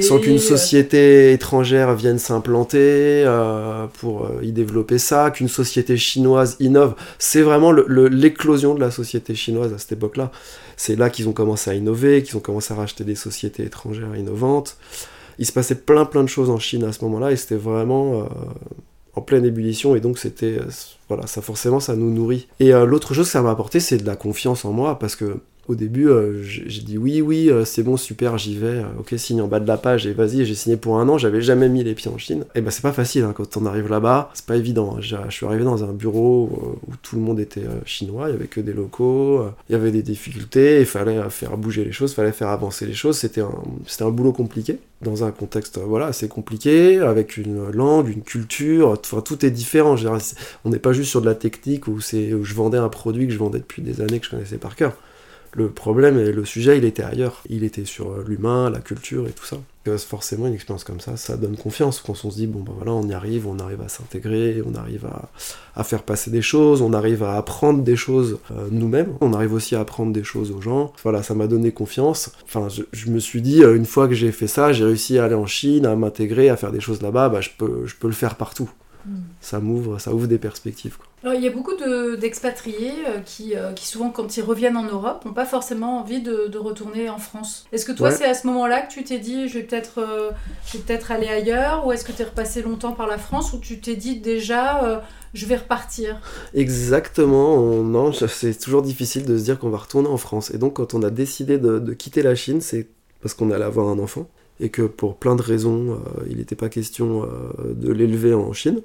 sans 0.00 0.18
qu'une 0.18 0.36
euh. 0.36 0.38
société 0.38 1.32
étrangère 1.32 1.94
vienne 1.94 2.18
s'implanter 2.18 3.24
pour 4.00 4.28
y 4.42 4.52
développer 4.52 4.98
ça, 4.98 5.30
qu'une 5.30 5.48
société 5.48 5.96
chinoise 5.96 6.56
innove. 6.60 6.94
C'est 7.18 7.42
vraiment 7.42 7.72
l'éclosion 7.72 8.74
de 8.74 8.80
la 8.80 8.90
société 8.90 9.34
chinoise 9.34 9.72
à 9.72 9.78
cette 9.78 9.92
époque-là. 9.92 10.32
C'est 10.76 10.96
là 10.96 11.10
qu'ils 11.10 11.28
ont 11.28 11.32
commencé 11.32 11.70
à 11.70 11.74
innover, 11.74 12.22
qu'ils 12.22 12.36
ont 12.36 12.40
commencé 12.40 12.72
à 12.74 12.76
racheter 12.76 13.04
des 13.04 13.14
sociétés 13.14 13.64
étrangères 13.64 14.14
innovantes. 14.16 14.76
Il 15.38 15.46
se 15.46 15.52
passait 15.52 15.74
plein 15.74 16.04
plein 16.04 16.22
de 16.22 16.28
choses 16.28 16.50
en 16.50 16.58
Chine 16.58 16.84
à 16.84 16.92
ce 16.92 17.04
moment-là 17.04 17.32
et 17.32 17.36
c'était 17.36 17.56
vraiment 17.56 18.22
euh, 18.22 18.24
en 19.16 19.22
pleine 19.22 19.44
ébullition 19.44 19.96
et 19.96 20.00
donc 20.00 20.18
c'était 20.18 20.58
euh, 20.58 20.66
voilà 21.08 21.26
ça 21.26 21.42
forcément 21.42 21.80
ça 21.80 21.96
nous 21.96 22.12
nourrit. 22.12 22.46
Et 22.60 22.72
euh, 22.72 22.84
l'autre 22.84 23.14
chose 23.14 23.26
que 23.26 23.32
ça 23.32 23.42
m'a 23.42 23.50
apporté 23.50 23.80
c'est 23.80 23.96
de 23.96 24.06
la 24.06 24.14
confiance 24.14 24.64
en 24.64 24.72
moi 24.72 24.98
parce 24.98 25.16
que 25.16 25.38
au 25.68 25.74
début, 25.74 26.08
euh, 26.08 26.42
j'ai 26.42 26.82
dit 26.82 26.96
oui, 26.96 27.20
oui, 27.20 27.50
euh, 27.50 27.64
c'est 27.64 27.82
bon, 27.82 27.96
super, 27.96 28.38
j'y 28.38 28.56
vais. 28.56 28.66
Euh, 28.66 29.00
ok, 29.00 29.14
signe 29.16 29.42
en 29.42 29.48
bas 29.48 29.58
de 29.58 29.66
la 29.66 29.76
page 29.76 30.06
et 30.06 30.12
vas-y. 30.12 30.44
J'ai 30.44 30.54
signé 30.54 30.76
pour 30.76 30.98
un 31.00 31.08
an. 31.08 31.18
J'avais 31.18 31.40
jamais 31.42 31.68
mis 31.68 31.82
les 31.82 31.94
pieds 31.94 32.10
en 32.10 32.18
Chine. 32.18 32.44
Et 32.54 32.60
ben 32.60 32.70
c'est 32.70 32.82
pas 32.82 32.92
facile 32.92 33.24
hein, 33.24 33.34
quand 33.36 33.56
on 33.56 33.66
arrive 33.66 33.88
là-bas. 33.88 34.30
C'est 34.34 34.46
pas 34.46 34.56
évident. 34.56 34.96
Hein. 34.96 35.00
Je 35.00 35.16
suis 35.30 35.44
arrivé 35.44 35.64
dans 35.64 35.82
un 35.82 35.92
bureau 35.92 36.78
où 36.86 36.92
tout 37.02 37.16
le 37.16 37.22
monde 37.22 37.40
était 37.40 37.64
chinois. 37.84 38.28
Il 38.28 38.32
y 38.32 38.34
avait 38.36 38.46
que 38.46 38.60
des 38.60 38.72
locaux. 38.72 39.44
Il 39.68 39.72
y 39.72 39.74
avait 39.74 39.90
des 39.90 40.02
difficultés. 40.02 40.80
Il 40.80 40.86
fallait 40.86 41.18
faire 41.30 41.56
bouger 41.56 41.84
les 41.84 41.92
choses. 41.92 42.12
Il 42.12 42.14
fallait 42.14 42.32
faire 42.32 42.48
avancer 42.48 42.86
les 42.86 42.94
choses. 42.94 43.18
C'était 43.18 43.42
un, 43.42 44.10
boulot 44.10 44.32
compliqué 44.32 44.78
dans 45.02 45.24
un 45.24 45.30
contexte 45.30 45.78
voilà 45.78 46.06
assez 46.06 46.26
compliqué 46.26 47.00
avec 47.00 47.36
une 47.36 47.70
langue, 47.72 48.08
une 48.08 48.22
culture. 48.22 48.90
Enfin 48.90 49.20
tout 49.20 49.44
est 49.44 49.50
différent. 49.50 49.96
On 50.64 50.70
n'est 50.70 50.78
pas 50.78 50.92
juste 50.92 51.10
sur 51.10 51.20
de 51.20 51.26
la 51.26 51.34
technique 51.34 51.88
où 51.88 51.96
où 51.96 52.00
je 52.44 52.54
vendais 52.54 52.78
un 52.78 52.88
produit 52.88 53.26
que 53.26 53.32
je 53.32 53.38
vendais 53.38 53.58
depuis 53.58 53.82
des 53.82 54.00
années 54.00 54.20
que 54.20 54.26
je 54.26 54.30
connaissais 54.30 54.58
par 54.58 54.76
cœur. 54.76 54.96
Le 55.56 55.70
problème 55.70 56.18
et 56.18 56.32
le 56.32 56.44
sujet, 56.44 56.76
il 56.76 56.84
était 56.84 57.02
ailleurs. 57.02 57.42
Il 57.48 57.64
était 57.64 57.86
sur 57.86 58.18
l'humain, 58.18 58.68
la 58.68 58.80
culture 58.80 59.26
et 59.26 59.30
tout 59.30 59.46
ça. 59.46 59.56
Forcément, 59.96 60.48
une 60.48 60.52
expérience 60.52 60.84
comme 60.84 61.00
ça, 61.00 61.16
ça 61.16 61.38
donne 61.38 61.56
confiance. 61.56 62.02
Quand 62.04 62.12
on 62.24 62.30
se 62.30 62.36
dit, 62.36 62.46
bon 62.46 62.60
ben 62.60 62.72
voilà, 62.76 62.92
on 62.92 63.08
y 63.08 63.14
arrive, 63.14 63.46
on 63.46 63.58
arrive 63.58 63.80
à 63.80 63.88
s'intégrer, 63.88 64.62
on 64.66 64.74
arrive 64.74 65.06
à, 65.74 65.84
faire 65.84 66.02
passer 66.02 66.30
des 66.30 66.42
choses, 66.42 66.82
on 66.82 66.92
arrive 66.92 67.22
à 67.22 67.36
apprendre 67.36 67.82
des 67.82 67.96
choses 67.96 68.38
euh, 68.50 68.66
nous-mêmes, 68.70 69.14
on 69.20 69.32
arrive 69.32 69.54
aussi 69.54 69.76
à 69.76 69.80
apprendre 69.80 70.12
des 70.12 70.24
choses 70.24 70.50
aux 70.50 70.60
gens. 70.60 70.92
Voilà, 71.04 71.22
ça 71.22 71.34
m'a 71.34 71.46
donné 71.46 71.70
confiance. 71.70 72.32
Enfin, 72.44 72.68
je, 72.68 73.10
me 73.10 73.18
suis 73.18 73.40
dit, 73.40 73.62
euh, 73.62 73.76
une 73.76 73.86
fois 73.86 74.08
que 74.08 74.14
j'ai 74.14 74.32
fait 74.32 74.48
ça, 74.48 74.72
j'ai 74.72 74.84
réussi 74.84 75.18
à 75.18 75.24
aller 75.24 75.34
en 75.34 75.46
Chine, 75.46 75.86
à 75.86 75.96
m'intégrer, 75.96 76.50
à 76.50 76.56
faire 76.56 76.72
des 76.72 76.80
choses 76.80 77.00
là-bas, 77.00 77.30
bah, 77.30 77.40
je, 77.40 77.50
peux, 77.56 77.86
je 77.86 77.94
peux 77.94 78.08
le 78.08 78.12
faire 78.12 78.34
partout. 78.34 78.68
Hmm. 79.06 79.20
Ça 79.40 79.60
m'ouvre, 79.60 80.00
ça 80.00 80.12
ouvre 80.12 80.26
des 80.26 80.38
perspectives. 80.38 80.98
Alors, 81.22 81.34
il 81.34 81.42
y 81.42 81.48
a 81.48 81.50
beaucoup 81.50 81.72
d'expatriés 82.20 82.92
euh, 83.08 83.20
qui, 83.24 83.56
euh, 83.56 83.72
qui, 83.72 83.86
souvent, 83.86 84.10
quand 84.10 84.36
ils 84.36 84.42
reviennent 84.42 84.76
en 84.76 84.84
Europe, 84.84 85.24
n'ont 85.24 85.32
pas 85.32 85.46
forcément 85.46 85.98
envie 86.00 86.20
de, 86.20 86.46
de 86.46 86.58
retourner 86.58 87.08
en 87.08 87.18
France. 87.18 87.66
Est-ce 87.72 87.86
que 87.86 87.92
toi, 87.92 88.10
c'est 88.10 88.26
à 88.26 88.34
ce 88.34 88.46
moment-là 88.46 88.82
que 88.82 88.92
tu 88.92 89.02
t'es 89.02 89.18
dit, 89.18 89.48
je 89.48 89.54
vais 89.54 89.64
peut-être 89.64 89.98
euh, 89.98 90.30
peut 90.86 90.98
aller 91.08 91.28
ailleurs 91.28 91.86
Ou 91.86 91.92
est-ce 91.92 92.04
que 92.04 92.12
tu 92.12 92.20
es 92.20 92.24
repassé 92.24 92.60
longtemps 92.60 92.92
par 92.92 93.06
la 93.06 93.16
France 93.16 93.54
Ou 93.54 93.58
tu 93.58 93.80
t'es 93.80 93.96
dit 93.96 94.20
déjà, 94.20 95.02
je 95.32 95.46
vais 95.46 95.56
repartir? 95.56 96.20
Exactement. 96.54 97.82
non, 97.82 98.12
c'est 98.12 98.58
toujours 98.58 98.82
difficile 98.82 99.24
de 99.24 99.38
se 99.38 99.44
dire 99.44 99.58
qu'on 99.58 99.70
va 99.70 99.78
retourner 99.78 100.08
en 100.08 100.18
France. 100.18 100.50
Et 100.50 100.58
donc, 100.58 100.74
quand 100.74 100.92
on 100.92 101.02
a 101.02 101.10
décidé 101.10 101.58
de, 101.58 101.78
de 101.78 101.92
quitter 101.94 102.22
la 102.22 102.34
Chine, 102.34 102.60
c'est 102.60 102.88
parce 103.22 103.32
qu'on 103.32 103.50
allait 103.50 103.64
avoir 103.64 103.88
un 103.88 103.98
enfant. 103.98 104.28
Et 104.60 104.68
que 104.68 104.82
pour 104.82 105.16
plein 105.16 105.34
de 105.34 105.42
raisons, 105.42 105.98
il 106.30 106.36
n'était 106.36 106.56
pas 106.56 106.68
question 106.68 107.26
de 107.64 107.92
l'élever 107.92 108.34
en 108.34 108.52
Chine 108.52 108.80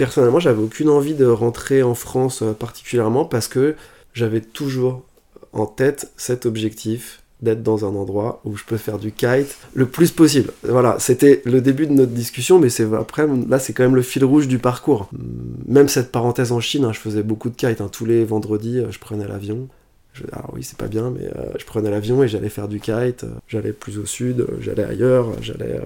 personnellement, 0.00 0.40
j'avais 0.40 0.62
aucune 0.62 0.88
envie 0.88 1.12
de 1.12 1.26
rentrer 1.26 1.82
en 1.82 1.94
France 1.94 2.40
euh, 2.40 2.54
particulièrement 2.54 3.26
parce 3.26 3.48
que 3.48 3.74
j'avais 4.14 4.40
toujours 4.40 5.02
en 5.52 5.66
tête 5.66 6.10
cet 6.16 6.46
objectif 6.46 7.22
d'être 7.42 7.62
dans 7.62 7.84
un 7.84 7.94
endroit 7.94 8.40
où 8.46 8.56
je 8.56 8.64
peux 8.64 8.78
faire 8.78 8.98
du 8.98 9.12
kite 9.12 9.58
le 9.74 9.84
plus 9.84 10.10
possible. 10.10 10.52
Voilà, 10.62 10.96
c'était 10.98 11.42
le 11.44 11.60
début 11.60 11.86
de 11.86 11.92
notre 11.92 12.12
discussion, 12.12 12.58
mais 12.58 12.70
c'est 12.70 12.90
après 12.94 13.26
là 13.46 13.58
c'est 13.58 13.74
quand 13.74 13.82
même 13.82 13.94
le 13.94 14.00
fil 14.00 14.24
rouge 14.24 14.48
du 14.48 14.58
parcours. 14.58 15.10
Même 15.68 15.88
cette 15.88 16.10
parenthèse 16.10 16.50
en 16.50 16.60
Chine, 16.60 16.86
hein, 16.86 16.92
je 16.94 16.98
faisais 16.98 17.22
beaucoup 17.22 17.50
de 17.50 17.54
kite. 17.54 17.82
Hein. 17.82 17.90
tous 17.92 18.06
les 18.06 18.24
vendredis, 18.24 18.78
euh, 18.78 18.90
je 18.90 18.98
prenais 18.98 19.28
l'avion. 19.28 19.68
Alors 20.32 20.50
oui, 20.54 20.62
c'est 20.62 20.78
pas 20.78 20.88
bien, 20.88 21.10
mais 21.10 21.26
euh, 21.26 21.52
je 21.58 21.66
prenais 21.66 21.90
l'avion 21.90 22.22
et 22.22 22.28
j'allais 22.28 22.48
faire 22.48 22.68
du 22.68 22.80
kite. 22.80 23.26
j'allais 23.48 23.72
plus 23.74 23.98
au 23.98 24.06
sud, 24.06 24.46
j'allais 24.60 24.84
ailleurs, 24.84 25.28
j'allais 25.42 25.78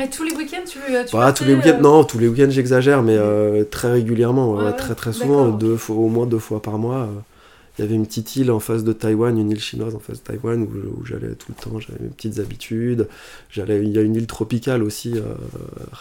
et 0.00 0.10
tous 0.10 0.24
les 0.24 0.34
week-ends, 0.34 0.64
tu, 0.66 0.78
veux 0.78 1.04
bah, 1.12 1.32
tous 1.32 1.44
les 1.44 1.54
week-ends, 1.54 1.78
euh, 1.78 1.80
non, 1.80 2.04
tous 2.04 2.18
les 2.18 2.28
week-ends 2.28 2.50
j'exagère, 2.50 3.02
mais 3.02 3.16
euh, 3.16 3.64
très 3.64 3.90
régulièrement, 3.90 4.72
très 4.72 4.94
très 4.94 5.12
souvent, 5.12 5.48
deux 5.48 5.76
fois, 5.76 5.96
au 5.96 6.08
moins 6.08 6.26
deux 6.26 6.38
fois 6.38 6.62
par 6.62 6.78
mois. 6.78 7.02
Euh. 7.02 7.20
Il 7.78 7.82
y 7.82 7.84
avait 7.84 7.94
une 7.94 8.06
petite 8.06 8.34
île 8.34 8.50
en 8.50 8.58
face 8.58 8.82
de 8.82 8.92
Taïwan, 8.92 9.38
une 9.38 9.52
île 9.52 9.60
chinoise 9.60 9.94
en 9.94 10.00
face 10.00 10.18
de 10.18 10.24
Taïwan 10.24 10.62
où, 10.64 11.06
j'allais 11.06 11.36
tout 11.36 11.52
le 11.56 11.62
temps, 11.62 11.78
j'avais 11.78 12.00
mes 12.00 12.08
petites 12.08 12.40
habitudes. 12.40 13.06
J'allais, 13.50 13.80
il 13.84 13.90
y 13.90 13.98
a 13.98 14.00
une 14.00 14.16
île 14.16 14.26
tropicale 14.26 14.82
aussi, 14.82 15.14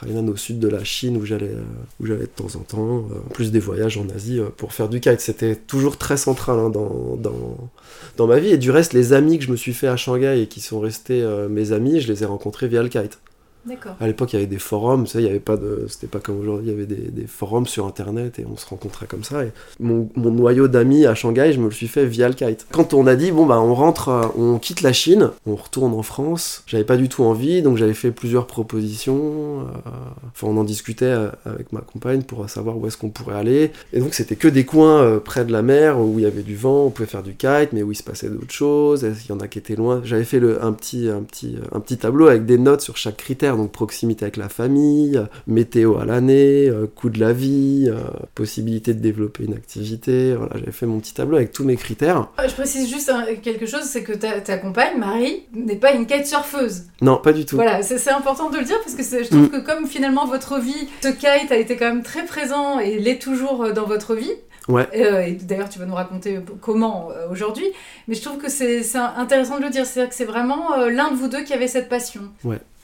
Hainan 0.01 0.27
au 0.27 0.35
sud 0.35 0.57
de 0.57 0.67
la 0.67 0.83
Chine 0.83 1.17
où 1.17 1.23
j'allais, 1.23 1.51
où 1.99 2.07
j'allais 2.07 2.21
de 2.21 2.25
temps 2.25 2.55
en 2.55 2.63
temps. 2.63 3.05
en 3.05 3.29
plus 3.31 3.51
des 3.51 3.59
voyages 3.59 3.99
en 3.99 4.09
Asie 4.09 4.39
pour 4.57 4.73
faire 4.73 4.89
du 4.89 4.99
kite, 4.99 5.21
c'était 5.21 5.55
toujours 5.55 5.97
très 5.97 6.17
central 6.17 6.57
hein, 6.57 6.71
dans, 6.71 7.15
dans, 7.15 7.69
dans 8.17 8.25
ma 8.25 8.39
vie. 8.39 8.49
Et 8.49 8.57
du 8.57 8.71
reste, 8.71 8.93
les 8.93 9.13
amis 9.13 9.37
que 9.37 9.45
je 9.45 9.51
me 9.51 9.55
suis 9.55 9.73
fait 9.73 9.87
à 9.87 9.97
Shanghai 9.97 10.41
et 10.41 10.47
qui 10.47 10.61
sont 10.61 10.79
restés 10.79 11.23
mes 11.47 11.73
amis, 11.73 12.01
je 12.01 12.11
les 12.11 12.23
ai 12.23 12.25
rencontrés 12.25 12.67
via 12.67 12.81
le 12.81 12.89
kite. 12.89 13.19
D'accord. 13.65 13.95
À 13.99 14.07
l'époque, 14.07 14.31
il 14.31 14.37
y 14.37 14.39
avait 14.39 14.47
des 14.47 14.59
forums, 14.59 15.05
il 15.13 15.21
y 15.21 15.27
avait 15.27 15.39
pas 15.39 15.57
de, 15.57 15.85
c'était 15.89 16.07
pas 16.07 16.19
comme 16.19 16.39
aujourd'hui, 16.39 16.67
il 16.67 16.71
y 16.71 16.73
avait 16.73 16.85
des, 16.85 17.27
forums 17.27 17.67
sur 17.67 17.85
internet 17.85 18.39
et 18.39 18.45
on 18.49 18.55
se 18.55 18.65
rencontrait 18.65 19.07
comme 19.07 19.23
ça. 19.23 19.43
Et 19.43 19.51
mon, 19.79 20.09
noyau 20.15 20.67
d'amis 20.67 21.05
à 21.05 21.15
Shanghai, 21.15 21.51
je 21.51 21.59
me 21.59 21.65
le 21.65 21.71
suis 21.71 21.87
fait 21.87 22.05
via 22.05 22.29
le 22.29 22.33
kite. 22.33 22.65
Quand 22.71 22.93
on 22.93 23.05
a 23.07 23.15
dit 23.15 23.31
bon 23.31 23.45
bah 23.45 23.59
on 23.59 23.73
rentre, 23.73 24.09
euh, 24.09 24.27
on 24.37 24.57
quitte 24.57 24.81
la 24.81 24.93
Chine, 24.93 25.31
on 25.45 25.55
retourne 25.55 25.93
en 25.93 26.03
France, 26.03 26.63
j'avais 26.65 26.85
pas 26.85 26.95
du 26.95 27.09
tout 27.09 27.23
envie, 27.23 27.61
donc 27.61 27.77
j'avais 27.77 27.93
fait 27.93 28.11
plusieurs 28.11 28.47
propositions. 28.47 29.61
euh, 29.61 29.89
Enfin, 30.33 30.47
on 30.47 30.57
en 30.57 30.63
discutait 30.63 31.05
euh, 31.05 31.29
avec 31.45 31.73
ma 31.73 31.81
compagne 31.81 32.21
pour 32.21 32.49
savoir 32.49 32.77
où 32.77 32.87
est-ce 32.87 32.97
qu'on 32.97 33.09
pourrait 33.09 33.35
aller. 33.35 33.71
Et 33.91 33.99
donc 33.99 34.13
c'était 34.13 34.35
que 34.35 34.47
des 34.47 34.65
coins 34.65 35.19
près 35.19 35.43
de 35.43 35.51
la 35.51 35.61
mer 35.61 35.99
où 35.99 36.19
il 36.19 36.23
y 36.23 36.25
avait 36.25 36.43
du 36.43 36.55
vent, 36.55 36.85
on 36.85 36.89
pouvait 36.89 37.07
faire 37.07 37.23
du 37.23 37.35
kite, 37.35 37.73
mais 37.73 37.83
où 37.83 37.91
il 37.91 37.95
se 37.95 38.03
passait 38.03 38.29
d'autres 38.29 38.53
choses. 38.53 39.01
Qu'il 39.01 39.29
y 39.29 39.37
en 39.37 39.39
a 39.39 39.47
qui 39.47 39.59
étaient 39.59 39.75
loin? 39.75 40.01
J'avais 40.03 40.23
fait 40.23 40.39
le, 40.39 40.63
un 40.63 40.71
petit, 40.71 41.09
un 41.09 41.23
petit, 41.23 41.57
un 41.73 41.79
petit 41.79 41.97
tableau 41.97 42.27
avec 42.27 42.45
des 42.45 42.57
notes 42.57 42.81
sur 42.81 42.97
chaque 42.97 43.17
critère, 43.17 43.56
donc 43.57 43.71
proximité 43.71 44.25
avec 44.25 44.37
la 44.37 44.49
famille, 44.49 45.17
euh, 45.17 45.25
météo 45.47 45.97
à 45.97 46.05
l'année, 46.05 46.67
euh, 46.67 46.87
coût 46.87 47.09
de 47.09 47.19
la 47.19 47.33
vie, 47.33 47.87
euh, 47.87 47.97
possibilité 48.35 48.93
de 48.93 48.99
développer 48.99 49.43
une 49.43 49.53
activité. 49.53 50.35
Voilà, 50.35 50.53
j'avais 50.55 50.71
fait 50.71 50.85
mon 50.85 50.99
petit 50.99 51.13
tableau 51.13 51.37
avec 51.37 51.51
tous 51.51 51.63
mes 51.63 51.75
critères. 51.75 52.29
Ah, 52.37 52.47
Je 52.47 52.53
précise 52.53 52.89
juste 52.89 53.09
hein, 53.09 53.25
quelque 53.41 53.65
chose, 53.65 53.83
c'est 53.83 54.03
que 54.03 54.13
ta, 54.13 54.39
ta 54.41 54.57
compagne, 54.57 54.97
Marie, 54.97 55.43
n'est 55.53 55.75
pas 55.75 55.93
une 55.93 56.05
kitesurfeuse. 56.05 56.83
Non, 57.01 57.17
pas 57.17 57.33
du 57.33 57.45
tout. 57.45 57.55
Voilà, 57.55 57.83
c'est 57.83 58.11
important 58.11 58.49
de 58.49 58.57
le 58.57 58.63
dire 58.63 58.77
parce 58.83 58.95
que 58.95 59.03
je 59.03 59.29
trouve 59.29 59.49
que 59.49 59.65
comme 59.65 59.87
finalement 59.87 60.25
votre 60.25 60.59
vie, 60.59 60.87
ce 61.01 61.09
kite 61.09 61.51
a 61.51 61.57
été 61.57 61.75
quand 61.75 61.87
même 61.87 62.03
très 62.03 62.25
présent 62.25 62.79
et 62.79 62.99
l'est 62.99 63.21
toujours 63.21 63.73
dans 63.73 63.85
votre 63.85 64.15
vie. 64.15 64.31
Ouais. 64.67 64.87
Euh, 64.95 65.21
et 65.21 65.31
d'ailleurs, 65.33 65.69
tu 65.69 65.79
vas 65.79 65.85
nous 65.85 65.95
raconter 65.95 66.39
comment 66.61 67.09
euh, 67.11 67.29
aujourd'hui. 67.31 67.65
Mais 68.07 68.15
je 68.15 68.21
trouve 68.21 68.37
que 68.37 68.49
c'est 68.49 68.83
intéressant 68.95 69.59
de 69.59 69.63
le 69.63 69.69
dire. 69.69 69.85
C'est-à-dire 69.85 70.09
que 70.09 70.15
c'est 70.15 70.25
vraiment 70.25 70.77
euh, 70.77 70.89
l'un 70.89 71.11
de 71.11 71.15
vous 71.15 71.27
deux 71.27 71.43
qui 71.43 71.53
avait 71.53 71.67
cette 71.67 71.89
passion. 71.89 72.21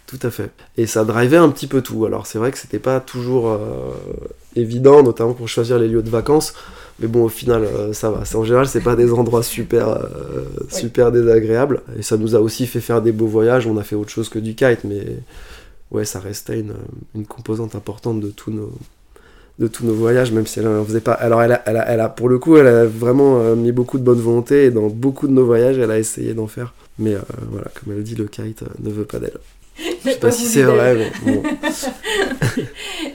Tout 0.08 0.20
à 0.22 0.30
fait. 0.30 0.52
Et 0.78 0.86
ça 0.86 1.06
drivait 1.06 1.38
un 1.38 1.50
petit 1.50 1.68
peu 1.68 1.82
tout. 1.82 2.06
Alors 2.06 2.28
c'est 2.28 2.38
vrai 2.38 2.52
que 2.52 2.58
c'était 2.58 2.80
pas 2.80 3.00
toujours 3.00 3.50
euh, 3.50 3.58
évident, 4.56 5.02
notamment 5.02 5.34
pour 5.34 5.48
choisir 5.48 5.80
les 5.80 5.88
lieux 5.88 6.04
de 6.04 6.10
vacances. 6.10 6.54
Mais 7.00 7.08
bon, 7.08 7.24
au 7.24 7.30
final, 7.30 7.63
euh, 7.63 7.94
ça 7.94 8.12
va. 8.12 8.24
En 8.38 8.44
général, 8.44 8.68
c'est 8.68 8.82
pas 8.82 8.96
des 8.96 9.12
endroits 9.12 9.42
super, 9.42 9.89
euh, 9.89 10.46
super 10.70 11.12
désagréables. 11.12 11.82
Et 11.98 12.04
ça 12.04 12.18
nous 12.18 12.36
a 12.36 12.39
aussi 12.39 12.68
fait 12.68 12.82
faire 12.82 13.02
des 13.02 13.12
beaux 13.12 13.26
voyages. 13.28 13.66
On 13.66 13.78
a 13.78 13.84
fait 13.84 13.96
autre 13.96 14.12
chose 14.12 14.30
que 14.30 14.38
du 14.38 14.54
kite, 14.54 14.84
mais 14.84 15.04
ouais, 15.92 16.06
ça 16.06 16.20
restait 16.20 16.60
une, 16.60 16.74
une 17.16 17.26
composante 17.26 17.76
importante 17.76 18.20
de 18.20 18.30
tous 18.30 18.52
nos 18.52 18.72
de 19.60 19.68
tous 19.68 19.86
nos 19.86 19.94
voyages, 19.94 20.32
même 20.32 20.48
si 20.48 20.60
elle 20.60 20.68
en 20.68 20.84
faisait 20.84 21.00
pas. 21.02 21.13
Alors, 21.13 21.42
elle 21.44 21.52
a, 21.54 21.62
elle 21.68 21.78
a, 21.78 21.88
elle 21.92 22.00
a- 22.00 22.10
pour 22.10 22.28
le 22.30 22.39
coup, 22.39 22.58
elle 22.58 22.68
a 22.68 22.86
vraiment 22.86 23.56
mis 23.56 23.72
beaucoup 23.72 24.00
de 24.00 24.04
bonne 24.04 24.20
volonté 24.20 24.66
et 24.66 24.72
dans 24.72 24.88
beaucoup 24.88 25.28
de 25.28 25.34
nos 25.34 25.46
voyages, 25.46 25.78
elle 25.78 25.92
a 25.92 26.00
essayé 26.00 26.34
d'en 26.34 26.48
faire. 26.48 26.74
Mais 27.00 27.13
euh, 27.16 27.20
voilà, 27.52 27.68
comme 27.76 27.94
elle 27.94 28.04
dit, 28.04 28.16
le 28.16 28.26
kite 28.26 28.63
ne 28.82 28.89
veut 28.92 29.06
pas 29.06 29.20
d'elle. 29.20 29.38
Je 30.06 30.12
sais 30.12 30.18
pas 30.18 30.32
si 30.32 30.46
c'est 30.46 30.63
vrai, 30.63 30.96
mais 30.96 31.34
bon. 31.34 31.44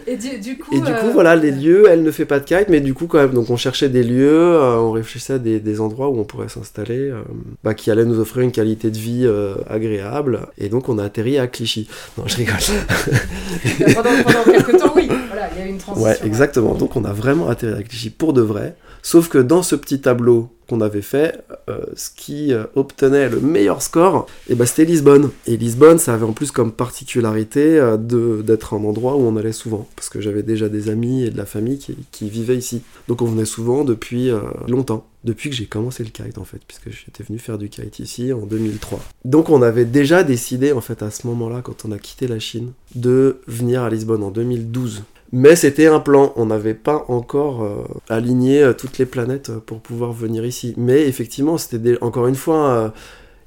Et 0.07 0.17
du, 0.17 0.39
du 0.39 0.59
coup. 0.59 0.75
Et 0.75 0.81
du 0.81 0.85
coup, 0.85 1.09
euh, 1.09 1.13
voilà, 1.13 1.37
les 1.37 1.51
lieux, 1.51 1.85
elle 1.89 2.03
ne 2.03 2.11
fait 2.11 2.25
pas 2.25 2.41
de 2.41 2.45
kite, 2.45 2.69
mais 2.69 2.81
du 2.81 2.95
coup, 2.95 3.07
quand 3.07 3.19
même, 3.19 3.33
donc 3.33 3.51
on 3.51 3.57
cherchait 3.57 3.91
des 3.91 4.03
lieux, 4.03 4.31
euh, 4.31 4.77
on 4.77 4.93
réfléchissait 4.93 5.35
à 5.35 5.39
des, 5.39 5.61
des 5.61 5.81
endroits 5.81 6.09
où 6.09 6.19
on 6.19 6.25
pourrait 6.25 6.49
s'installer, 6.49 7.11
euh, 7.11 7.21
bah, 7.63 7.75
qui 7.75 7.91
allaient 7.91 8.07
nous 8.07 8.19
offrir 8.19 8.43
une 8.43 8.53
qualité 8.53 8.91
de 8.91 8.97
vie 8.97 9.25
euh, 9.25 9.57
agréable. 9.69 10.47
Et 10.57 10.71
donc, 10.71 10.89
on 10.89 10.99
a 10.99 11.05
atterri 11.05 11.39
à 11.39 11.47
Clichy. 11.47 11.89
Non, 12.17 12.25
je 12.27 12.37
rigole. 12.37 12.57
pendant, 13.95 14.23
pendant 14.23 14.45
quelques 14.45 14.79
temps, 14.79 14.93
oui. 14.97 15.09
Voilà, 15.29 15.51
il 15.55 15.59
y 15.59 15.63
a 15.63 15.67
eu 15.67 15.71
une 15.71 15.79
transition. 15.79 16.09
Ouais, 16.09 16.19
exactement. 16.25 16.75
Donc, 16.75 16.97
on 16.97 17.05
a 17.05 17.13
vraiment 17.13 17.49
atterri 17.49 17.79
à 17.79 17.83
Clichy 17.83 18.09
pour 18.11 18.33
de 18.33 18.41
vrai. 18.41 18.77
Sauf 19.03 19.29
que 19.29 19.39
dans 19.39 19.63
ce 19.63 19.77
petit 19.77 20.01
tableau 20.01 20.51
qu'on 20.69 20.81
avait 20.81 21.03
fait, 21.03 21.41
euh, 21.71 21.79
ce 21.95 22.11
qui 22.15 22.53
euh, 22.53 22.65
obtenait 22.75 23.29
le 23.29 23.41
meilleur 23.41 23.81
score, 23.81 24.27
et 24.51 24.55
ben 24.55 24.67
c'était 24.67 24.85
Lisbonne. 24.85 25.31
Et 25.47 25.57
Lisbonne, 25.57 25.99
ça 25.99 26.15
avait 26.15 26.27
en 26.27 26.33
plus 26.33 26.51
comme 26.51 26.73
particularité 26.79 27.77
euh, 27.79 27.97
d'être 27.99 28.73
un 28.73 28.85
endroit 28.85 29.17
où 29.17 29.21
on 29.21 29.37
allait 29.37 29.53
souvent, 29.53 29.87
parce 29.97 30.09
que 30.09 30.21
j'avais 30.21 30.45
déjà 30.45 30.71
des 30.71 30.89
amis 30.89 31.25
et 31.25 31.31
de 31.31 31.37
la 31.37 31.45
famille 31.45 31.79
qui, 31.79 31.97
qui 32.13 32.31
vivaient 32.31 32.57
ici. 32.57 32.83
Donc 33.09 33.21
on 33.21 33.27
venait 33.27 33.45
souvent 33.45 33.85
depuis 33.85 34.31
euh, 34.31 34.39
longtemps, 34.69 35.05
depuis 35.25 35.51
que 35.51 35.57
j'ai 35.57 35.67
commencé 35.67 36.05
le 36.05 36.11
kite 36.11 36.39
en 36.39 36.45
fait, 36.45 36.61
puisque 36.67 36.91
j'étais 36.91 37.25
venu 37.25 37.39
faire 37.41 37.59
du 37.59 37.69
kite 37.69 37.99
ici 37.99 38.33
en 38.33 38.47
2003. 38.47 39.01
Donc 39.25 39.51
on 39.51 39.61
avait 39.61 39.85
déjà 39.85 40.23
décidé 40.23 40.73
en 40.73 40.81
fait 40.81 41.03
à 41.03 41.11
ce 41.11 41.27
moment-là, 41.27 41.63
quand 41.63 41.85
on 41.85 41.91
a 41.91 41.99
quitté 41.99 42.29
la 42.29 42.39
Chine, 42.39 42.71
de 42.95 43.41
venir 43.49 43.83
à 43.83 43.91
Lisbonne 43.91 44.23
en 44.23 44.31
2012. 44.31 45.03
Mais 45.33 45.57
c'était 45.57 45.89
un 45.89 46.01
plan, 46.01 46.33
on 46.37 46.47
n'avait 46.47 46.75
pas 46.75 47.05
encore 47.09 47.65
euh, 47.65 47.83
aligné 48.09 48.71
toutes 48.79 48.99
les 48.99 49.05
planètes 49.05 49.51
pour 49.67 49.81
pouvoir 49.81 50.13
venir 50.13 50.47
ici. 50.47 50.75
Mais 50.79 51.07
effectivement, 51.07 51.59
c'était 51.59 51.99
encore 52.01 52.29
une 52.29 52.37
fois, 52.37 52.95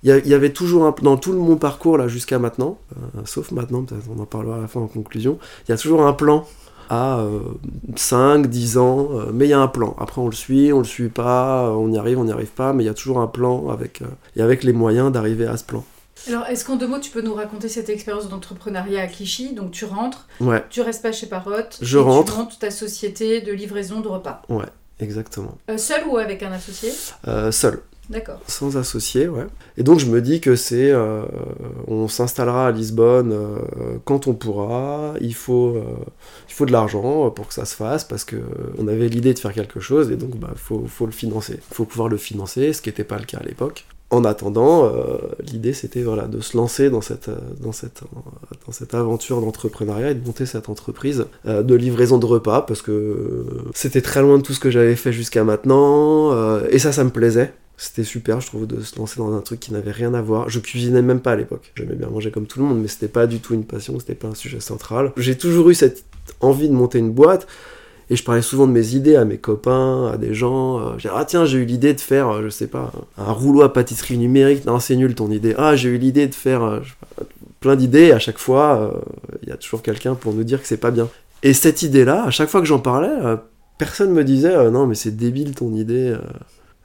il 0.03 0.27
y, 0.27 0.33
avait 0.33 0.51
toujours 0.51 0.85
un, 0.85 0.95
dans 1.03 1.17
tout 1.17 1.31
le- 1.31 1.37
mon 1.39 1.57
parcours 1.57 1.97
là 1.97 2.07
jusqu'à 2.07 2.39
maintenant, 2.39 2.77
euh, 2.97 3.21
sauf 3.25 3.51
maintenant, 3.51 3.83
peut-être 3.83 4.05
on 4.15 4.19
en 4.21 4.25
parlera 4.25 4.57
à 4.57 4.61
la 4.61 4.67
fin 4.67 4.79
en 4.79 4.87
conclusion, 4.87 5.37
il 5.67 5.71
y 5.71 5.73
a 5.73 5.77
toujours 5.77 6.01
un 6.05 6.13
plan 6.13 6.45
à 6.89 7.23
5, 7.95 8.47
10 8.47 8.77
ans, 8.77 9.09
euh, 9.13 9.31
mais 9.33 9.45
il 9.45 9.49
y 9.49 9.53
a 9.53 9.59
un 9.59 9.67
plan. 9.67 9.95
Après 9.99 10.19
on 10.21 10.25
le 10.27 10.33
suit, 10.35 10.73
on 10.73 10.79
le 10.79 10.83
suit 10.83 11.07
pas, 11.09 11.67
euh, 11.67 11.69
on 11.71 11.91
y 11.91 11.97
arrive, 11.97 12.19
on 12.19 12.25
n'y 12.25 12.31
arrive 12.33 12.49
pas, 12.49 12.73
mais 12.73 12.83
il 12.83 12.87
y 12.87 12.89
a 12.89 12.93
toujours 12.93 13.19
un 13.19 13.27
plan 13.27 13.69
avec, 13.69 14.01
euh, 14.01 14.05
et 14.35 14.41
avec 14.41 14.63
les 14.63 14.73
moyens 14.73 15.11
d'arriver 15.11 15.45
à 15.47 15.55
ce 15.57 15.63
plan. 15.63 15.83
Alors, 16.27 16.45
est-ce 16.47 16.65
qu'en 16.65 16.75
deux 16.75 16.87
mots, 16.87 16.99
tu 16.99 17.09
peux 17.09 17.21
nous 17.21 17.33
raconter 17.33 17.67
cette 17.67 17.89
expérience 17.89 18.29
d'entrepreneuriat 18.29 19.01
à 19.01 19.07
Clichy? 19.07 19.53
Donc, 19.55 19.71
tu 19.71 19.85
rentres, 19.85 20.27
Ouais, 20.39 20.63
tu 20.69 20.81
restes 20.81 21.01
pas 21.01 21.11
chez 21.11 21.25
Parotte. 21.25 21.79
Je 21.81 21.97
et 21.97 22.01
rentre. 22.01 22.33
Tu 22.33 22.37
montes 22.39 22.59
ta 22.59 22.69
société 22.69 23.41
de 23.41 23.51
livraison 23.51 24.01
de 24.01 24.07
repas. 24.07 24.43
exactement. 24.99 25.57
Euh, 25.69 25.77
seul 25.79 26.03
ou 26.07 26.17
avec 26.17 26.43
un 26.43 26.51
associé? 26.51 26.91
Euh, 27.27 27.51
seul. 27.51 27.81
D'accord. 28.11 28.39
Sans 28.45 28.75
associé, 28.75 29.29
ouais. 29.29 29.45
Et 29.77 29.83
donc 29.83 29.99
je 29.99 30.05
me 30.05 30.21
dis 30.21 30.41
que 30.41 30.57
c'est, 30.57 30.91
euh, 30.91 31.23
on 31.87 32.09
s'installera 32.09 32.67
à 32.67 32.71
Lisbonne 32.71 33.31
euh, 33.31 33.97
quand 34.03 34.27
on 34.27 34.33
pourra. 34.33 35.13
Il 35.21 35.33
faut, 35.33 35.77
euh, 35.77 35.83
il 36.49 36.53
faut 36.53 36.65
de 36.65 36.73
l'argent 36.73 37.29
pour 37.29 37.47
que 37.47 37.53
ça 37.53 37.63
se 37.63 37.75
fasse 37.75 38.03
parce 38.03 38.25
que 38.25 38.35
on 38.77 38.89
avait 38.89 39.07
l'idée 39.07 39.33
de 39.33 39.39
faire 39.39 39.53
quelque 39.53 39.79
chose 39.79 40.11
et 40.11 40.17
donc 40.17 40.35
bah 40.37 40.51
faut, 40.55 40.83
faut 40.87 41.05
le 41.05 41.13
financer. 41.13 41.59
Il 41.71 41.73
faut 41.73 41.85
pouvoir 41.85 42.09
le 42.09 42.17
financer, 42.17 42.73
ce 42.73 42.81
qui 42.81 42.89
n'était 42.89 43.05
pas 43.05 43.17
le 43.17 43.23
cas 43.23 43.37
à 43.37 43.43
l'époque. 43.43 43.85
En 44.09 44.25
attendant, 44.25 44.91
l'idée 45.39 45.71
c'était 45.71 46.01
voilà 46.01 46.27
de 46.27 46.41
se 46.41 46.57
lancer 46.57 46.89
dans 46.89 46.99
cette, 46.99 47.29
dans 47.61 47.71
cette, 47.71 48.01
dans 48.65 48.73
cette 48.73 48.93
aventure 48.93 49.39
d'entrepreneuriat 49.39 50.11
et 50.11 50.15
de 50.15 50.25
monter 50.25 50.45
cette 50.45 50.67
entreprise 50.67 51.27
de 51.45 51.75
livraison 51.75 52.17
de 52.17 52.25
repas 52.25 52.63
parce 52.63 52.81
que 52.81 53.45
c'était 53.73 54.01
très 54.01 54.21
loin 54.21 54.37
de 54.37 54.43
tout 54.43 54.51
ce 54.51 54.59
que 54.59 54.69
j'avais 54.69 54.97
fait 54.97 55.13
jusqu'à 55.13 55.45
maintenant 55.45 56.59
et 56.65 56.77
ça, 56.77 56.91
ça 56.91 57.05
me 57.05 57.09
plaisait. 57.09 57.53
C'était 57.83 58.03
super, 58.03 58.41
je 58.41 58.47
trouve, 58.47 58.67
de 58.67 58.81
se 58.81 58.97
lancer 58.97 59.19
dans 59.19 59.33
un 59.33 59.41
truc 59.41 59.59
qui 59.59 59.73
n'avait 59.73 59.91
rien 59.91 60.13
à 60.13 60.21
voir. 60.21 60.49
Je 60.49 60.59
cuisinais 60.59 61.01
même 61.01 61.19
pas 61.19 61.31
à 61.31 61.35
l'époque. 61.35 61.71
J'aimais 61.75 61.95
bien 61.95 62.09
manger 62.09 62.31
comme 62.31 62.45
tout 62.45 62.59
le 62.59 62.65
monde, 62.65 62.79
mais 62.81 62.87
c'était 62.87 63.07
pas 63.07 63.27
du 63.27 63.39
tout 63.39 63.53
une 63.53 63.65
passion, 63.65 63.99
c'était 63.99 64.15
pas 64.15 64.27
un 64.27 64.35
sujet 64.35 64.59
central. 64.59 65.11
J'ai 65.17 65.37
toujours 65.37 65.69
eu 65.69 65.73
cette 65.73 66.05
envie 66.39 66.69
de 66.69 66.73
monter 66.73 66.99
une 66.99 67.11
boîte, 67.11 67.47
et 68.09 68.15
je 68.15 68.23
parlais 68.23 68.41
souvent 68.41 68.67
de 68.67 68.71
mes 68.71 68.95
idées 68.95 69.15
à 69.15 69.25
mes 69.25 69.37
copains, 69.37 70.11
à 70.13 70.17
des 70.17 70.33
gens. 70.33 70.91
je 70.93 70.97
disais, 70.97 71.13
ah 71.15 71.25
tiens, 71.25 71.45
j'ai 71.45 71.59
eu 71.59 71.65
l'idée 71.65 71.93
de 71.93 72.01
faire, 72.01 72.43
je 72.43 72.49
sais 72.49 72.67
pas, 72.67 72.91
un 73.17 73.31
rouleau 73.31 73.61
à 73.61 73.71
pâtisserie 73.71 74.17
numérique. 74.17 74.65
Non, 74.65 74.79
c'est 74.79 74.95
nul 74.95 75.15
ton 75.15 75.31
idée. 75.31 75.55
Ah, 75.57 75.75
j'ai 75.75 75.89
eu 75.89 75.97
l'idée 75.97 76.27
de 76.27 76.35
faire 76.35 76.63
euh, 76.63 76.79
plein 77.61 77.75
d'idées, 77.77 78.11
à 78.11 78.19
chaque 78.19 78.39
fois, 78.39 78.91
euh, 78.93 78.99
il 79.43 79.49
y 79.49 79.51
a 79.53 79.55
toujours 79.55 79.81
quelqu'un 79.81 80.15
pour 80.15 80.33
nous 80.33 80.43
dire 80.43 80.61
que 80.61 80.67
c'est 80.67 80.77
pas 80.77 80.91
bien. 80.91 81.07
Et 81.43 81.53
cette 81.53 81.83
idée-là, 81.83 82.25
à 82.25 82.31
chaque 82.31 82.49
fois 82.49 82.59
que 82.59 82.67
j'en 82.67 82.79
parlais, 82.79 83.07
euh, 83.07 83.37
personne 83.77 84.11
me 84.11 84.23
disait, 84.23 84.53
euh, 84.53 84.69
non, 84.69 84.87
mais 84.87 84.95
c'est 84.95 85.15
débile 85.15 85.55
ton 85.55 85.73
idée. 85.73 86.15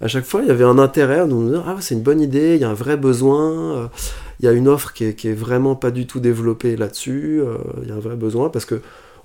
À 0.00 0.08
chaque 0.08 0.24
fois, 0.24 0.42
il 0.42 0.48
y 0.48 0.50
avait 0.50 0.64
un 0.64 0.78
intérêt 0.78 1.20
de 1.20 1.32
nous 1.32 1.50
dire 1.50 1.64
Ah, 1.66 1.76
c'est 1.80 1.94
une 1.94 2.02
bonne 2.02 2.20
idée, 2.20 2.56
il 2.56 2.60
y 2.60 2.64
a 2.64 2.68
un 2.68 2.74
vrai 2.74 2.98
besoin, 2.98 3.76
euh, 3.76 3.86
il 4.40 4.44
y 4.44 4.48
a 4.48 4.52
une 4.52 4.68
offre 4.68 4.92
qui 4.92 5.04
est, 5.04 5.14
qui 5.14 5.28
est 5.28 5.34
vraiment 5.34 5.74
pas 5.74 5.90
du 5.90 6.06
tout 6.06 6.20
développée 6.20 6.76
là-dessus, 6.76 7.40
euh, 7.40 7.56
il 7.82 7.88
y 7.88 7.92
a 7.92 7.94
un 7.94 8.00
vrai 8.00 8.16
besoin 8.16 8.50
parce 8.50 8.66
que 8.66 8.82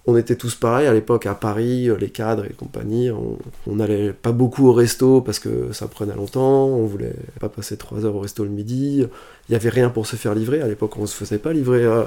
on 0.08 0.18
était 0.18 0.36
tous 0.36 0.56
pareils 0.56 0.88
à 0.88 0.94
l'époque 0.94 1.26
à 1.28 1.36
Paris, 1.36 1.88
euh, 1.90 1.96
les 1.96 2.10
cadres 2.10 2.46
et 2.46 2.54
compagnie. 2.54 3.12
On, 3.12 3.38
on 3.68 3.80
allait 3.80 4.14
pas 4.14 4.32
beaucoup 4.32 4.68
au 4.68 4.74
resto 4.74 5.22
parce 5.22 5.38
que 5.40 5.72
ça 5.74 5.88
prenait 5.88 6.16
longtemps, 6.16 6.66
on 6.68 6.86
voulait 6.86 7.14
pas 7.40 7.50
passer 7.50 7.78
trois 7.78 8.04
heures 8.06 8.16
au 8.16 8.20
resto 8.20 8.44
le 8.44 8.50
midi. 8.50 9.06
Il 9.50 9.54
y 9.54 9.56
avait 9.56 9.70
rien 9.70 9.90
pour 9.90 10.08
se 10.08 10.16
faire 10.16 10.34
livrer. 10.34 10.62
À 10.62 10.68
l'époque, 10.68 10.98
on 10.98 11.06
se 11.06 11.16
faisait 11.16 11.38
pas 11.38 11.52
livrer, 11.54 11.84
euh, 11.84 12.04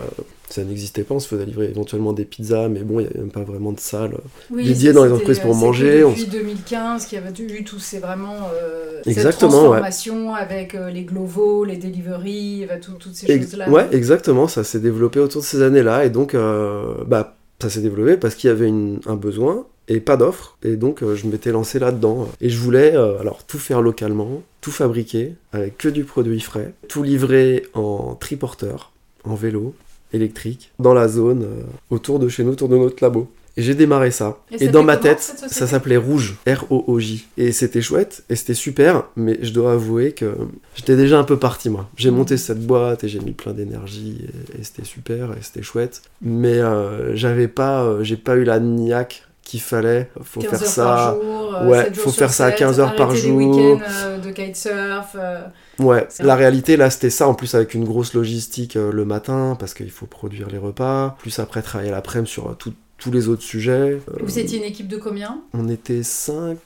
ça 0.49 0.65
n'existait 0.65 1.03
pas, 1.03 1.15
on 1.15 1.21
se 1.21 1.29
faisait 1.29 1.45
livrer 1.45 1.67
éventuellement 1.69 2.13
des 2.13 2.25
pizzas, 2.25 2.69
mais 2.69 2.81
bon, 2.81 3.01
il 3.01 3.05
y 3.05 3.07
avait 3.07 3.19
même 3.21 3.31
pas 3.31 3.43
vraiment 3.45 3.71
de 3.73 3.81
salle. 3.81 4.13
Oui, 4.51 4.65
Dédié 4.65 4.89
c'est- 4.89 4.95
dans 4.95 5.05
les 5.05 5.13
entreprises 5.13 5.41
pour 5.41 5.51
euh, 5.53 5.59
manger, 5.59 6.05
on 6.05 6.11
Depuis 6.11 6.27
2015, 6.27 7.07
qu'il 7.07 7.19
y 7.19 7.23
avait 7.23 7.33
eu 7.43 7.63
tout, 7.65 7.79
c'est 7.79 7.99
vraiment 8.01 8.37
euh, 8.55 9.03
Exactement, 9.07 9.51
cette 9.53 9.61
ouais. 9.61 9.67
transformation 9.81 10.35
avec 10.35 10.75
euh, 10.75 10.91
les 10.91 11.03
Glovo, 11.05 11.65
les 11.65 11.77
delivery, 11.77 12.67
tout- 12.83 12.93
toutes 12.99 13.15
ces 13.15 13.27
choses-là. 13.41 13.69
ouais, 13.71 13.87
exactement, 13.93 14.49
ça 14.49 14.65
s'est 14.65 14.81
développé 14.81 15.21
autour 15.21 15.43
de 15.43 15.47
ces 15.47 15.63
années-là, 15.63 16.05
et 16.07 16.11
donc, 16.11 16.35
euh, 16.35 16.95
bah, 17.07 17.37
ça 17.61 17.71
s'est 17.71 17.81
développé 17.81 18.17
parce 18.17 18.35
qu'il 18.35 18.49
y 18.49 18.51
avait 18.51 18.71
un 18.71 19.17
besoin 19.17 19.67
et 19.89 20.01
pas 20.01 20.17
d'offre, 20.17 20.57
et 20.63 20.77
donc 20.77 21.03
euh, 21.03 21.15
je 21.15 21.27
m'étais 21.27 21.53
lancé 21.53 21.79
là-dedans. 21.79 22.29
Et 22.41 22.49
je 22.49 22.59
voulais 22.59 22.97
euh, 22.97 23.19
alors 23.21 23.45
tout 23.45 23.59
faire 23.59 23.83
localement, 23.83 24.43
tout 24.61 24.71
fabriquer 24.71 25.35
avec 25.53 25.77
que 25.79 25.89
du 25.89 26.05
produit 26.05 26.41
frais, 26.41 26.73
tout 26.89 27.03
livrer 27.03 27.65
en 27.75 28.15
triporteur, 28.15 28.93
en 29.25 29.35
vélo 29.35 29.75
électrique, 30.13 30.73
dans 30.79 30.95
la 30.95 31.09
zone 31.09 31.43
euh, 31.43 31.63
autour 31.91 32.19
de 32.19 32.29
chez 32.29 32.45
nous, 32.45 32.53
autour 32.53 32.69
de 32.69 32.77
notre 32.77 33.03
labo. 33.03 33.29
J'ai 33.57 33.75
démarré 33.75 34.11
ça. 34.11 34.39
Et 34.59 34.69
dans 34.69 34.83
ma 34.83 34.97
tête, 34.97 35.21
ça 35.49 35.67
s'appelait 35.67 35.97
Rouge, 35.97 36.37
R-O-O-J. 36.47 37.29
Et 37.37 37.53
c'était 37.53 37.83
chouette, 37.83 38.25
et 38.29 38.35
c'était 38.37 38.55
super, 38.55 39.05
mais 39.17 39.39
je 39.43 39.53
dois 39.53 39.73
avouer 39.75 40.13
que 40.13 40.35
j'étais 40.75 40.97
déjà 40.97 41.19
un 41.19 41.25
peu 41.25 41.39
parti, 41.39 41.71
moi. 41.71 41.89
J'ai 41.97 42.11
Mhm. 42.11 42.17
monté 42.17 42.37
cette 42.37 42.67
boîte 42.67 43.05
et 43.05 43.09
j'ai 43.09 43.21
mis 43.21 43.33
plein 43.33 43.53
d'énergie, 43.53 44.27
et, 44.57 44.61
et 44.61 44.65
c'était 44.65 44.85
super, 44.85 45.31
et 45.33 45.43
c'était 45.43 45.63
chouette. 45.63 46.03
Mais 46.21 46.59
euh, 46.59 47.15
j'avais 47.15 47.47
pas, 47.49 47.85
euh, 47.85 48.03
j'ai 48.03 48.17
pas 48.17 48.35
eu 48.35 48.43
la 48.45 48.59
niaque 48.59 49.25
qu'il 49.45 49.61
fallait. 49.61 50.09
Faut 50.23 50.41
15 50.41 50.51
faire 50.51 50.69
ça. 50.69 51.15
jour, 51.21 51.55
euh, 51.55 51.69
Ouais, 51.69 51.85
7 51.85 51.95
jours 51.95 52.05
faut 52.05 52.11
faire 52.11 52.33
ça 52.33 52.47
à 52.47 52.51
7, 52.51 52.59
15 52.59 52.81
heures 52.81 52.97
par 52.97 53.15
jour. 53.15 53.39
les 53.39 53.47
week-ends 53.47 53.83
euh, 53.87 54.19
de 54.19 54.31
kitesurf. 54.31 55.15
euh, 55.17 55.43
Ouais, 55.81 56.07
la 56.21 56.35
réalité 56.37 56.77
là 56.77 56.89
c'était 56.89 57.11
ça 57.11 57.27
en 57.29 57.35
plus 57.35 57.55
avec 57.57 57.75
une 57.75 57.85
grosse 57.85 58.15
logistique 58.15 58.77
euh, 58.77 58.91
le 58.93 59.05
matin 59.05 59.57
parce 59.59 59.75
qu'il 59.75 59.91
faut 59.91 60.07
produire 60.07 60.49
les 60.49 60.57
repas, 60.59 61.17
plus 61.19 61.39
après 61.41 61.63
travailler 61.63 61.91
l'après-midi 61.91 62.31
sur 62.31 62.49
euh, 62.49 62.55
tout- 62.55 62.73
tous 62.99 63.11
les 63.11 63.29
autres 63.29 63.43
sujets. 63.43 63.71
Euh, 63.73 63.99
Vous 64.23 64.39
étiez 64.39 64.59
une 64.59 64.65
équipe 64.65 64.89
de 64.89 64.97
combien? 64.97 65.41
On 65.53 65.69
était 65.69 66.03
5, 66.03 66.57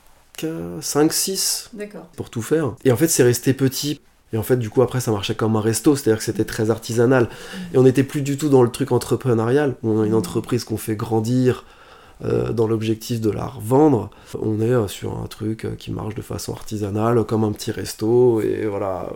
5, 0.80 1.12
6 1.12 1.70
D'accord. 1.72 2.06
pour 2.16 2.30
tout 2.30 2.42
faire. 2.42 2.74
Et 2.84 2.92
en 2.92 2.96
fait 2.96 3.08
c'est 3.08 3.22
resté 3.22 3.52
petit. 3.54 4.00
Et 4.32 4.36
en 4.38 4.42
fait 4.42 4.56
du 4.56 4.68
coup 4.70 4.82
après 4.82 5.00
ça 5.00 5.10
marchait 5.10 5.34
comme 5.34 5.56
un 5.56 5.60
resto, 5.60 5.96
c'est-à-dire 5.96 6.18
que 6.18 6.24
c'était 6.24 6.44
très 6.44 6.70
artisanal. 6.70 7.28
Et 7.72 7.78
on 7.78 7.82
n'était 7.82 8.02
plus 8.04 8.20
du 8.22 8.36
tout 8.36 8.48
dans 8.48 8.62
le 8.62 8.70
truc 8.70 8.92
entrepreneurial, 8.92 9.74
on 9.82 10.00
a 10.02 10.06
une 10.06 10.14
entreprise 10.14 10.64
qu'on 10.64 10.76
fait 10.76 10.96
grandir. 10.96 11.64
euh, 12.24 12.52
dans 12.52 12.66
l'objectif 12.66 13.20
de 13.20 13.30
la 13.30 13.46
revendre, 13.46 14.10
on 14.42 14.60
est 14.60 14.72
euh, 14.72 14.88
sur 14.88 15.16
un 15.20 15.28
truc 15.28 15.64
euh, 15.64 15.76
qui 15.76 15.92
marche 15.92 16.16
de 16.16 16.20
façon 16.20 16.52
artisanale, 16.52 17.22
comme 17.24 17.44
un 17.44 17.52
petit 17.52 17.70
resto, 17.70 18.40
et 18.40 18.66
voilà, 18.66 19.10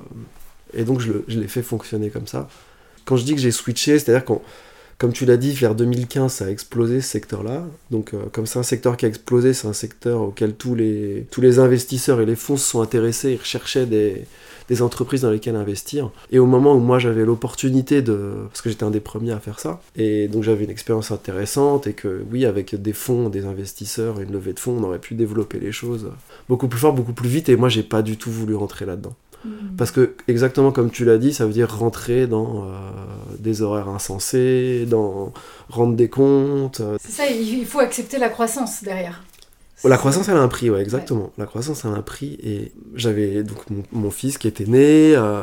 et 0.72 0.84
donc 0.84 1.00
je 1.00 1.12
l'ai 1.40 1.48
fait 1.48 1.62
fonctionner 1.64 2.10
comme 2.10 2.28
ça. 2.28 2.46
Quand 3.04 3.16
je 3.16 3.24
dis 3.24 3.34
que 3.34 3.40
j'ai 3.40 3.50
switché, 3.50 3.98
c'est-à-dire 3.98 4.24
qu'on, 4.24 4.40
comme 5.02 5.12
tu 5.12 5.26
l'as 5.26 5.36
dit, 5.36 5.50
vers 5.50 5.74
2015, 5.74 6.32
ça 6.32 6.44
a 6.44 6.48
explosé 6.48 7.00
ce 7.00 7.08
secteur-là. 7.08 7.66
Donc 7.90 8.14
euh, 8.14 8.18
comme 8.30 8.46
c'est 8.46 8.60
un 8.60 8.62
secteur 8.62 8.96
qui 8.96 9.04
a 9.04 9.08
explosé, 9.08 9.52
c'est 9.52 9.66
un 9.66 9.72
secteur 9.72 10.20
auquel 10.20 10.54
tous 10.54 10.76
les, 10.76 11.26
tous 11.32 11.40
les 11.40 11.58
investisseurs 11.58 12.20
et 12.20 12.24
les 12.24 12.36
fonds 12.36 12.56
se 12.56 12.70
sont 12.70 12.82
intéressés, 12.82 13.32
ils 13.32 13.40
recherchaient 13.40 13.86
des, 13.86 14.26
des 14.68 14.80
entreprises 14.80 15.22
dans 15.22 15.32
lesquelles 15.32 15.56
investir. 15.56 16.12
Et 16.30 16.38
au 16.38 16.46
moment 16.46 16.76
où 16.76 16.78
moi 16.78 17.00
j'avais 17.00 17.24
l'opportunité 17.24 18.00
de... 18.00 18.44
Parce 18.48 18.62
que 18.62 18.70
j'étais 18.70 18.84
un 18.84 18.92
des 18.92 19.00
premiers 19.00 19.32
à 19.32 19.40
faire 19.40 19.58
ça, 19.58 19.80
et 19.96 20.28
donc 20.28 20.44
j'avais 20.44 20.62
une 20.62 20.70
expérience 20.70 21.10
intéressante, 21.10 21.88
et 21.88 21.94
que 21.94 22.22
oui, 22.30 22.46
avec 22.46 22.80
des 22.80 22.92
fonds, 22.92 23.28
des 23.28 23.44
investisseurs 23.44 24.20
une 24.20 24.30
levée 24.30 24.52
de 24.52 24.60
fonds, 24.60 24.76
on 24.78 24.84
aurait 24.84 25.00
pu 25.00 25.14
développer 25.14 25.58
les 25.58 25.72
choses 25.72 26.12
beaucoup 26.48 26.68
plus 26.68 26.78
fort, 26.78 26.92
beaucoup 26.92 27.12
plus 27.12 27.28
vite, 27.28 27.48
et 27.48 27.56
moi 27.56 27.68
j'ai 27.68 27.82
pas 27.82 28.02
du 28.02 28.16
tout 28.16 28.30
voulu 28.30 28.54
rentrer 28.54 28.86
là-dedans. 28.86 29.16
Hmm. 29.44 29.76
Parce 29.76 29.90
que, 29.90 30.14
exactement 30.28 30.70
comme 30.72 30.90
tu 30.90 31.04
l'as 31.04 31.18
dit, 31.18 31.32
ça 31.32 31.46
veut 31.46 31.52
dire 31.52 31.74
rentrer 31.76 32.26
dans 32.26 32.64
euh, 32.66 32.68
des 33.38 33.62
horaires 33.62 33.88
insensés, 33.88 34.86
dans 34.88 35.32
rendre 35.68 35.94
des 35.96 36.08
comptes. 36.08 36.80
euh. 36.80 36.96
C'est 37.00 37.12
ça, 37.12 37.26
il 37.30 37.64
faut 37.66 37.80
accepter 37.80 38.18
la 38.18 38.28
croissance 38.28 38.82
derrière. 38.84 39.22
La 39.84 39.96
croissance, 39.98 40.28
elle 40.28 40.36
a 40.36 40.40
un 40.40 40.46
prix, 40.48 40.70
ouais, 40.70 40.80
exactement. 40.80 41.32
La 41.38 41.46
croissance, 41.46 41.84
elle 41.84 41.90
a 41.90 41.94
un 41.94 42.02
prix. 42.02 42.38
Et 42.44 42.70
j'avais 42.94 43.42
donc 43.42 43.68
mon, 43.68 43.82
mon 43.90 44.10
fils 44.12 44.38
qui 44.38 44.46
était 44.46 44.66
né. 44.66 45.14
euh, 45.16 45.42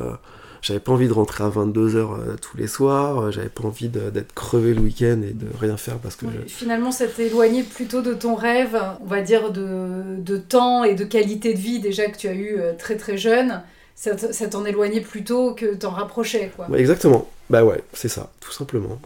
j'avais 0.61 0.79
pas 0.79 0.91
envie 0.93 1.07
de 1.09 1.13
rentrer 1.13 1.43
à 1.43 1.49
22h 1.49 2.37
tous 2.41 2.55
les 2.57 2.67
soirs. 2.67 3.19
euh, 3.19 3.31
J'avais 3.31 3.49
pas 3.49 3.63
envie 3.63 3.89
d'être 3.89 4.33
crevé 4.33 4.73
le 4.73 4.79
week-end 4.81 5.19
et 5.27 5.33
de 5.33 5.45
rien 5.59 5.75
faire 5.77 5.97
parce 5.97 6.15
que 6.15 6.25
Oui, 6.25 6.33
je- 6.47 6.53
Finalement, 6.53 6.91
ça 6.91 7.05
éloigné 7.17 7.63
plutôt 7.63 8.01
de 8.01 8.13
ton 8.13 8.35
rêve, 8.35 8.77
on 9.01 9.05
va 9.07 9.21
dire, 9.21 9.51
de, 9.51 10.17
de 10.21 10.37
temps 10.37 10.83
et 10.85 10.95
de 10.95 11.03
qualité 11.03 11.53
de 11.53 11.59
vie 11.59 11.79
déjà 11.79 12.07
que 12.09 12.17
tu 12.17 12.27
as 12.29 12.33
eu 12.33 12.55
euh, 12.59 12.71
très 12.77 12.95
très 12.95 13.17
jeune. 13.17 13.61
Ça, 13.99 14.47
t'en 14.47 14.63
éloignait 14.63 15.01
plutôt 15.01 15.53
que 15.53 15.75
t'en 15.75 15.89
rapprochait, 15.89 16.53
quoi. 16.55 16.67
Exactement. 16.77 17.29
Bah 17.49 17.65
ouais, 17.65 17.83
c'est 17.91 18.07
ça, 18.07 18.31
tout 18.39 18.53
simplement. 18.53 18.97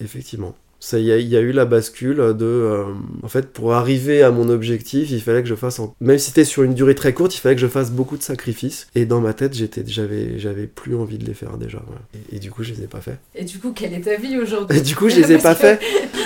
Effectivement. 0.00 0.56
Ça, 0.82 0.98
il 0.98 1.04
y, 1.04 1.12
a- 1.12 1.18
il 1.18 1.28
y 1.28 1.36
a 1.36 1.40
eu 1.40 1.52
la 1.52 1.66
bascule 1.66 2.16
de. 2.16 2.44
euh, 2.46 2.84
en 3.22 3.28
fait, 3.28 3.52
pour 3.52 3.74
arriver 3.74 4.22
à 4.22 4.30
mon 4.30 4.48
objectif, 4.48 5.10
il 5.10 5.20
fallait 5.20 5.42
que 5.42 5.48
je 5.48 5.54
fasse. 5.54 5.78
en- 5.78 5.94
Même 6.00 6.16
si 6.18 6.28
c'était 6.28 6.44
sur 6.44 6.62
une 6.62 6.72
durée 6.72 6.94
très 6.94 7.12
courte, 7.12 7.34
il 7.34 7.38
fallait 7.38 7.54
que 7.54 7.60
je 7.60 7.66
fasse 7.66 7.90
beaucoup 7.90 8.16
de 8.16 8.22
sacrifices. 8.22 8.86
Et 8.94 9.04
dans 9.04 9.20
ma 9.20 9.34
tête, 9.34 9.52
j'étais, 9.52 9.84
j'avais, 9.86 10.38
j'avais 10.38 10.66
plus 10.66 10.96
envie 10.96 11.18
de 11.18 11.26
les 11.26 11.34
faire 11.34 11.58
déjà. 11.58 11.78
ouais. 11.78 12.20
Et, 12.32 12.36
et 12.36 12.38
du 12.38 12.50
coup, 12.50 12.62
je 12.62 12.72
les 12.72 12.82
ai 12.84 12.86
pas 12.86 13.00
fait. 13.02 13.18
Et 13.34 13.44
du 13.44 13.58
coup, 13.58 13.72
quelle 13.74 13.92
est 13.92 14.00
ta 14.00 14.16
vie 14.16 14.38
aujourd'hui? 14.38 14.78
Et 14.78 14.80
du 14.80 14.96
coup, 14.96 15.10
je 15.10 15.16
les 15.20 15.32
ai 15.32 15.38
pas 15.38 15.54
que- 15.54 15.60
fait. 15.60 15.80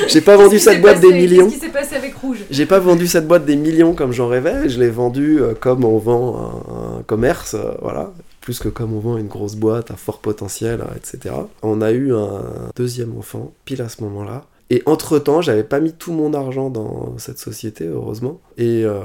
J'ai 0.07 0.21
pas 0.21 0.37
vendu 0.45 0.61
cette 0.61 0.81
boîte 0.81 1.01
des 1.01 1.13
millions. 1.13 1.47
Qu'est-ce 1.49 1.61
qui 1.61 1.67
s'est 1.67 1.73
passé 1.73 1.97
avec 1.97 2.15
Rouge? 2.15 2.39
J'ai 2.51 2.67
pas 2.67 2.79
vendu 2.79 3.09
cette 3.09 3.27
boîte 3.27 3.45
des 3.45 3.57
millions 3.57 3.93
comme 3.95 4.13
j'en 4.13 4.29
rêvais, 4.29 4.69
je 4.69 4.79
l'ai 4.79 4.89
vendue 4.91 5.41
euh, 5.43 5.55
comme 5.59 5.85
on 5.85 5.99
vend 5.99 6.63
un, 6.69 6.99
un 6.99 7.03
commerce, 7.03 7.55
euh, 7.55 7.73
voilà, 7.83 8.13
plus 8.45 8.59
que 8.59 8.68
comme 8.68 8.92
on 8.92 9.01
vend 9.01 9.16
une 9.16 9.26
grosse 9.26 9.57
boîte 9.57 9.90
à 9.90 9.97
fort 9.97 10.20
potentiel, 10.20 10.84
etc. 10.97 11.34
On 11.62 11.80
a 11.80 11.92
eu 11.92 12.14
un 12.14 12.70
deuxième 12.76 13.16
enfant, 13.16 13.55
pile 13.64 13.80
à 13.80 13.88
ce 13.88 14.03
moment-là. 14.03 14.45
Et 14.71 14.83
entre-temps, 14.87 15.43
j'avais 15.43 15.62
pas 15.62 15.79
mis 15.79 15.93
tout 15.93 16.12
mon 16.12 16.33
argent 16.33 16.71
dans 16.71 17.19
cette 17.19 17.39
société, 17.39 17.87
heureusement. 17.87 18.41
Et 18.57 18.85
euh, 18.85 19.01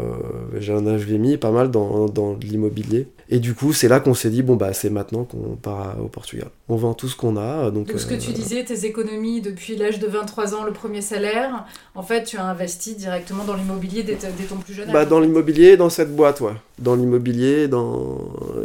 j'en 0.57 0.85
avais 0.85 1.17
mis 1.17 1.35
pas 1.35 1.51
mal 1.51 1.69
dans, 1.69 2.37
l'immobilier. 2.41 3.07
Et 3.27 3.39
du 3.39 3.53
coup, 3.53 3.73
c'est 3.73 3.89
là 3.89 3.99
qu'on 3.99 4.13
s'est 4.13 4.29
dit, 4.29 4.41
bon, 4.41 4.55
bah, 4.55 4.71
c'est 4.73 4.89
maintenant 4.89 5.25
qu'on 5.25 5.57
part 5.57 5.97
au 6.01 6.07
Portugal. 6.07 6.47
On 6.69 6.77
vend 6.77 6.93
tout 6.93 7.09
ce 7.09 7.15
qu'on 7.15 7.35
a. 7.35 7.71
Donc, 7.71 7.87
Donc, 7.87 7.99
ce 7.99 8.05
que 8.05 8.13
euh, 8.13 8.17
tu 8.17 8.31
disais, 8.31 8.63
tes 8.63 8.85
économies 8.85 9.41
depuis 9.41 9.75
l'âge 9.75 9.99
de 9.99 10.07
23 10.07 10.55
ans, 10.55 10.63
le 10.63 10.71
premier 10.71 11.01
salaire, 11.01 11.65
en 11.93 12.03
fait, 12.03 12.23
tu 12.23 12.37
as 12.37 12.45
investi 12.45 12.95
directement 12.95 13.43
dans 13.43 13.55
l'immobilier 13.55 14.03
dès, 14.03 14.15
ton 14.15 14.55
plus 14.55 14.73
jeune 14.73 14.87
âge. 14.87 14.93
Bah, 14.93 15.05
dans 15.05 15.19
l'immobilier, 15.19 15.75
dans 15.75 15.89
cette 15.89 16.15
boîte, 16.15 16.39
ouais. 16.39 16.53
Dans 16.79 16.95
l'immobilier 16.95 17.67
dans... 17.67 18.17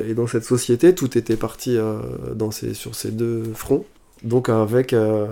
et 0.08 0.14
dans 0.14 0.28
cette 0.28 0.44
société, 0.44 0.94
tout 0.94 1.18
était 1.18 1.36
parti 1.36 1.76
euh, 1.76 1.98
dans 2.34 2.52
ces... 2.52 2.72
sur 2.72 2.94
ces 2.94 3.10
deux 3.10 3.42
fronts. 3.54 3.84
Donc 4.24 4.48
avec 4.48 4.92
euh, 4.92 5.26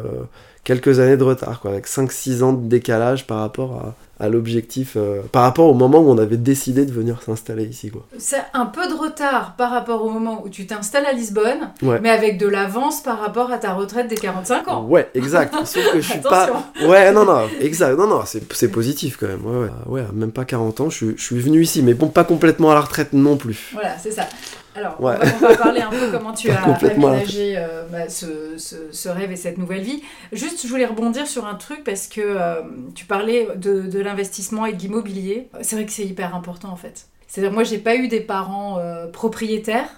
quelques 0.64 1.00
années 1.00 1.16
de 1.16 1.24
retard, 1.24 1.60
quoi, 1.60 1.72
avec 1.72 1.86
5-6 1.86 2.42
ans 2.42 2.52
de 2.52 2.66
décalage 2.68 3.26
par 3.26 3.38
rapport 3.40 3.94
à, 4.18 4.24
à 4.24 4.28
l'objectif, 4.28 4.92
euh, 4.96 5.20
par 5.32 5.42
rapport 5.42 5.66
au 5.66 5.74
moment 5.74 5.98
où 5.98 6.08
on 6.08 6.18
avait 6.18 6.36
décidé 6.36 6.86
de 6.86 6.92
venir 6.92 7.20
s'installer 7.22 7.64
ici. 7.64 7.90
Quoi. 7.90 8.06
C'est 8.18 8.42
un 8.54 8.66
peu 8.66 8.86
de 8.88 8.94
retard 8.94 9.54
par 9.56 9.70
rapport 9.72 10.04
au 10.04 10.10
moment 10.10 10.42
où 10.44 10.48
tu 10.48 10.64
t'installes 10.66 11.06
à 11.06 11.12
Lisbonne, 11.12 11.70
Ouais. 11.82 11.98
mais 12.00 12.10
avec 12.10 12.38
de 12.38 12.46
l'avance 12.46 13.02
par 13.02 13.18
rapport 13.18 13.50
à 13.50 13.58
ta 13.58 13.72
retraite 13.72 14.06
des 14.06 14.14
45 14.16 14.68
ans. 14.68 14.84
Ouais, 14.84 15.10
exact. 15.14 15.54
Sauf 15.64 15.92
que 15.92 16.00
je 16.00 16.08
suis 16.10 16.20
pas. 16.20 16.48
Ouais, 16.86 17.10
non, 17.12 17.24
non, 17.24 17.48
exact. 17.60 17.96
Non, 17.98 18.06
non, 18.06 18.20
c'est 18.24 18.42
c'est 18.54 18.68
positif 18.70 19.16
quand 19.18 19.26
même. 19.26 19.44
Ouais, 19.44 19.64
ouais. 19.64 19.70
Ouais, 19.86 20.00
à 20.08 20.12
même 20.12 20.30
pas 20.32 20.44
40 20.44 20.80
ans, 20.80 20.90
je 20.90 20.96
suis, 20.96 21.14
je 21.16 21.22
suis 21.24 21.40
venu 21.40 21.62
ici, 21.62 21.82
mais 21.82 21.94
bon, 21.94 22.06
pas 22.08 22.22
complètement 22.24 22.70
à 22.70 22.74
la 22.74 22.82
retraite 22.82 23.12
non 23.12 23.36
plus. 23.36 23.70
Voilà, 23.72 23.98
c'est 23.98 24.12
ça. 24.12 24.28
Alors, 24.74 25.00
Ouais. 25.00 25.14
on, 25.20 25.24
va, 25.26 25.32
on 25.34 25.48
va 25.50 25.56
parler 25.56 25.80
un 25.80 25.90
peu 25.90 26.10
comment 26.10 26.32
tu 26.32 26.50
as 26.50 26.62
aménagé 26.62 27.54
euh, 27.58 27.84
bah, 27.90 28.08
ce, 28.08 28.56
ce- 28.56 28.90
ce 28.90 29.08
rêve 29.08 29.30
et 29.30 29.36
cette 29.36 29.58
nouvelle 29.58 29.82
vie. 29.82 30.02
Juste, 30.32 30.62
je 30.62 30.68
voulais 30.68 30.86
rebondir 30.86 31.26
sur 31.26 31.46
un 31.46 31.54
truc 31.56 31.84
parce 31.84 32.06
que 32.06 32.20
euh, 32.22 32.62
tu 32.94 33.04
parlais 33.04 33.48
de, 33.56 33.82
de 33.82 34.00
l'investissement 34.00 34.64
et 34.66 34.72
de 34.72 34.78
l'immobilier. 34.78 35.48
C'est 35.60 35.76
vrai 35.76 35.84
que 35.86 35.92
c'est 35.92 36.04
hyper 36.06 36.34
important 36.34 36.70
en 36.70 36.76
fait. 36.76 37.06
C'est-à-dire, 37.28 37.52
moi, 37.52 37.64
j'ai 37.64 37.78
pas 37.78 37.96
eu 37.96 38.08
des 38.08 38.20
parents 38.20 38.78
euh, 38.78 39.06
propriétaires. 39.08 39.88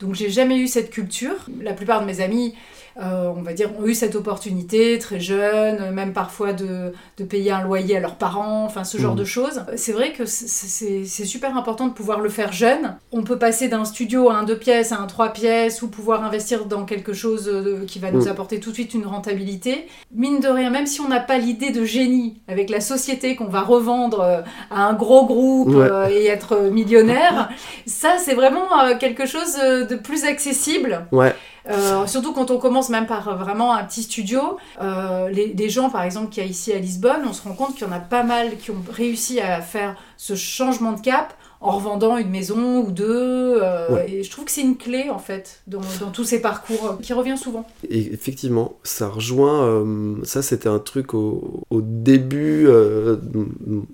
Donc 0.00 0.14
j'ai 0.14 0.30
jamais 0.30 0.58
eu 0.58 0.66
cette 0.66 0.90
culture. 0.90 1.36
La 1.62 1.72
plupart 1.72 2.00
de 2.00 2.06
mes 2.06 2.20
amis, 2.20 2.54
euh, 3.02 3.32
on 3.36 3.42
va 3.42 3.52
dire, 3.54 3.70
ont 3.80 3.86
eu 3.86 3.94
cette 3.94 4.14
opportunité 4.14 4.98
très 4.98 5.18
jeunes, 5.20 5.90
même 5.92 6.12
parfois 6.12 6.52
de, 6.52 6.92
de 7.18 7.24
payer 7.24 7.50
un 7.50 7.62
loyer 7.62 7.96
à 7.96 8.00
leurs 8.00 8.14
parents, 8.16 8.64
enfin 8.64 8.84
ce 8.84 8.98
genre 8.98 9.12
Mhm. 9.14 9.18
de 9.20 9.24
choses. 9.24 9.62
C'est 9.76 9.92
vrai 9.92 10.12
que 10.12 10.24
c'est- 10.26 11.04
super 11.24 11.56
important 11.56 11.86
de 11.88 11.92
pouvoir 11.92 12.20
le 12.20 12.28
faire 12.28 12.52
jeune. 12.52 12.96
On 13.10 13.22
peut 13.22 13.38
passer 13.38 13.68
d'un 13.68 13.84
studio 13.84 14.30
à 14.30 14.34
un 14.34 14.42
deux 14.44 14.58
pièces, 14.58 14.92
à 14.92 14.98
un 14.98 15.06
trois 15.06 15.30
pièces, 15.30 15.82
ou 15.82 15.88
pouvoir 15.88 16.22
investir 16.24 16.66
dans 16.66 16.84
quelque 16.84 17.12
chose 17.12 17.48
euh, 17.52 17.84
qui 17.86 17.98
va 17.98 18.10
nous 18.10 18.22
Mhm. 18.22 18.28
apporter 18.28 18.60
tout 18.60 18.70
de 18.70 18.74
suite 18.74 18.94
une 18.94 19.06
rentabilité. 19.06 19.86
Mine 20.14 20.40
de 20.40 20.48
rien, 20.48 20.70
même 20.70 20.86
si 20.86 21.00
on 21.00 21.08
n'a 21.08 21.20
pas 21.20 21.38
l'idée 21.38 21.70
de 21.70 21.84
génie 21.84 22.40
avec 22.48 22.70
la 22.70 22.80
société 22.80 23.34
qu'on 23.36 23.46
va 23.48 23.62
revendre 23.62 24.20
euh, 24.20 24.40
à 24.70 24.82
un 24.86 24.92
gros 24.94 25.26
groupe 25.26 25.68
Ouais. 25.74 25.88
euh, 25.90 26.08
et 26.10 26.26
être 26.26 26.60
millionnaire, 26.70 27.48
ça 27.86 28.16
c'est 28.18 28.34
vraiment 28.34 28.68
quelque 29.00 29.26
chose 29.26 29.54
de 29.56 29.96
plus 29.96 30.24
accessible. 30.24 31.06
Ouais, 31.12 31.34
Euh, 31.68 32.06
surtout 32.06 32.32
quand 32.34 32.50
on 32.50 32.58
commence 32.58 32.90
même 32.90 33.06
par 33.06 33.28
euh, 33.28 33.34
vraiment 33.36 33.74
un 33.74 33.84
petit 33.84 34.02
studio, 34.02 34.58
euh, 34.82 35.28
les, 35.30 35.54
les 35.54 35.68
gens 35.70 35.88
par 35.88 36.02
exemple 36.02 36.28
qui 36.30 36.40
y 36.40 36.42
a 36.42 36.46
ici 36.46 36.72
à 36.72 36.78
Lisbonne, 36.78 37.22
on 37.26 37.32
se 37.32 37.42
rend 37.42 37.54
compte 37.54 37.74
qu'il 37.74 37.86
y 37.86 37.90
en 37.90 37.92
a 37.94 38.00
pas 38.00 38.22
mal 38.22 38.58
qui 38.58 38.70
ont 38.70 38.84
réussi 38.92 39.40
à 39.40 39.60
faire 39.62 39.96
ce 40.18 40.34
changement 40.34 40.92
de 40.92 41.00
cap 41.00 41.32
en 41.62 41.70
revendant 41.70 42.18
une 42.18 42.28
maison 42.28 42.80
ou 42.80 42.90
deux. 42.90 43.58
euh, 43.62 43.88
Ouais. 43.94 44.10
Et 44.10 44.22
je 44.22 44.30
trouve 44.30 44.44
que 44.44 44.50
c'est 44.50 44.60
une 44.60 44.76
clé 44.76 45.08
en 45.08 45.18
fait 45.18 45.62
dans, 45.66 45.80
dans 46.00 46.10
tous 46.10 46.24
ces 46.24 46.42
parcours 46.42 46.84
euh, 46.86 47.02
qui 47.02 47.14
revient 47.14 47.38
souvent. 47.38 47.64
Et 47.88 48.12
effectivement, 48.12 48.74
ça 48.82 49.08
rejoint. 49.08 49.62
euh, 49.64 50.16
ça, 50.24 50.42
c'était 50.42 50.68
un 50.68 50.78
truc 50.78 51.14
au, 51.14 51.62
au 51.70 51.80
début, 51.80 52.68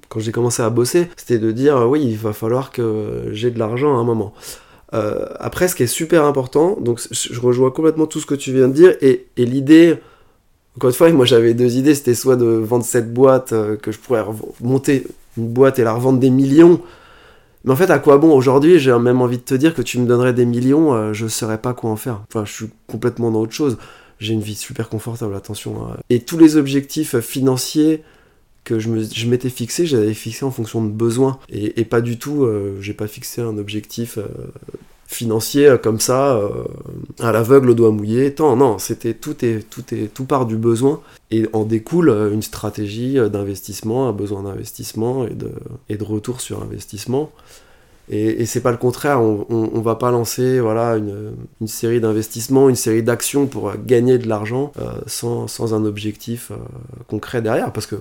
quand 0.09 0.18
j'ai 0.21 0.33
commencé 0.33 0.62
à 0.62 0.71
bosser. 0.71 1.09
C'était 1.16 1.39
de 1.39 1.53
dire 1.53 1.87
oui, 1.89 2.03
il 2.05 2.16
va 2.16 2.33
falloir 2.33 2.73
que 2.73 3.29
j'ai 3.33 3.53
de 3.53 3.59
l'argent 3.61 3.97
à 3.97 4.01
un 4.01 4.05
moment. 4.05 4.33
Euh, 4.93 5.26
après, 5.38 5.68
ce 5.68 5.74
qui 5.74 5.82
est 5.82 5.86
super 5.86 6.24
important, 6.24 6.76
donc 6.80 7.01
je 7.11 7.41
rejoins 7.41 7.70
complètement 7.70 8.07
tout 8.07 8.20
ce 8.20 8.26
que 8.26 8.34
tu 8.34 8.53
viens 8.53 8.68
de 8.68 8.72
dire. 8.72 8.97
Et, 9.01 9.26
l'idée, 9.36 9.97
encore 10.76 10.91
une 10.91 10.97
fois, 10.97 11.11
moi 11.12 11.24
j'avais 11.24 11.55
deux 11.55 11.76
idées 11.76 11.95
c'était 11.95 12.14
soit 12.14 12.36
de 12.36 12.47
vendre 12.47 12.84
cette 12.84 13.12
boîte, 13.12 13.53
euh, 13.53 13.76
que 13.76 13.93
je 13.93 13.99
pourrais 13.99 14.24
monter 14.61 15.07
une 15.36 15.49
boîte 15.49 15.78
et 15.78 15.84
la 15.84 15.93
revendre 15.93 16.18
des 16.18 16.30
millions. 16.30 16.80
Mais 17.64 17.72
en 17.72 17.76
fait, 17.76 17.91
à 17.91 17.99
quoi 17.99 18.18
bon 18.18 18.32
aujourd'hui? 18.32 18.78
J'ai 18.78 18.97
même 18.99 19.20
envie 19.20 19.36
de 19.36 19.43
te 19.43 19.55
dire 19.55 19.74
que 19.74 19.82
tu 19.82 19.99
me 19.99 20.07
donnerais 20.07 20.32
des 20.32 20.47
millions, 20.47 20.95
euh, 20.95 21.12
je 21.12 21.26
saurais 21.28 21.59
pas 21.59 21.74
quoi 21.74 21.91
en 21.91 21.97
faire. 21.97 22.22
Enfin, 22.28 22.45
je 22.45 22.53
suis 22.53 22.66
complètement 22.86 23.30
dans 23.30 23.41
autre 23.41 23.53
chose. 23.53 23.76
J'ai 24.18 24.34
une 24.34 24.41
vie 24.41 24.55
super 24.55 24.88
confortable, 24.88 25.34
attention. 25.34 25.86
hein. 25.86 25.97
Et 26.11 26.20
tous 26.20 26.38
les 26.38 26.57
objectifs 26.57 27.20
financiers 27.20 28.03
que 28.71 28.79
je, 28.79 28.89
me, 28.89 29.03
je 29.03 29.27
m'étais 29.27 29.51
fixé, 29.51 29.85
j'avais 29.85 30.14
fixé 30.14 30.45
en 30.45 30.53
fonction 30.53 30.85
de 30.85 30.91
besoins. 30.91 31.41
Et, 31.49 31.85
pas 31.85 32.01
du 32.01 32.18
tout, 32.18 32.45
euh, 32.45 32.79
j'ai 32.81 32.95
pas 32.95 33.09
fixé 33.09 33.41
un 33.41 33.59
objectif 33.59 34.16
euh, 34.18 34.29
financier 35.09 35.66
euh, 35.66 35.77
comme 35.77 35.99
ça, 35.99 36.41
à 37.18 37.33
l'aveugle, 37.33 37.71
au 37.71 37.75
doigt 37.75 37.91
mouillé. 37.91 38.33
Tant, 38.33 38.55
non, 38.55 38.79
c'était 38.79 39.14
tout, 39.14 39.45
est, 39.45 39.68
tout, 39.68 39.93
est, 39.93 40.14
tout 40.14 40.25
part 40.25 40.47
du 40.47 40.57
besoin. 40.57 41.01
Et 41.33 41.49
en 41.53 41.64
découle 41.64 42.11
une 42.33 42.43
stratégie 42.43 43.16
d'investissement, 43.29 44.09
un 44.09 44.12
besoin 44.12 44.45
d'investissement 44.45 45.27
et 45.27 45.35
de, 45.35 45.51
et 45.89 45.97
de 45.97 46.05
retour 46.05 46.41
sur 46.41 46.62
investissement. 46.62 47.33
Et, 48.09 48.43
et 48.43 48.47
c'est 48.47 48.61
pas 48.61 48.73
le 48.73 48.77
contraire, 48.77 49.21
on, 49.21 49.47
on, 49.51 49.81
va 49.81 49.95
pas 49.97 50.11
lancer 50.11 50.61
voilà, 50.61 50.97
une, 50.97 51.33
une 51.61 51.68
série 51.68 52.01
d'investissements, 52.01 52.68
une 52.68 52.77
série 52.77 53.05
d'actions 53.05 53.47
pour 53.47 53.73
gagner 53.85 54.18
de 54.18 54.29
l'argent 54.29 54.73
sans, 55.07 55.47
sans 55.47 55.75
un 55.75 55.85
objectif 55.85 56.51
concret 57.09 57.41
derrière. 57.41 57.73
Parce 57.73 57.87
que 57.87 57.97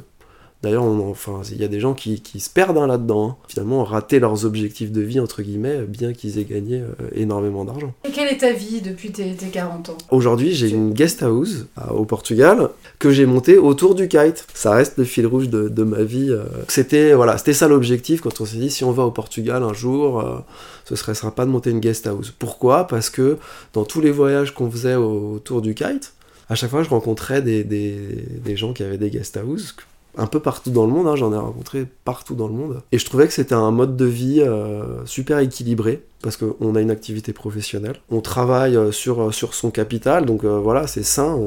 d'ailleurs, 0.62 0.84
enfin, 0.84 1.42
il 1.52 1.58
y 1.58 1.64
a 1.64 1.68
des 1.68 1.80
gens 1.80 1.94
qui, 1.94 2.22
qui 2.22 2.40
se 2.40 2.50
perdent 2.50 2.78
hein, 2.78 2.88
là-dedans. 2.88 3.30
hein. 3.30 3.36
Finalement, 3.48 3.84
rater 3.84 4.20
leurs 4.20 4.46
objectifs 4.46 4.92
de 4.92 5.02
vie, 5.02 5.20
entre 5.20 5.42
guillemets, 5.42 5.82
bien 5.88 6.14
qu'ils 6.14 6.38
aient 6.38 6.44
gagné 6.46 6.82
euh, 6.82 6.88
énormément 7.14 7.64
d'argent. 7.66 7.94
Et 8.08 8.12
quelle 8.12 8.28
est 8.28 8.38
ta 8.40 8.52
vie 8.52 8.82
depuis 8.82 9.12
tes, 9.12 9.34
tes 9.36 9.48
40 9.48 9.90
ans? 9.90 9.98
Aujourd'hui, 10.12 10.54
j'ai 10.54 10.70
une 10.70 10.94
guest 10.94 11.24
house 11.24 11.66
à- 11.78 11.94
au 11.94 12.06
Portugal 12.06 12.70
que 13.00 13.12
j'ai 13.12 13.26
montée 13.26 13.58
autour 13.58 13.96
du 13.96 14.08
kite. 14.08 14.46
Ça 14.54 14.72
reste 14.72 14.98
le 14.98 15.04
fil 15.06 15.26
rouge 15.28 15.50
de, 15.50 15.70
de 15.70 15.84
ma 15.84 16.04
vie. 16.04 16.30
euh. 16.30 16.44
C'était 16.68 17.14
voilà, 17.14 17.38
c'était 17.38 17.54
ça 17.54 17.68
l'objectif 17.68 18.22
quand 18.22 18.42
on 18.42 18.46
s'est 18.46 18.58
dit 18.58 18.70
si 18.70 18.84
on 18.84 18.92
va 18.92 19.04
au 19.06 19.12
Portugal 19.12 19.64
un 19.64 19.74
jour, 19.74 20.20
euh, 20.20 20.40
ce 20.86 20.96
serait 20.96 21.16
sympa 21.16 21.46
de 21.46 21.50
monter 21.52 21.70
une 21.72 21.80
guest 21.80 22.06
house. 22.08 22.34
Pourquoi? 22.38 22.88
Parce 22.88 23.10
que 23.10 23.38
dans 23.74 23.86
tous 23.86 24.02
les 24.02 24.12
voyages 24.12 24.54
qu'on 24.54 24.70
faisait 24.70 24.96
au- 24.96 25.36
autour 25.36 25.62
du 25.62 25.74
kite, 25.74 26.14
à 26.50 26.56
chaque 26.56 26.70
fois 26.72 26.84
je 26.84 26.90
rencontrais 26.90 27.42
des, 27.42 27.64
des, 27.64 27.96
des 28.44 28.58
gens 28.58 28.74
qui 28.74 28.84
avaient 28.84 28.98
des 28.98 29.10
guest 29.10 29.40
houses 29.46 29.76
un 30.18 30.28
peu 30.28 30.40
partout 30.40 30.72
dans 30.72 30.86
le 30.86 30.92
monde, 30.92 31.08
hein, 31.08 31.16
j'en 31.16 31.34
ai 31.34 31.38
rencontré 31.38 31.86
partout 32.04 32.36
dans 32.36 32.48
le 32.48 32.54
monde. 32.54 32.82
Et 32.92 32.98
je 32.98 33.06
trouvais 33.06 33.28
que 33.28 33.34
c'était 33.34 33.56
un 33.56 33.72
mode 33.72 33.96
de 33.96 34.06
vie 34.06 34.42
euh, 34.42 35.06
super 35.06 35.40
équilibré, 35.40 36.04
parce 36.22 36.38
qu'on 36.38 36.76
a 36.76 36.82
une 36.82 36.92
activité 36.92 37.34
professionnelle. 37.34 37.98
On 38.10 38.22
travaille 38.22 38.76
euh, 38.76 38.92
sur, 38.92 39.22
euh, 39.22 39.32
sur 39.32 39.54
son 39.54 39.72
capital, 39.72 40.26
donc 40.26 40.46
voilà, 40.46 40.88
c'est 40.88 41.04
sain, 41.04 41.38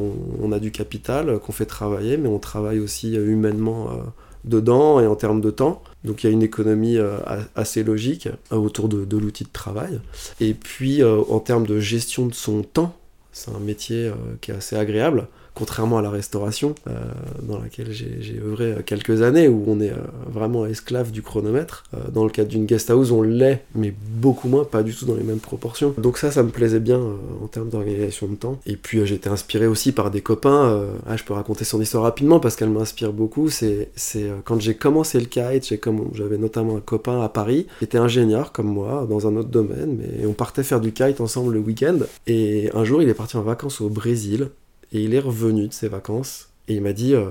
on, 0.41 0.53
a 0.53 0.59
du 0.59 0.71
capital 0.71 1.39
qu'on 1.39 1.53
fait 1.53 1.67
travailler, 1.67 2.17
mais 2.17 2.29
on 2.29 2.39
travaille 2.39 2.79
aussi 2.79 3.15
humainement 3.15 3.89
dedans 4.45 5.01
et 5.01 5.07
en 5.07 5.15
termes 5.15 5.41
de 5.41 5.51
temps. 5.51 5.83
Donc 6.05 6.23
il 6.23 6.27
y 6.27 6.31
a 6.31 6.33
une 6.33 6.43
économie 6.43 6.99
assez 7.55 7.83
logique 7.85 8.29
autour 8.51 8.89
de, 8.89 9.17
l'outil 9.17 9.45
de 9.45 9.53
travail. 9.53 10.01
Et 10.41 10.53
puis 10.53 11.03
en 11.03 11.41
termes 11.41 11.67
de 11.67 11.81
gestion 11.81 12.27
de 12.27 12.35
son 12.35 12.63
temps, 12.63 12.95
c'est 13.33 13.51
un 13.51 13.61
métier 13.61 14.13
qui 14.43 14.51
est 14.51 14.55
assez 14.55 14.77
agréable, 14.77 15.27
contrairement 15.55 15.99
à 15.99 16.03
la 16.03 16.11
restauration, 16.11 16.75
euh, 16.89 16.93
dans 17.43 17.59
laquelle 17.59 17.93
j'ai 17.93 18.41
œuvré 18.45 18.73
euh, 18.73 18.83
quelques 18.85 19.23
années, 19.23 19.49
où 19.49 19.65
on 19.67 19.81
est 19.81 19.91
euh, 19.91 19.97
vraiment 20.31 20.67
esclave 20.67 21.13
du 21.13 21.23
chronomètre. 21.23 21.85
Euh, 21.95 21.99
dans 22.13 22.25
le 22.25 22.31
cadre 22.31 22.49
d'une 22.49 22.67
guest 22.67 22.91
house, 22.91 23.11
on 23.11 23.23
l'est, 23.23 23.63
mais 23.75 23.93
beaucoup 24.17 24.49
moins, 24.49 24.65
pas 24.65 24.83
du 24.83 24.95
tout 24.95 25.05
dans 25.05 25.15
les 25.15 25.23
mêmes 25.23 25.41
proportions. 25.41 25.95
Donc 25.99 26.19
ça, 26.19 26.31
ça 26.31 26.43
me 26.43 26.49
plaisait 26.49 26.81
bien 26.81 26.99
euh, 26.99 27.45
en 27.45 27.49
termes 27.49 27.69
d'organisation 27.69 28.27
de 28.29 28.35
temps. 28.35 28.59
Et 28.67 28.77
puis 28.77 29.03
été 29.13 29.29
inspiré 29.29 29.67
aussi 29.67 29.93
par 29.93 30.11
des 30.11 30.21
copains. 30.21 30.81
ah, 31.07 31.17
je 31.17 31.25
peux 31.25 31.35
raconter 31.35 31.65
son 31.65 31.81
histoire 31.81 32.05
rapidement 32.05 32.41
parce 32.41 32.57
qu'elle 32.57 32.71
m'inspire 32.71 33.13
beaucoup. 33.13 33.51
C'est 33.51 33.91
quand 34.45 34.61
j'ai 34.61 34.75
commencé 34.75 35.19
le 35.19 35.27
kite, 35.27 35.75
j'avais 36.15 36.39
notamment 36.39 36.77
un 36.77 36.81
copain 36.81 37.21
à 37.21 37.29
Paris 37.29 37.67
qui 37.79 37.85
était 37.85 37.99
ingénieur 37.99 38.53
comme 38.53 38.69
moi 38.69 39.07
dans 39.09 39.27
un 39.27 39.37
autre 39.37 39.49
domaine, 39.49 39.99
mais 39.99 40.27
on 40.27 40.33
partait 40.33 40.63
faire 40.63 40.81
du 40.81 40.93
kite 40.93 41.21
ensemble 41.21 41.53
le 41.55 41.61
week-end. 41.61 41.99
Et 42.27 42.71
un 42.75 42.85
jour, 42.85 43.03
il 43.03 43.09
est 43.09 43.15
parti 43.15 43.37
en 43.37 43.43
vacances 43.43 43.81
au 43.81 43.89
Brésil 43.89 44.49
et 44.93 45.03
il 45.03 45.15
est 45.15 45.21
revenu 45.21 45.69
de 45.69 45.73
ses 45.73 45.89
vacances 45.89 46.49
et 46.69 46.75
il 46.75 46.83
m'a 46.83 46.93
dit 46.93 47.15
euh, 47.15 47.27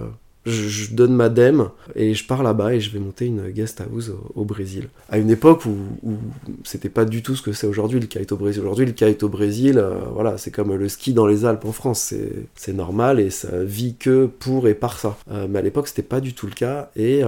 je, 0.45 0.93
donne 0.93 1.14
ma 1.14 1.30
dème 1.30 1.70
et 1.95 2.14
je 2.14 2.26
pars 2.26 2.41
là-bas 2.41 2.74
et 2.74 2.80
je 2.80 2.91
vais 2.91 2.99
monter 2.99 3.28
une 3.28 3.49
guest 3.51 3.82
house 3.82 4.12
au, 4.36 4.43
Brésil. 4.43 4.89
À 5.09 5.20
une 5.20 5.30
époque 5.30 5.66
où, 5.66 5.76
où 6.03 6.14
c'était 6.64 6.89
pas 6.89 7.05
du 7.05 7.22
tout 7.22 7.36
ce 7.36 7.41
que 7.41 7.53
c'est 7.53 7.68
aujourd'hui 7.68 7.99
le 7.99 8.07
kite 8.07 8.32
au 8.32 8.38
Brésil. 8.38 8.62
Aujourd'hui, 8.64 8.86
le 8.86 8.91
kite 8.91 9.22
au 9.24 9.30
Brésil, 9.30 9.78
euh, 9.78 9.99
voilà, 10.14 10.38
c'est 10.38 10.49
comme 10.49 10.74
le 10.74 10.89
ski 10.89 11.14
dans 11.14 11.28
les 11.28 11.45
Alpes 11.45 11.66
en 11.66 11.72
France. 11.72 12.14
C'est, 12.55 12.74
normal 12.74 13.20
et 13.20 13.30
ça 13.30 13.64
vit 13.64 13.95
que 13.95 14.26
pour 14.26 14.68
et 14.68 14.74
par 14.74 14.97
ça. 14.97 15.18
Euh, 15.30 15.45
mais 15.49 15.59
à 15.59 15.62
l'époque, 15.62 15.88
c'était 15.88 16.01
pas 16.01 16.22
du 16.22 16.34
tout 16.34 16.47
le 16.47 16.53
cas. 16.53 16.89
Et, 16.95 17.22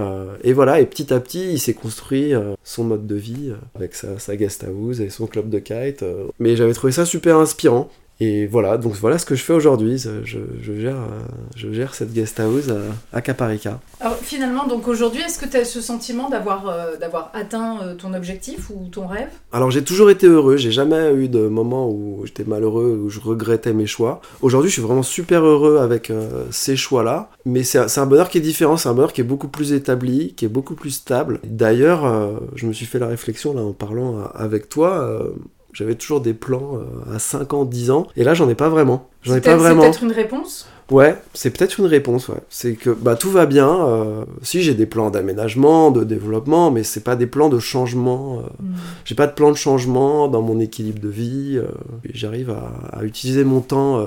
voilà, 0.52 0.80
et 0.80 0.86
petit 0.86 1.12
à 1.12 1.20
petit, 1.20 1.52
il 1.52 1.60
s'est 1.60 1.74
construit 1.74 2.32
son 2.64 2.84
mode 2.84 3.06
de 3.06 3.14
vie 3.14 3.52
avec 3.74 3.94
sa, 3.94 4.18
sa 4.18 4.36
guest 4.36 4.64
house 4.64 5.00
et 5.00 5.10
son 5.10 5.26
club 5.26 5.50
de 5.50 5.58
kite. 5.58 6.04
Mais 6.40 6.56
j'avais 6.56 6.72
trouvé 6.72 6.92
ça 6.92 7.04
super 7.04 7.38
inspirant. 7.38 7.90
Et 8.20 8.46
voilà, 8.46 8.78
donc 8.78 8.92
voilà 8.94 9.18
ce 9.18 9.26
que 9.26 9.34
je 9.34 9.42
fais 9.42 9.52
aujourd'hui. 9.52 9.98
Je, 9.98 10.38
je 10.62 10.72
gère, 10.78 10.96
euh, 10.96 11.20
je 11.56 11.72
gère 11.72 11.94
cette 11.94 12.12
guest 12.12 12.38
house 12.40 12.68
à, 12.68 13.16
à 13.16 13.20
Caparica. 13.20 13.80
Alors 14.00 14.16
finalement, 14.16 14.66
donc 14.66 14.86
aujourd'hui, 14.86 15.22
est-ce 15.22 15.38
que 15.38 15.46
tu 15.46 15.56
as 15.56 15.64
ce 15.64 15.80
sentiment 15.80 16.28
d'avoir 16.28 16.68
euh, 16.68 16.96
d'avoir 16.96 17.30
atteint 17.34 17.80
euh, 17.82 17.94
ton 17.94 18.14
objectif 18.14 18.70
ou 18.70 18.88
ton 18.88 19.06
rêve? 19.06 19.30
Alors 19.52 19.70
j'ai 19.70 19.82
toujours 19.82 20.10
été 20.10 20.26
heureux, 20.26 20.56
j'ai 20.56 20.70
jamais 20.70 21.12
eu 21.14 21.28
de 21.28 21.48
moment 21.48 21.90
où 21.90 22.22
j'étais 22.24 22.44
malheureux, 22.44 23.00
où 23.04 23.10
je 23.10 23.20
regrettais 23.20 23.72
mes 23.72 23.86
choix. 23.86 24.20
Aujourd'hui 24.42 24.70
je 24.70 24.74
suis 24.74 24.82
vraiment 24.82 25.02
super 25.02 25.44
heureux 25.44 25.78
avec 25.78 26.10
euh, 26.10 26.44
ces 26.50 26.76
choix-là, 26.76 27.30
mais 27.46 27.62
c'est 27.62 27.98
un, 27.98 28.06
bonheur 28.06 28.28
qui 28.28 28.38
est 28.38 28.42
différent, 28.42 28.76
c'est 28.76 28.88
un 28.88 28.94
bonheur 28.94 29.12
qui 29.12 29.20
est 29.20 29.24
beaucoup 29.24 29.48
plus 29.48 29.72
établi, 29.72 30.34
qui 30.34 30.44
est 30.44 30.48
beaucoup 30.48 30.74
plus 30.74 30.90
stable. 30.90 31.40
D'ailleurs, 31.44 32.04
euh, 32.04 32.38
je 32.54 32.66
me 32.66 32.72
suis 32.72 32.86
fait 32.86 32.98
la 32.98 33.06
réflexion 33.06 33.54
là 33.54 33.62
en 33.62 33.72
parlant 33.72 34.18
euh, 34.18 34.24
avec 34.34 34.68
toi, 34.68 34.98
euh, 34.98 35.30
j'avais 35.74 35.94
toujours 35.96 36.20
des 36.22 36.32
plans 36.32 36.78
euh, 36.78 37.14
à 37.14 37.18
5 37.18 37.52
ans, 37.52 37.64
10 37.66 37.90
ans, 37.90 38.06
et 38.16 38.24
là 38.24 38.32
j'en 38.32 38.48
ai 38.48 38.54
pas 38.54 38.70
vraiment. 38.70 39.08
J'en 39.22 39.32
ai 39.32 39.36
C'est 39.36 39.40
pas 39.42 39.50
peut-être- 39.50 39.58
c'est 39.58 39.64
vraiment. 39.66 39.82
peut-être 39.82 40.02
une 40.04 40.12
réponse 40.12 40.66
Ouais, 40.90 41.16
c'est 41.32 41.48
peut-être 41.48 41.78
une 41.80 41.86
réponse, 41.86 42.28
ouais. 42.28 42.40
C'est 42.50 42.74
que 42.74 42.90
bah, 42.90 43.16
tout 43.16 43.30
va 43.30 43.46
bien. 43.46 43.86
euh, 43.86 44.24
si 44.42 44.60
j'ai 44.62 44.74
des 44.74 44.84
plans 44.84 45.08
d'aménagement, 45.08 45.90
de 45.90 46.04
développement, 46.04 46.70
mais 46.70 46.82
c'est 46.82 47.00
pas 47.02 47.16
des 47.16 47.26
plans 47.26 47.48
de 47.48 47.58
changement. 47.58 48.40
euh, 48.40 48.42
Hmm. 48.62 48.74
j'ai 49.06 49.14
pas 49.14 49.26
de 49.26 49.32
plan 49.32 49.50
de 49.50 49.56
changement 49.56 50.28
dans 50.28 50.42
mon 50.42 50.60
équilibre 50.60 51.00
de 51.00 51.08
vie. 51.08 51.54
euh, 51.56 51.68
J'arrive 52.12 52.50
à, 52.50 52.98
à 52.98 53.02
utiliser 53.04 53.44
mon 53.44 53.60
temps 53.60 53.98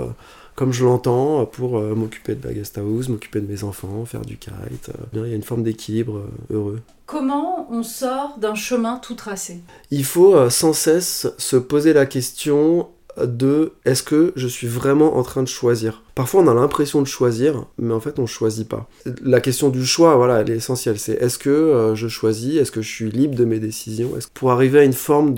comme 0.58 0.74
je 0.74 0.84
l'entends 0.84 1.46
pour 1.46 1.78
euh, 1.78 1.94
m'occuper 1.94 2.34
de 2.34 2.52
guest 2.52 2.80
house, 2.80 3.10
m'occuper 3.10 3.42
de 3.42 3.48
mes 3.48 3.64
enfants, 3.64 4.04
faire 4.06 4.22
du 4.22 4.38
kite. 4.38 4.90
euh. 4.90 5.04
Bien, 5.14 5.24
Il 5.26 5.30
y 5.30 5.34
a 5.34 5.36
une 5.36 5.44
forme 5.44 5.62
d'équilibre 5.62 6.18
euh, 6.18 6.56
heureux. 6.56 6.80
Comment 7.06 7.68
on 7.72 7.84
sort 7.84 8.38
d'un 8.42 8.56
chemin 8.56 8.98
tout 8.98 9.14
tracé? 9.14 9.60
Il 9.92 10.04
faut 10.04 10.36
euh, 10.36 10.50
sans 10.50 10.74
cesse 10.74 11.28
se 11.38 11.58
poser 11.58 11.94
la 11.94 12.08
question 12.08 12.90
de 13.24 13.74
est-ce 13.86 14.02
que 14.02 14.34
je 14.36 14.48
suis 14.48 14.68
vraiment 14.68 15.18
en 15.18 15.24
train 15.24 15.44
de 15.44 15.48
choisir? 15.48 16.04
Parfois 16.16 16.42
on 16.42 16.48
a 16.48 16.54
l'impression 16.56 17.04
de 17.04 17.08
choisir, 17.08 17.66
mais 17.78 17.94
en 17.94 18.00
fait 18.00 18.18
on 18.18 18.26
choisit 18.26 18.68
pas. 18.68 18.90
La 19.24 19.42
question 19.42 19.70
du 19.70 19.86
choix, 19.86 20.16
voilà, 20.16 20.42
elle 20.42 20.50
est 20.50 20.56
essentielle. 20.58 20.98
C'est 20.98 21.14
est-ce 21.14 21.38
que 21.38 21.50
euh, 21.52 21.96
je 21.96 22.08
choisis? 22.08 22.58
Est-ce 22.58 22.72
que 22.72 22.82
je 22.82 22.90
suis 22.90 23.12
libre 23.12 23.36
de 23.36 23.46
mes 23.46 23.60
décisions? 23.60 24.10
Pour 24.34 24.52
arriver 24.52 24.80
à 24.80 24.84
une 24.84 24.94
forme 24.94 25.36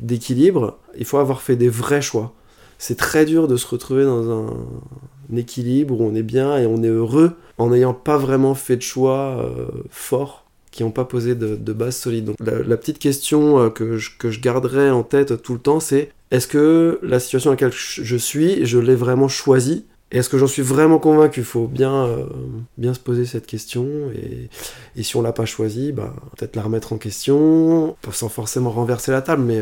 d'équilibre, 0.00 0.78
il 0.96 1.04
faut 1.04 1.18
avoir 1.18 1.42
fait 1.42 1.56
des 1.56 1.68
vrais 1.68 2.02
choix. 2.02 2.32
C'est 2.82 2.96
très 2.96 3.24
dur 3.24 3.46
de 3.46 3.56
se 3.56 3.68
retrouver 3.68 4.02
dans 4.02 4.28
un, 4.32 4.56
équilibre 5.36 6.00
où 6.00 6.04
on 6.04 6.16
est 6.16 6.24
bien 6.24 6.58
et 6.58 6.66
on 6.66 6.82
est 6.82 6.88
heureux 6.88 7.36
en 7.56 7.70
n'ayant 7.70 7.94
pas 7.94 8.16
vraiment 8.18 8.56
fait 8.56 8.76
de 8.76 8.82
choix 8.82 9.38
euh, 9.38 9.66
forts 9.88 10.46
qui 10.72 10.82
n'ont 10.82 10.90
pas 10.90 11.04
posé 11.04 11.36
de, 11.36 11.54
de 11.54 11.72
base 11.72 11.94
solide. 11.94 12.24
Donc 12.24 12.36
la, 12.40 12.76
petite 12.76 12.98
question 12.98 13.60
euh, 13.60 13.70
que 13.70 13.98
je, 13.98 14.10
que 14.18 14.32
je 14.32 14.40
garderai 14.40 14.90
en 14.90 15.04
tête 15.04 15.40
tout 15.42 15.52
le 15.52 15.60
temps, 15.60 15.78
c'est 15.78 16.10
est-ce 16.32 16.48
que 16.48 16.98
la 17.04 17.20
situation 17.20 17.50
dans 17.50 17.52
laquelle 17.52 17.72
je 17.72 18.16
suis, 18.16 18.66
je 18.66 18.80
l'ai 18.80 18.96
vraiment 18.96 19.28
choisie? 19.28 19.84
Est-ce 20.10 20.28
que 20.28 20.36
j'en 20.36 20.48
suis 20.48 20.62
vraiment 20.62 20.98
convaincu? 20.98 21.40
Il 21.40 21.46
faut 21.46 21.68
bien, 21.68 22.04
euh, 22.06 22.24
bien 22.78 22.94
se 22.94 23.00
poser 23.00 23.26
cette 23.26 23.46
question. 23.46 23.86
Et, 24.96 25.02
si 25.02 25.16
on 25.16 25.22
l'a 25.22 25.32
pas 25.32 25.46
choisie, 25.46 25.92
bah, 25.92 26.12
peut-être 26.36 26.56
la 26.56 26.62
remettre 26.62 26.92
en 26.92 26.98
question, 26.98 27.96
sans 28.10 28.28
forcément 28.28 28.70
renverser 28.70 29.12
la 29.12 29.22
table, 29.22 29.42
mais 29.42 29.60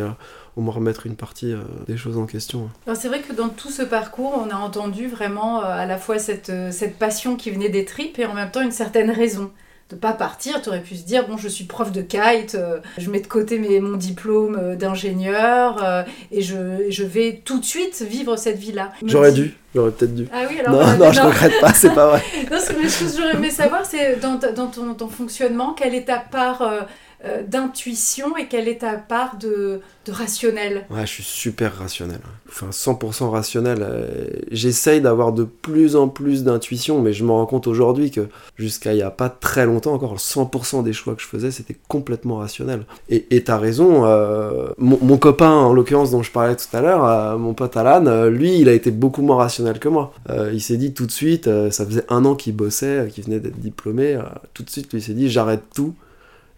au 0.56 0.60
moins 0.60 0.74
remettre 0.74 1.06
une 1.06 1.16
partie 1.16 1.52
euh, 1.52 1.62
des 1.86 1.96
choses 1.96 2.16
en 2.16 2.26
question. 2.26 2.68
Alors 2.86 2.96
c'est 2.98 3.08
vrai 3.08 3.20
que 3.20 3.32
dans 3.32 3.48
tout 3.48 3.70
ce 3.70 3.82
parcours, 3.82 4.34
on 4.44 4.50
a 4.50 4.56
entendu 4.56 5.08
vraiment 5.08 5.62
euh, 5.62 5.66
à 5.66 5.86
la 5.86 5.96
fois 5.98 6.18
cette, 6.18 6.50
euh, 6.50 6.70
cette 6.70 6.98
passion 6.98 7.36
qui 7.36 7.50
venait 7.50 7.68
des 7.68 7.84
tripes 7.84 8.18
et 8.18 8.26
en 8.26 8.34
même 8.34 8.50
temps 8.50 8.62
une 8.62 8.72
certaine 8.72 9.10
raison 9.10 9.50
de 9.90 9.96
pas 9.96 10.12
partir. 10.12 10.62
Tu 10.62 10.68
aurais 10.68 10.80
pu 10.82 10.94
se 10.96 11.04
dire 11.04 11.26
bon, 11.26 11.36
je 11.36 11.48
suis 11.48 11.64
prof 11.64 11.92
de 11.92 12.00
kite, 12.02 12.54
euh, 12.54 12.78
je 12.96 13.10
mets 13.10 13.20
de 13.20 13.26
côté 13.26 13.58
mes, 13.58 13.80
mon 13.80 13.96
diplôme 13.96 14.76
d'ingénieur 14.76 15.82
euh, 15.84 16.02
et 16.30 16.42
je, 16.42 16.86
je 16.88 17.04
vais 17.04 17.42
tout 17.44 17.58
de 17.58 17.64
suite 17.64 18.02
vivre 18.02 18.36
cette 18.36 18.58
vie-là. 18.58 18.92
J'aurais 19.04 19.32
dû, 19.32 19.54
j'aurais 19.74 19.90
peut-être 19.90 20.14
dû. 20.14 20.28
Ah 20.32 20.44
oui, 20.48 20.60
alors 20.60 20.74
Non, 20.74 20.88
euh, 20.88 20.96
non, 20.96 21.12
je 21.12 21.20
regrette 21.20 21.60
pas, 21.60 21.74
c'est 21.74 21.94
pas 21.94 22.06
vrai. 22.06 22.22
Non, 22.50 22.58
ce 22.58 22.72
que 22.72 22.88
ce 22.88 23.04
que 23.04 23.20
j'aurais 23.20 23.34
aimé 23.34 23.50
savoir, 23.50 23.84
c'est 23.84 24.16
dans, 24.20 24.38
dans 24.54 24.68
ton, 24.68 24.94
ton 24.94 25.08
fonctionnement, 25.08 25.72
quelle 25.72 25.94
est 25.94 26.06
ta 26.06 26.18
part 26.18 26.62
euh, 26.62 26.80
euh, 27.26 27.42
d'intuition 27.46 28.34
et 28.38 28.48
quelle 28.48 28.66
est 28.66 28.78
ta 28.78 28.94
part 28.94 29.36
de, 29.36 29.80
rationnel 30.08 30.86
Ouais, 30.90 31.02
je 31.02 31.12
suis 31.12 31.22
super 31.22 31.76
rationnel. 31.76 32.20
Enfin, 32.48 32.70
100% 32.70 33.28
rationnel. 33.28 33.78
Euh, 33.82 34.26
J'essaye 34.50 35.02
d'avoir 35.02 35.32
de 35.32 35.44
plus 35.44 35.96
en 35.96 36.08
plus 36.08 36.44
d'intuition, 36.44 37.02
mais 37.02 37.12
je 37.12 37.22
me 37.22 37.30
rends 37.30 37.44
compte 37.44 37.66
aujourd'hui 37.66 38.10
que 38.10 38.22
jusqu'à 38.56 38.94
il 38.94 38.98
y 38.98 39.02
a 39.02 39.10
pas 39.10 39.28
très 39.28 39.66
longtemps 39.66 39.92
encore, 39.92 40.16
100% 40.16 40.82
des 40.82 40.94
choix 40.94 41.14
que 41.14 41.20
je 41.20 41.26
faisais, 41.26 41.50
c'était 41.50 41.76
complètement 41.88 42.36
rationnel. 42.36 42.84
Et 43.10 43.44
t'as 43.44 43.58
raison, 43.58 44.06
euh, 44.06 44.70
mon, 44.78 45.18
copain, 45.18 45.50
en 45.50 45.74
l'occurrence, 45.74 46.10
dont 46.10 46.22
je 46.22 46.32
parlais 46.32 46.56
tout 46.56 46.74
à 46.74 46.80
l'heure, 46.80 47.38
mon 47.38 47.52
pote 47.52 47.76
Alan, 47.76 48.30
lui, 48.30 48.58
il 48.58 48.68
a 48.70 48.72
été 48.72 48.90
beaucoup 48.90 49.20
moins 49.20 49.36
rationnel 49.36 49.78
que 49.78 49.90
moi. 49.90 50.14
Il 50.52 50.62
s'est 50.62 50.78
dit 50.78 50.94
tout 50.94 51.04
de 51.04 51.12
suite, 51.12 51.50
ça 51.70 51.84
faisait 51.84 52.04
un 52.08 52.24
an 52.24 52.34
qu'il 52.34 52.56
bossait, 52.56 53.08
qu'il 53.12 53.24
venait 53.24 53.40
d'être 53.40 53.60
diplômé, 53.60 54.18
tout 54.54 54.62
de 54.62 54.70
suite, 54.70 54.90
lui, 54.92 55.02
s'est 55.02 55.12
dit, 55.12 55.28
j'arrête 55.28 55.62
tout 55.74 55.94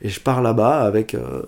et 0.03 0.09
je 0.09 0.21
pars 0.21 0.43
là-bas 0.43 0.81
avec 0.81 1.15
euh, 1.15 1.43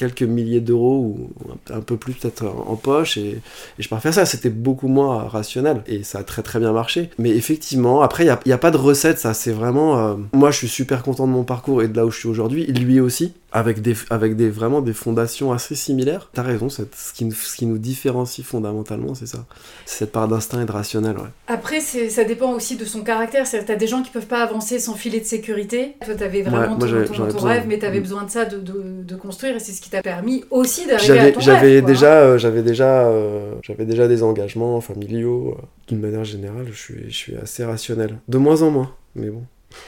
quelques 0.00 0.22
milliers 0.22 0.60
d'euros 0.60 0.98
ou 0.98 1.30
un, 1.70 1.80
peu 1.80 1.98
plus 1.98 2.14
peut-être 2.14 2.46
en, 2.46 2.74
poche 2.76 3.18
et, 3.18 3.40
je 3.78 3.88
pars 3.88 4.00
faire 4.00 4.14
ça. 4.14 4.24
C'était 4.24 4.48
beaucoup 4.48 4.88
moins 4.88 5.24
rationnel 5.28 5.82
et 5.86 6.02
ça 6.02 6.20
a 6.20 6.22
très 6.22 6.42
très 6.42 6.58
bien 6.58 6.72
marché. 6.72 7.10
Mais 7.18 7.30
effectivement, 7.30 8.00
après, 8.00 8.24
il 8.24 8.36
n'y 8.46 8.52
a 8.52 8.58
pas 8.58 8.70
de 8.70 8.78
recette, 8.78 9.18
ça. 9.18 9.34
C'est 9.34 9.52
vraiment. 9.52 9.98
euh, 9.98 10.14
moi, 10.32 10.50
je 10.50 10.56
suis 10.56 10.68
super 10.68 11.02
content 11.02 11.26
de 11.26 11.32
mon 11.32 11.44
parcours 11.44 11.82
et 11.82 11.88
de 11.88 11.96
là 11.96 12.06
où 12.06 12.10
je 12.10 12.18
suis 12.18 12.28
aujourd'hui. 12.28 12.66
Lui 12.66 12.98
aussi, 12.98 13.34
avec 13.52 13.82
des, 13.82 13.94
avec 14.10 14.36
des 14.36 14.48
vraiment 14.50 14.80
des 14.80 14.92
fondations 14.92 15.52
assez 15.52 15.74
similaires. 15.74 16.30
T'as 16.32 16.42
raison, 16.42 16.68
ce 16.68 16.82
qui, 17.14 17.24
nous- 17.24 17.32
ce 17.32 17.56
qui 17.56 17.66
nous 17.66 17.78
différencie 17.78 18.46
fondamentalement, 18.46 19.14
c'est 19.14 19.26
ça. 19.26 19.44
C'est 19.86 19.98
cette 20.00 20.12
part 20.12 20.28
d'instinct 20.28 20.62
et 20.62 20.66
de 20.66 20.72
rationnel, 20.72 21.16
ouais. 21.16 21.28
Après, 21.48 21.80
ça 21.80 22.24
dépend 22.24 22.52
aussi 22.52 22.76
de 22.76 22.84
son 22.84 23.02
caractère. 23.02 23.46
C'est-à-dire, 23.46 23.66
t'as 23.66 23.76
des 23.76 23.86
gens 23.86 24.02
qui 24.02 24.10
peuvent 24.10 24.26
pas 24.26 24.42
avancer 24.42 24.78
sans 24.78 24.94
filet 24.94 25.20
de 25.20 25.24
sécurité. 25.24 25.96
Toi, 26.04 26.14
t'avais 26.14 26.42
vraiment 26.42 26.76
Ouais, 26.78 27.04
ton, 27.04 27.38
rêve, 27.38 27.64
mais 27.66 27.78
t'avais 27.78 28.00
besoin 28.00 28.24
de 28.24 28.30
ça 28.30 28.44
de, 28.44 28.58
de- 28.58 29.02
de 29.02 29.16
construire, 29.16 29.56
et 29.56 29.60
c'est 29.60 29.72
ce 29.72 29.80
qui 29.80 29.90
t'a 29.90 30.02
permis 30.02 30.44
aussi 30.50 30.86
d'arriver 30.86 31.18
à 31.18 31.32
ton 31.32 31.40
j'avais 31.40 31.80
quoi, 31.80 31.88
hein. 31.88 31.92
déjà, 31.92 32.12
euh, 32.20 32.38
j'avais 32.38 32.62
déjà, 32.62 33.06
euh, 33.08 33.54
j'avais 33.62 33.84
déjà 33.84 34.06
des 34.08 34.22
engagements 34.22 34.80
familiaux. 34.80 35.56
euh. 35.58 35.62
D'une 35.88 36.00
manière 36.00 36.24
générale, 36.24 36.66
je 36.70 36.76
suis, 36.78 37.04
je 37.08 37.16
suis 37.16 37.36
assez 37.36 37.64
rationnel. 37.64 38.18
De 38.28 38.38
moins 38.38 38.62
en 38.62 38.70
moins, 38.70 38.92
mais 39.16 39.28
bon. 39.28 39.42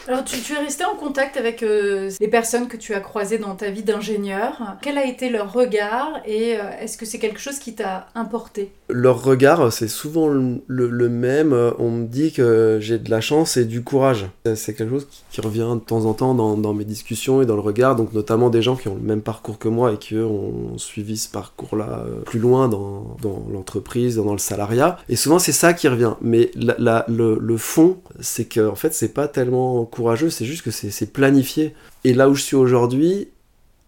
Alors, 0.08 0.24
tu, 0.24 0.36
es 0.52 0.58
resté 0.58 0.84
en 0.84 0.96
contact 0.96 1.36
avec 1.36 1.62
euh, 1.62 2.10
les 2.20 2.28
personnes 2.28 2.66
que 2.66 2.76
tu 2.76 2.92
as 2.94 3.00
croisées 3.00 3.38
dans 3.38 3.54
ta 3.54 3.70
vie 3.70 3.84
d'ingénieur. 3.84 4.76
Quel 4.82 4.98
a 4.98 5.06
été 5.06 5.28
leur 5.28 5.52
regard 5.52 6.20
et 6.26 6.56
euh, 6.56 6.62
est-ce 6.80 6.98
que 6.98 7.06
c'est 7.06 7.18
quelque 7.18 7.38
chose 7.38 7.58
qui 7.58 7.74
t'a 7.74 8.08
importé? 8.14 8.72
Leur 8.88 9.22
regard, 9.22 9.72
c'est 9.72 9.88
souvent 9.88 10.28
le, 10.28 11.08
même. 11.08 11.52
Euh, 11.52 11.70
On 11.78 11.90
me 11.90 12.06
dit 12.06 12.32
que 12.32 12.78
j'ai 12.80 12.98
de 12.98 13.10
la 13.10 13.20
chance 13.20 13.56
et 13.56 13.64
du 13.64 13.82
courage. 13.82 14.26
C'est- 14.44 14.72
quelque 14.72 14.90
chose 14.90 15.06
qui, 15.30 15.40
revient 15.40 15.68
de 15.74 15.80
temps 15.80 16.06
en 16.06 16.14
temps 16.14 16.34
dans, 16.34 16.74
mes 16.74 16.84
discussions 16.84 17.42
et 17.42 17.46
dans 17.46 17.54
le 17.54 17.60
regard. 17.60 17.94
Donc 17.94 18.12
notamment 18.12 18.50
des 18.50 18.62
gens 18.62 18.74
qui 18.74 18.88
ont 18.88 18.94
le 18.94 19.00
même 19.00 19.20
parcours 19.20 19.58
que 19.58 19.68
moi 19.68 19.92
et 19.92 19.98
qui 19.98 20.16
ont 20.16 20.78
suivi 20.78 21.16
ce 21.16 21.28
parcours-là 21.28 22.04
euh, 22.06 22.20
plus 22.22 22.38
loin 22.38 22.68
dans, 22.68 23.16
l'entreprise, 23.52 24.16
dans 24.16 24.32
le 24.32 24.38
salariat. 24.38 24.98
Et 25.08 25.16
souvent 25.16 25.38
c'est 25.38 25.52
ça 25.52 25.74
qui 25.74 25.88
revient. 25.88 26.14
Mais 26.20 26.50
le, 26.56 27.38
le 27.38 27.56
fond, 27.56 27.98
c'est 28.20 28.46
que 28.46 28.66
en 28.68 28.74
fait 28.74 28.94
c'est 28.94 29.12
pas 29.12 29.28
tellement 29.28 29.71
courageux, 29.84 30.30
c'est 30.30 30.44
juste 30.44 30.62
que 30.62 30.70
c'est 30.70 31.12
planifié. 31.12 31.74
Et 32.04 32.14
là 32.14 32.28
où 32.28 32.34
je 32.34 32.42
suis 32.42 32.56
aujourd'hui, 32.56 33.28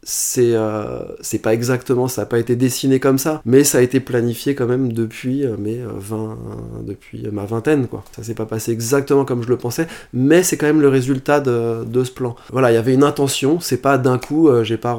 c'est 0.05 0.53
euh, 0.53 1.01
pas 1.43 1.55
exactement 1.55 2.09
ça 2.09 2.23
a 2.23 2.27
pas 2.27 2.39
été 2.39 2.57
dessiné 2.57 3.01
comme 3.01 3.19
ça. 3.19 3.41
Mais 3.45 3.65
ça 3.65 3.79
a 3.79 3.81
été 3.81 4.01
planifié 4.01 4.55
quand 4.55 4.67
même 4.67 4.93
depuis 4.93 5.45
euh, 5.45 5.57
mes 5.57 5.81
euh, 5.81 5.89
20 5.97 6.39
depuis 6.87 7.27
ma 7.33 7.45
vingtaine 7.45 7.89
quoi. 7.89 8.05
Ça 8.15 8.23
s'est 8.23 8.35
pas 8.35 8.47
passé 8.47 8.71
exactement 8.73 9.25
comme 9.25 9.43
je 9.43 9.49
le 9.49 9.57
pensais 9.57 9.87
mais 10.13 10.43
c'est 10.43 10.57
quand 10.57 10.67
même 10.67 10.81
le 10.81 10.89
résultat 10.89 11.41
de, 11.41 12.05
ce 12.05 12.11
plan. 12.11 12.37
Voilà 12.53 12.71
il 12.71 12.75
y 12.75 12.79
avait 12.79 12.95
une 12.95 13.05
intention 13.05 13.61
c'est 13.61 13.79
pas 13.79 13.99
d'un 13.99 14.19
coup 14.19 14.49
euh, 14.49 14.63
j'ai 14.63 14.77
pas 14.77 14.97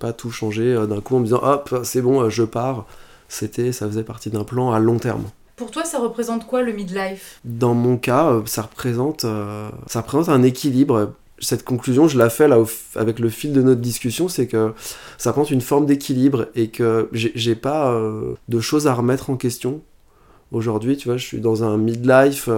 pas 0.00 0.12
tout 0.12 0.30
changé 0.30 0.72
euh, 0.72 0.86
d'un 0.86 1.00
coup 1.00 1.16
en 1.16 1.20
me 1.20 1.24
disant 1.24 1.40
hop 1.42 1.80
c'est 1.82 2.00
bon 2.02 2.22
euh, 2.22 2.30
je 2.30 2.44
pars. 2.44 2.86
C'était 3.28 3.72
ça 3.72 3.86
faisait 3.86 4.04
partie 4.04 4.30
d'un 4.30 4.44
plan 4.44 4.72
à 4.72 4.78
long 4.78 4.98
terme 4.98 5.24
Pour 5.56 5.70
toi, 5.70 5.84
ça 5.84 6.00
représente 6.00 6.46
quoi 6.46 6.62
le 6.62 6.72
midlife? 6.72 7.38
Dans 7.44 7.74
mon 7.74 7.96
cas, 7.96 8.30
euh, 8.30 8.42
ça 8.46 8.62
représente, 8.62 9.24
euh, 9.24 9.68
ça 9.86 10.00
représente 10.00 10.28
un 10.28 10.42
équilibre. 10.42 11.12
Cette 11.38 11.64
conclusion, 11.64 12.08
je 12.08 12.18
la 12.18 12.28
fais 12.28 12.48
là 12.48 12.58
avec 12.96 13.20
le 13.20 13.28
fil 13.28 13.52
de 13.52 13.62
notre 13.62 13.80
discussion, 13.80 14.28
c'est 14.28 14.48
que 14.48 14.72
ça 15.16 15.30
représente 15.30 15.50
une 15.50 15.60
forme 15.60 15.86
d'équilibre 15.86 16.48
et 16.54 16.68
que 16.68 17.08
j'ai 17.12 17.54
pas 17.54 17.92
euh, 17.92 18.34
de 18.48 18.60
choses 18.60 18.86
à 18.86 18.94
remettre 18.94 19.30
en 19.30 19.36
question. 19.36 19.82
Aujourd'hui, 20.50 20.96
tu 20.96 21.08
vois, 21.08 21.16
je 21.16 21.24
suis 21.24 21.40
dans 21.40 21.64
un 21.64 21.76
midlife 21.76 22.48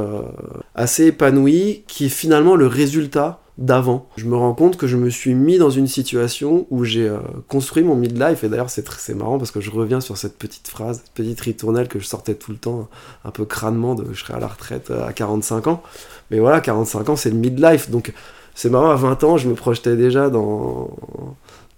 assez 0.75 1.07
épanoui 1.07 1.85
qui 1.87 2.07
est 2.07 2.11
finalement 2.11 2.55
le 2.55 2.67
résultat 2.67 3.41
d'avant. 3.59 4.07
Je 4.17 4.27
me 4.27 4.37
rends 4.37 4.53
compte 4.53 4.77
que 4.77 4.87
je 4.87 4.97
me 4.97 5.09
suis 5.09 5.35
mis 5.35 5.57
dans 5.57 5.71
une 5.71 5.87
situation 5.87 6.67
où 6.71 6.85
j'ai 6.85 7.09
euh, 7.09 7.19
construit 7.49 7.83
mon 7.83 7.95
midlife 7.95 8.45
et 8.45 8.49
d'ailleurs 8.49 8.69
c'est 8.69 9.15
marrant 9.15 9.39
parce 9.39 9.51
que 9.51 9.63
je 9.63 9.71
reviens 9.71 10.01
sur 10.01 10.19
cette 10.19 10.37
petite 10.37 10.69
phrase, 10.69 10.99
cette 10.99 11.15
petite 11.15 11.41
ritournelle 11.41 11.89
que 11.89 11.99
je 11.99 12.05
sortais 12.05 12.35
tout 12.35 12.51
le 12.51 12.59
temps 12.59 12.89
un 13.25 13.31
peu 13.31 13.47
crânement 13.47 13.95
de 13.95 14.13
je 14.13 14.21
serai 14.21 14.35
à 14.35 14.41
la 14.41 14.49
retraite 14.49 14.91
euh, 14.91 15.07
à 15.07 15.13
45 15.15 15.69
ans. 15.69 15.83
Mais 16.31 16.39
voilà, 16.39 16.61
45 16.61 17.09
ans 17.09 17.17
c'est 17.17 17.31
le 17.31 17.37
midlife 17.37 17.91
donc 17.91 18.13
c'est 18.55 18.69
marrant 18.69 18.91
à 18.91 18.95
20 18.97 19.25
ans, 19.25 19.37
je 19.39 19.49
me 19.49 19.55
projetais 19.55 19.97
déjà 19.97 20.29
dans 20.29 20.91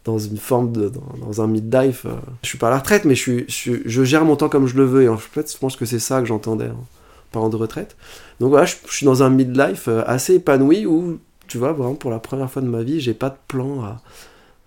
dans 0.04 0.18
une 0.18 0.38
forme 0.38 0.72
de 0.72 0.88
dans, 0.88 1.26
dans 1.26 1.42
un 1.42 1.46
midlife. 1.46 2.06
euh. 2.06 2.16
Je 2.42 2.48
suis 2.48 2.58
pas 2.58 2.68
à 2.68 2.70
la 2.70 2.78
retraite 2.78 3.04
mais 3.04 3.14
je 3.14 3.44
suis, 3.46 3.82
je, 3.86 4.04
gère 4.04 4.24
mon 4.24 4.34
temps 4.34 4.48
comme 4.48 4.66
je 4.66 4.76
le 4.76 4.84
veux 4.84 5.02
et 5.04 5.08
en 5.08 5.16
fait, 5.16 5.52
je 5.52 5.58
pense 5.58 5.76
que 5.76 5.84
c'est 5.84 5.98
ça 6.00 6.20
que 6.20 6.26
j'entendais 6.26 6.70
en 6.70 6.84
parlant 7.30 7.50
de 7.50 7.56
retraite. 7.56 7.96
Donc 8.40 8.50
voilà, 8.50 8.64
je, 8.64 8.74
je 8.88 8.92
suis 8.92 9.06
dans 9.06 9.22
un 9.22 9.30
midlife 9.30 9.88
assez 10.06 10.36
épanoui 10.36 10.86
où 10.86 11.18
tu 11.48 11.58
vois, 11.58 11.72
vraiment 11.72 11.94
pour 11.96 12.10
la 12.10 12.18
première 12.20 12.50
fois 12.50 12.62
de 12.62 12.68
ma 12.68 12.82
vie, 12.82 13.00
j'ai 13.00 13.14
pas 13.14 13.30
de 13.30 13.36
plan 13.48 13.82
à, 13.84 14.02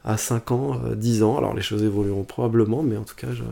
à 0.05 0.17
5 0.17 0.51
ans, 0.51 0.79
euh, 0.85 0.95
10 0.95 1.23
ans. 1.23 1.37
Alors 1.37 1.53
les 1.55 1.61
choses 1.61 1.83
évolueront 1.83 2.23
probablement, 2.23 2.83
mais 2.83 2.97
en 2.97 3.03
tout 3.03 3.15
cas, 3.15 3.27
je... 3.33 3.43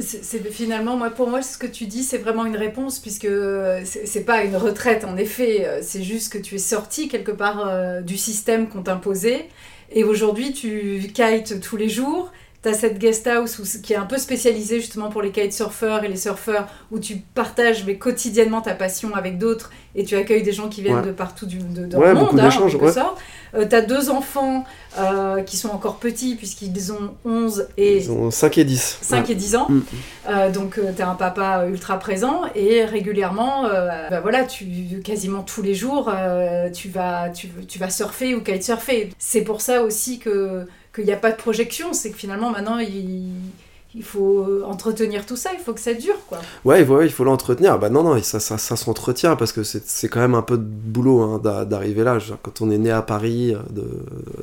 C'est 0.00 0.48
finalement, 0.52 0.96
moi, 0.96 1.10
pour 1.10 1.28
moi, 1.28 1.42
ce 1.42 1.58
que 1.58 1.66
tu 1.66 1.86
dis, 1.86 2.04
c'est 2.04 2.18
vraiment 2.18 2.46
une 2.46 2.56
réponse, 2.56 3.00
puisque 3.00 3.24
euh, 3.24 3.82
c'est 3.84 4.24
pas 4.24 4.44
une 4.44 4.54
retraite, 4.56 5.04
en 5.04 5.16
effet. 5.16 5.66
euh, 5.66 5.80
C'est 5.82 6.04
juste 6.04 6.32
que 6.32 6.38
tu 6.38 6.54
es 6.54 6.58
sorti 6.58 7.08
quelque 7.08 7.32
part 7.32 7.66
euh, 7.66 8.00
du 8.00 8.16
système 8.16 8.68
qu'on 8.68 8.82
t'imposait. 8.82 9.48
Et 9.90 10.04
aujourd'hui, 10.04 10.52
tu 10.52 11.00
kites 11.12 11.60
tous 11.60 11.76
les 11.76 11.88
jours. 11.88 12.30
Tu 12.62 12.68
as 12.68 12.74
cette 12.74 12.98
guest 12.98 13.26
house 13.28 13.60
où- 13.60 13.82
qui 13.82 13.92
est 13.92 13.96
un 13.96 14.04
peu 14.04 14.18
spécialisée 14.18 14.80
justement 14.80 15.10
pour 15.10 15.22
les 15.22 15.30
kitesurfers 15.30 16.02
et 16.02 16.08
les 16.08 16.16
surfeurs, 16.16 16.66
où 16.90 16.98
tu 16.98 17.16
partages 17.34 17.84
mais 17.86 17.96
quotidiennement 17.98 18.60
ta 18.60 18.74
passion 18.74 19.14
avec 19.14 19.38
d'autres 19.38 19.70
et 19.94 20.04
tu 20.04 20.16
accueilles 20.16 20.42
des 20.42 20.52
gens 20.52 20.68
qui 20.68 20.82
viennent 20.82 20.96
Ouais. 20.96 21.02
de 21.06 21.12
partout 21.12 21.46
du, 21.46 21.58
de, 21.58 21.86
dans 21.86 21.98
Ouais, 21.98 22.08
le 22.08 22.14
monde, 22.14 22.28
hein, 22.40 22.42
en 22.42 22.48
d'échanges, 22.48 22.72
quelque 22.72 22.84
ouais. 22.86 22.92
sorte. 22.92 23.18
tu 23.52 23.74
as 23.76 23.80
deux 23.80 24.10
enfants 24.10 24.64
euh, 24.98 25.42
qui 25.42 25.56
sont 25.56 25.68
encore 25.68 25.96
petits, 25.98 26.34
puisqu'ils 26.34 26.92
ont 26.92 27.14
11 27.24 27.68
et 27.76 27.98
Ils 27.98 28.10
ont 28.10 28.30
5 28.32 28.58
et 28.58 28.64
10. 28.64 28.98
5 29.02 29.26
Ouais. 29.26 29.32
et 29.32 29.34
10 29.36 29.54
ans. 29.54 29.66
Mm. 29.68 29.80
Euh, 30.28 30.50
donc 30.50 30.80
tu 30.96 31.00
as 31.02 31.08
un 31.08 31.14
papa 31.14 31.64
ultra 31.68 31.98
présent 32.00 32.42
et 32.56 32.84
régulièrement, 32.84 33.66
euh, 33.66 34.08
bah 34.10 34.20
voilà, 34.20 34.42
tu, 34.44 34.66
quasiment 35.04 35.42
tous 35.42 35.62
les 35.62 35.74
jours, 35.74 36.10
euh, 36.12 36.70
tu, 36.70 36.88
vas, 36.88 37.30
tu, 37.30 37.48
tu 37.68 37.78
vas 37.78 37.88
surfer 37.90 38.34
ou 38.34 38.40
kitesurfer. 38.42 39.10
C'est 39.18 39.42
pour 39.42 39.60
ça 39.60 39.82
aussi 39.82 40.18
que 40.18 40.66
qu'il 40.98 41.06
n'y 41.06 41.12
a 41.14 41.16
pas 41.16 41.30
de 41.30 41.36
projection, 41.36 41.92
c'est 41.92 42.10
que 42.10 42.18
finalement 42.18 42.50
maintenant 42.50 42.78
il, 42.78 44.02
faut 44.02 44.46
entretenir 44.64 45.26
tout 45.26 45.36
ça, 45.36 45.50
il 45.54 45.60
faut 45.60 45.72
que 45.72 45.80
ça 45.80 45.94
dure 45.94 46.18
quoi. 46.28 46.38
Ouais, 46.64 46.84
ouais, 46.84 47.06
il 47.06 47.12
faut 47.12 47.24
l'entretenir. 47.24 47.78
Bah 47.78 47.88
non, 47.90 48.02
non, 48.02 48.22
ça, 48.22 48.38
ça, 48.38 48.56
ça 48.58 48.76
s'entretient 48.76 49.34
parce 49.34 49.52
que 49.52 49.62
c'est 49.64 50.08
quand 50.08 50.20
même 50.20 50.34
un 50.34 50.42
peu 50.42 50.56
de 50.56 50.62
boulot 50.62 51.22
hein, 51.22 51.40
d'a- 51.42 51.64
d'arriver 51.64 52.04
là. 52.04 52.18
Quand 52.42 52.60
on 52.60 52.70
est 52.70 52.78
né 52.78 52.90
à 52.90 53.02
Paris, 53.02 53.54
euh, 53.54 53.58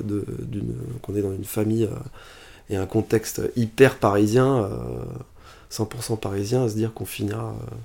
de, 0.03 0.25
qu'on 1.01 1.15
est 1.15 1.21
dans 1.21 1.31
une 1.31 1.45
famille 1.45 1.85
euh, 1.85 1.95
et 2.69 2.75
un 2.75 2.85
contexte 2.85 3.41
hyper 3.55 3.97
parisien, 3.97 4.63
euh, 4.63 4.69
100% 5.71 6.17
parisien, 6.19 6.65
à 6.65 6.69
se 6.69 6.75
dire 6.75 6.93
qu'on 6.93 7.05
finira 7.05 7.49
euh, 7.49 7.75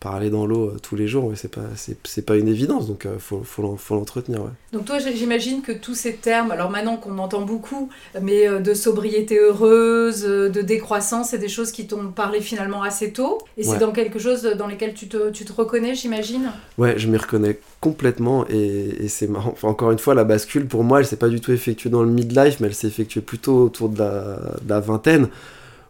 par 0.00 0.14
aller 0.14 0.30
dans 0.30 0.46
l'eau 0.46 0.66
euh, 0.66 0.76
tous 0.80 0.94
les 0.94 1.08
jours, 1.08 1.24
ouais, 1.24 1.34
c'est 1.36 1.50
pas, 1.50 1.62
c'est, 1.74 2.24
pas 2.24 2.36
une 2.36 2.48
évidence, 2.48 2.86
donc 2.86 3.04
euh, 3.04 3.16
faut, 3.18 3.42
faut, 3.44 3.62
l'en- 3.62 3.76
faut 3.76 3.94
l'entretenir. 3.96 4.42
Ouais. 4.42 4.50
Donc 4.72 4.84
toi 4.84 4.98
j'imagine 4.98 5.62
que 5.62 5.72
tous 5.72 5.94
ces 5.94 6.14
termes, 6.14 6.50
alors 6.52 6.70
maintenant 6.70 6.96
qu'on 6.96 7.18
entend 7.18 7.40
beaucoup, 7.40 7.88
mais 8.22 8.46
euh, 8.46 8.60
de 8.60 8.74
sobriété 8.74 9.38
heureuse, 9.38 10.22
de 10.22 10.62
décroissance, 10.62 11.30
c'est 11.30 11.38
des 11.38 11.48
choses 11.48 11.72
qui 11.72 11.86
t'ont 11.86 12.08
parlé 12.08 12.40
finalement 12.40 12.82
assez 12.82 13.12
tôt. 13.12 13.38
Et 13.56 13.64
c'est 13.64 13.78
dans 13.78 13.92
quelque 13.92 14.18
chose 14.18 14.42
dans 14.42 14.66
lequel 14.68 14.94
tu 14.94 15.08
te, 15.08 15.30
tu 15.30 15.44
te 15.44 15.52
reconnais, 15.52 15.94
j'imagine? 15.94 16.52
Ouais, 16.76 16.98
je 16.98 17.08
m'y 17.08 17.16
reconnais 17.16 17.58
complètement 17.80 18.46
et, 18.48 19.04
et 19.04 19.08
c'est 19.08 19.26
marrant. 19.26 19.50
Enfin, 19.50 19.68
encore 19.68 19.90
une 19.90 19.98
fois, 19.98 20.14
la 20.14 20.24
bascule, 20.24 20.66
pour 20.66 20.84
moi, 20.84 21.00
elle 21.00 21.06
s'est 21.06 21.16
pas 21.16 21.28
du 21.28 21.40
tout 21.40 21.52
effectuée 21.52 21.90
dans 21.90 22.02
le 22.02 22.10
midlife, 22.10 22.60
mais 22.60 22.68
elle 22.68 22.74
s'est 22.74 22.88
effectuée 22.88 23.20
plutôt 23.20 23.64
autour 23.64 23.88
de 23.88 23.98
la, 23.98 24.36
de 24.62 24.68
la 24.68 24.80
vingtaine, 24.80 25.28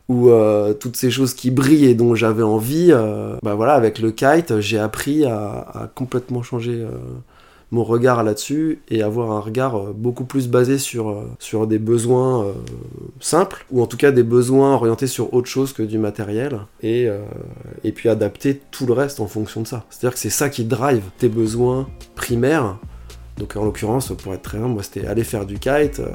où 0.09 0.31
euh, 0.31 0.73
toutes 0.73 0.97
ces 0.97 1.11
choses 1.11 1.35
qui 1.35 1.51
brillent 1.51 1.85
et 1.87 1.95
dont 1.95 2.15
j'avais 2.15 2.43
envie, 2.43 2.89
euh, 2.91 3.37
bah 3.43 3.55
voilà, 3.55 3.75
avec 3.75 3.99
le 3.99 4.11
kite, 4.11 4.61
j'ai 4.61 4.79
appris 4.79 5.25
à, 5.27 5.91
complètement 5.95 6.43
changer 6.43 6.81
euh, 6.81 6.91
mon 7.71 7.85
regard 7.85 8.25
là-dessus 8.25 8.81
et 8.89 9.03
avoir 9.03 9.33
un 9.33 9.41
regard 9.41 9.77
euh, 9.77 9.93
beaucoup 9.95 10.25
plus 10.25 10.49
basé 10.49 10.79
sur, 10.79 11.23
sur 11.39 11.67
des 11.67 11.79
besoins 11.79 12.47
simples, 13.21 13.67
ou 13.71 13.83
en 13.83 13.87
tout 13.87 13.99
cas 13.99 14.11
des 14.11 14.23
besoins 14.23 14.75
orientés 14.75 15.07
sur 15.07 15.35
autre 15.35 15.49
chose 15.49 15.75
que 15.75 15.83
du 15.83 15.99
matériel, 15.99 16.61
et, 16.83 17.09
et 17.85 17.93
puis 17.93 18.09
adapter 18.09 18.61
tout 18.71 18.87
le 18.87 18.95
reste 18.95 19.21
en 19.21 19.27
fonction 19.27 19.61
de 19.61 19.67
ça. 19.67 19.85
C'est-à-dire 19.91 20.15
que 20.15 20.21
c'est 20.21 20.31
ça 20.31 20.49
qui 20.49 20.65
drive 20.65 21.03
tes 21.19 21.29
besoins 21.29 21.87
primaires 22.15 22.79
Donc 23.39 23.57
en 23.57 23.65
l'occurrence, 23.65 24.13
pour 24.21 24.35
être 24.35 24.43
très 24.43 24.59
humble, 24.59 24.75
moi 24.75 24.83
c'était 24.83 25.07
aller 25.07 25.25
faire 25.25 25.47
du 25.47 25.59
kite 25.59 26.01
euh, 26.01 26.09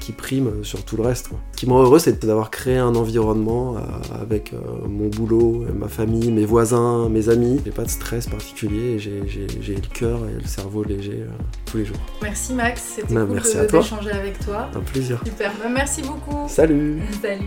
qui 0.00 0.12
prime 0.12 0.64
sur 0.64 0.84
tout 0.84 0.96
le 0.96 1.02
reste. 1.02 1.28
Quoi. 1.28 1.38
Ce 1.52 1.58
qui 1.58 1.66
me 1.66 1.72
rend 1.72 1.82
heureux, 1.82 1.98
c'est 1.98 2.24
d'avoir 2.24 2.50
créé 2.50 2.76
un 2.76 2.94
environnement 2.94 3.76
euh, 3.76 3.80
avec 4.20 4.52
euh, 4.52 4.58
mon 4.86 5.08
boulot, 5.08 5.64
ma 5.74 5.88
famille, 5.88 6.30
mes 6.30 6.44
voisins, 6.44 7.08
mes 7.08 7.28
amis. 7.28 7.60
J'ai 7.64 7.70
pas 7.70 7.84
de 7.84 7.90
stress 7.90 8.26
particulier 8.26 8.94
et 8.94 8.98
j'ai 8.98 9.74
le 9.74 9.94
cœur 9.94 10.20
et 10.28 10.34
le 10.40 10.46
cerveau 10.46 10.84
léger 10.84 11.24
tous 11.66 11.78
les 11.78 11.84
jours. 11.86 11.96
Merci 12.22 12.52
Max, 12.52 12.82
c'était 12.96 13.14
Bah, 13.14 13.24
cool 13.26 13.66
d'échanger 13.66 14.10
avec 14.10 14.38
toi. 14.44 14.68
Un 14.74 14.80
plaisir. 14.80 15.20
Super, 15.24 15.52
Bah, 15.58 15.68
merci 15.72 16.02
beaucoup. 16.02 16.48
Salut 16.48 17.00
Salut. 17.22 17.44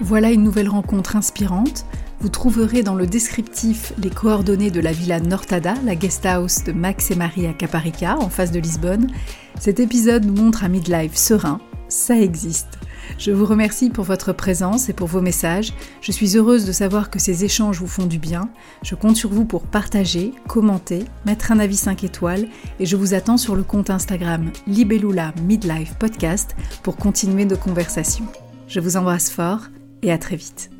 Voilà 0.00 0.32
une 0.32 0.42
nouvelle 0.42 0.68
rencontre 0.68 1.14
inspirante. 1.14 1.86
Vous 2.20 2.28
trouverez 2.28 2.82
dans 2.82 2.96
le 2.96 3.06
descriptif 3.06 3.92
les 4.02 4.10
coordonnées 4.10 4.70
de 4.70 4.80
la 4.80 4.92
villa 4.92 5.20
Nortada, 5.20 5.74
la 5.84 5.94
guest 5.94 6.26
house 6.26 6.64
de 6.64 6.72
Max 6.72 7.10
et 7.10 7.14
Marie 7.14 7.46
à 7.46 7.52
Caparica, 7.52 8.16
en 8.18 8.28
face 8.28 8.50
de 8.50 8.58
Lisbonne. 8.58 9.08
Cet 9.60 9.78
épisode 9.78 10.24
nous 10.24 10.34
montre 10.34 10.64
un 10.64 10.68
midlife 10.68 11.14
serein. 11.14 11.60
Ça 11.88 12.18
existe. 12.18 12.78
Je 13.18 13.30
vous 13.30 13.44
remercie 13.44 13.90
pour 13.90 14.04
votre 14.04 14.32
présence 14.32 14.88
et 14.88 14.94
pour 14.94 15.06
vos 15.06 15.20
messages. 15.20 15.74
Je 16.00 16.10
suis 16.10 16.36
heureuse 16.36 16.64
de 16.64 16.72
savoir 16.72 17.10
que 17.10 17.20
ces 17.20 17.44
échanges 17.44 17.78
vous 17.78 17.86
font 17.86 18.06
du 18.06 18.18
bien. 18.18 18.48
Je 18.82 18.96
compte 18.96 19.16
sur 19.16 19.30
vous 19.30 19.44
pour 19.44 19.62
partager, 19.62 20.32
commenter, 20.48 21.04
mettre 21.24 21.52
un 21.52 21.60
avis 21.60 21.76
5 21.76 22.02
étoiles 22.02 22.48
et 22.80 22.86
je 22.86 22.96
vous 22.96 23.14
attends 23.14 23.36
sur 23.36 23.54
le 23.54 23.62
compte 23.62 23.90
Instagram 23.90 24.50
Libellula 24.66 25.34
Midlife 25.46 25.94
Podcast 25.94 26.56
pour 26.82 26.96
continuer 26.96 27.44
nos 27.44 27.56
conversations. 27.56 28.26
Je 28.66 28.80
vous 28.80 28.96
embrasse 28.96 29.30
fort 29.30 29.68
et 30.04 30.12
à 30.12 30.18
très 30.18 30.36
vite. 30.36 30.73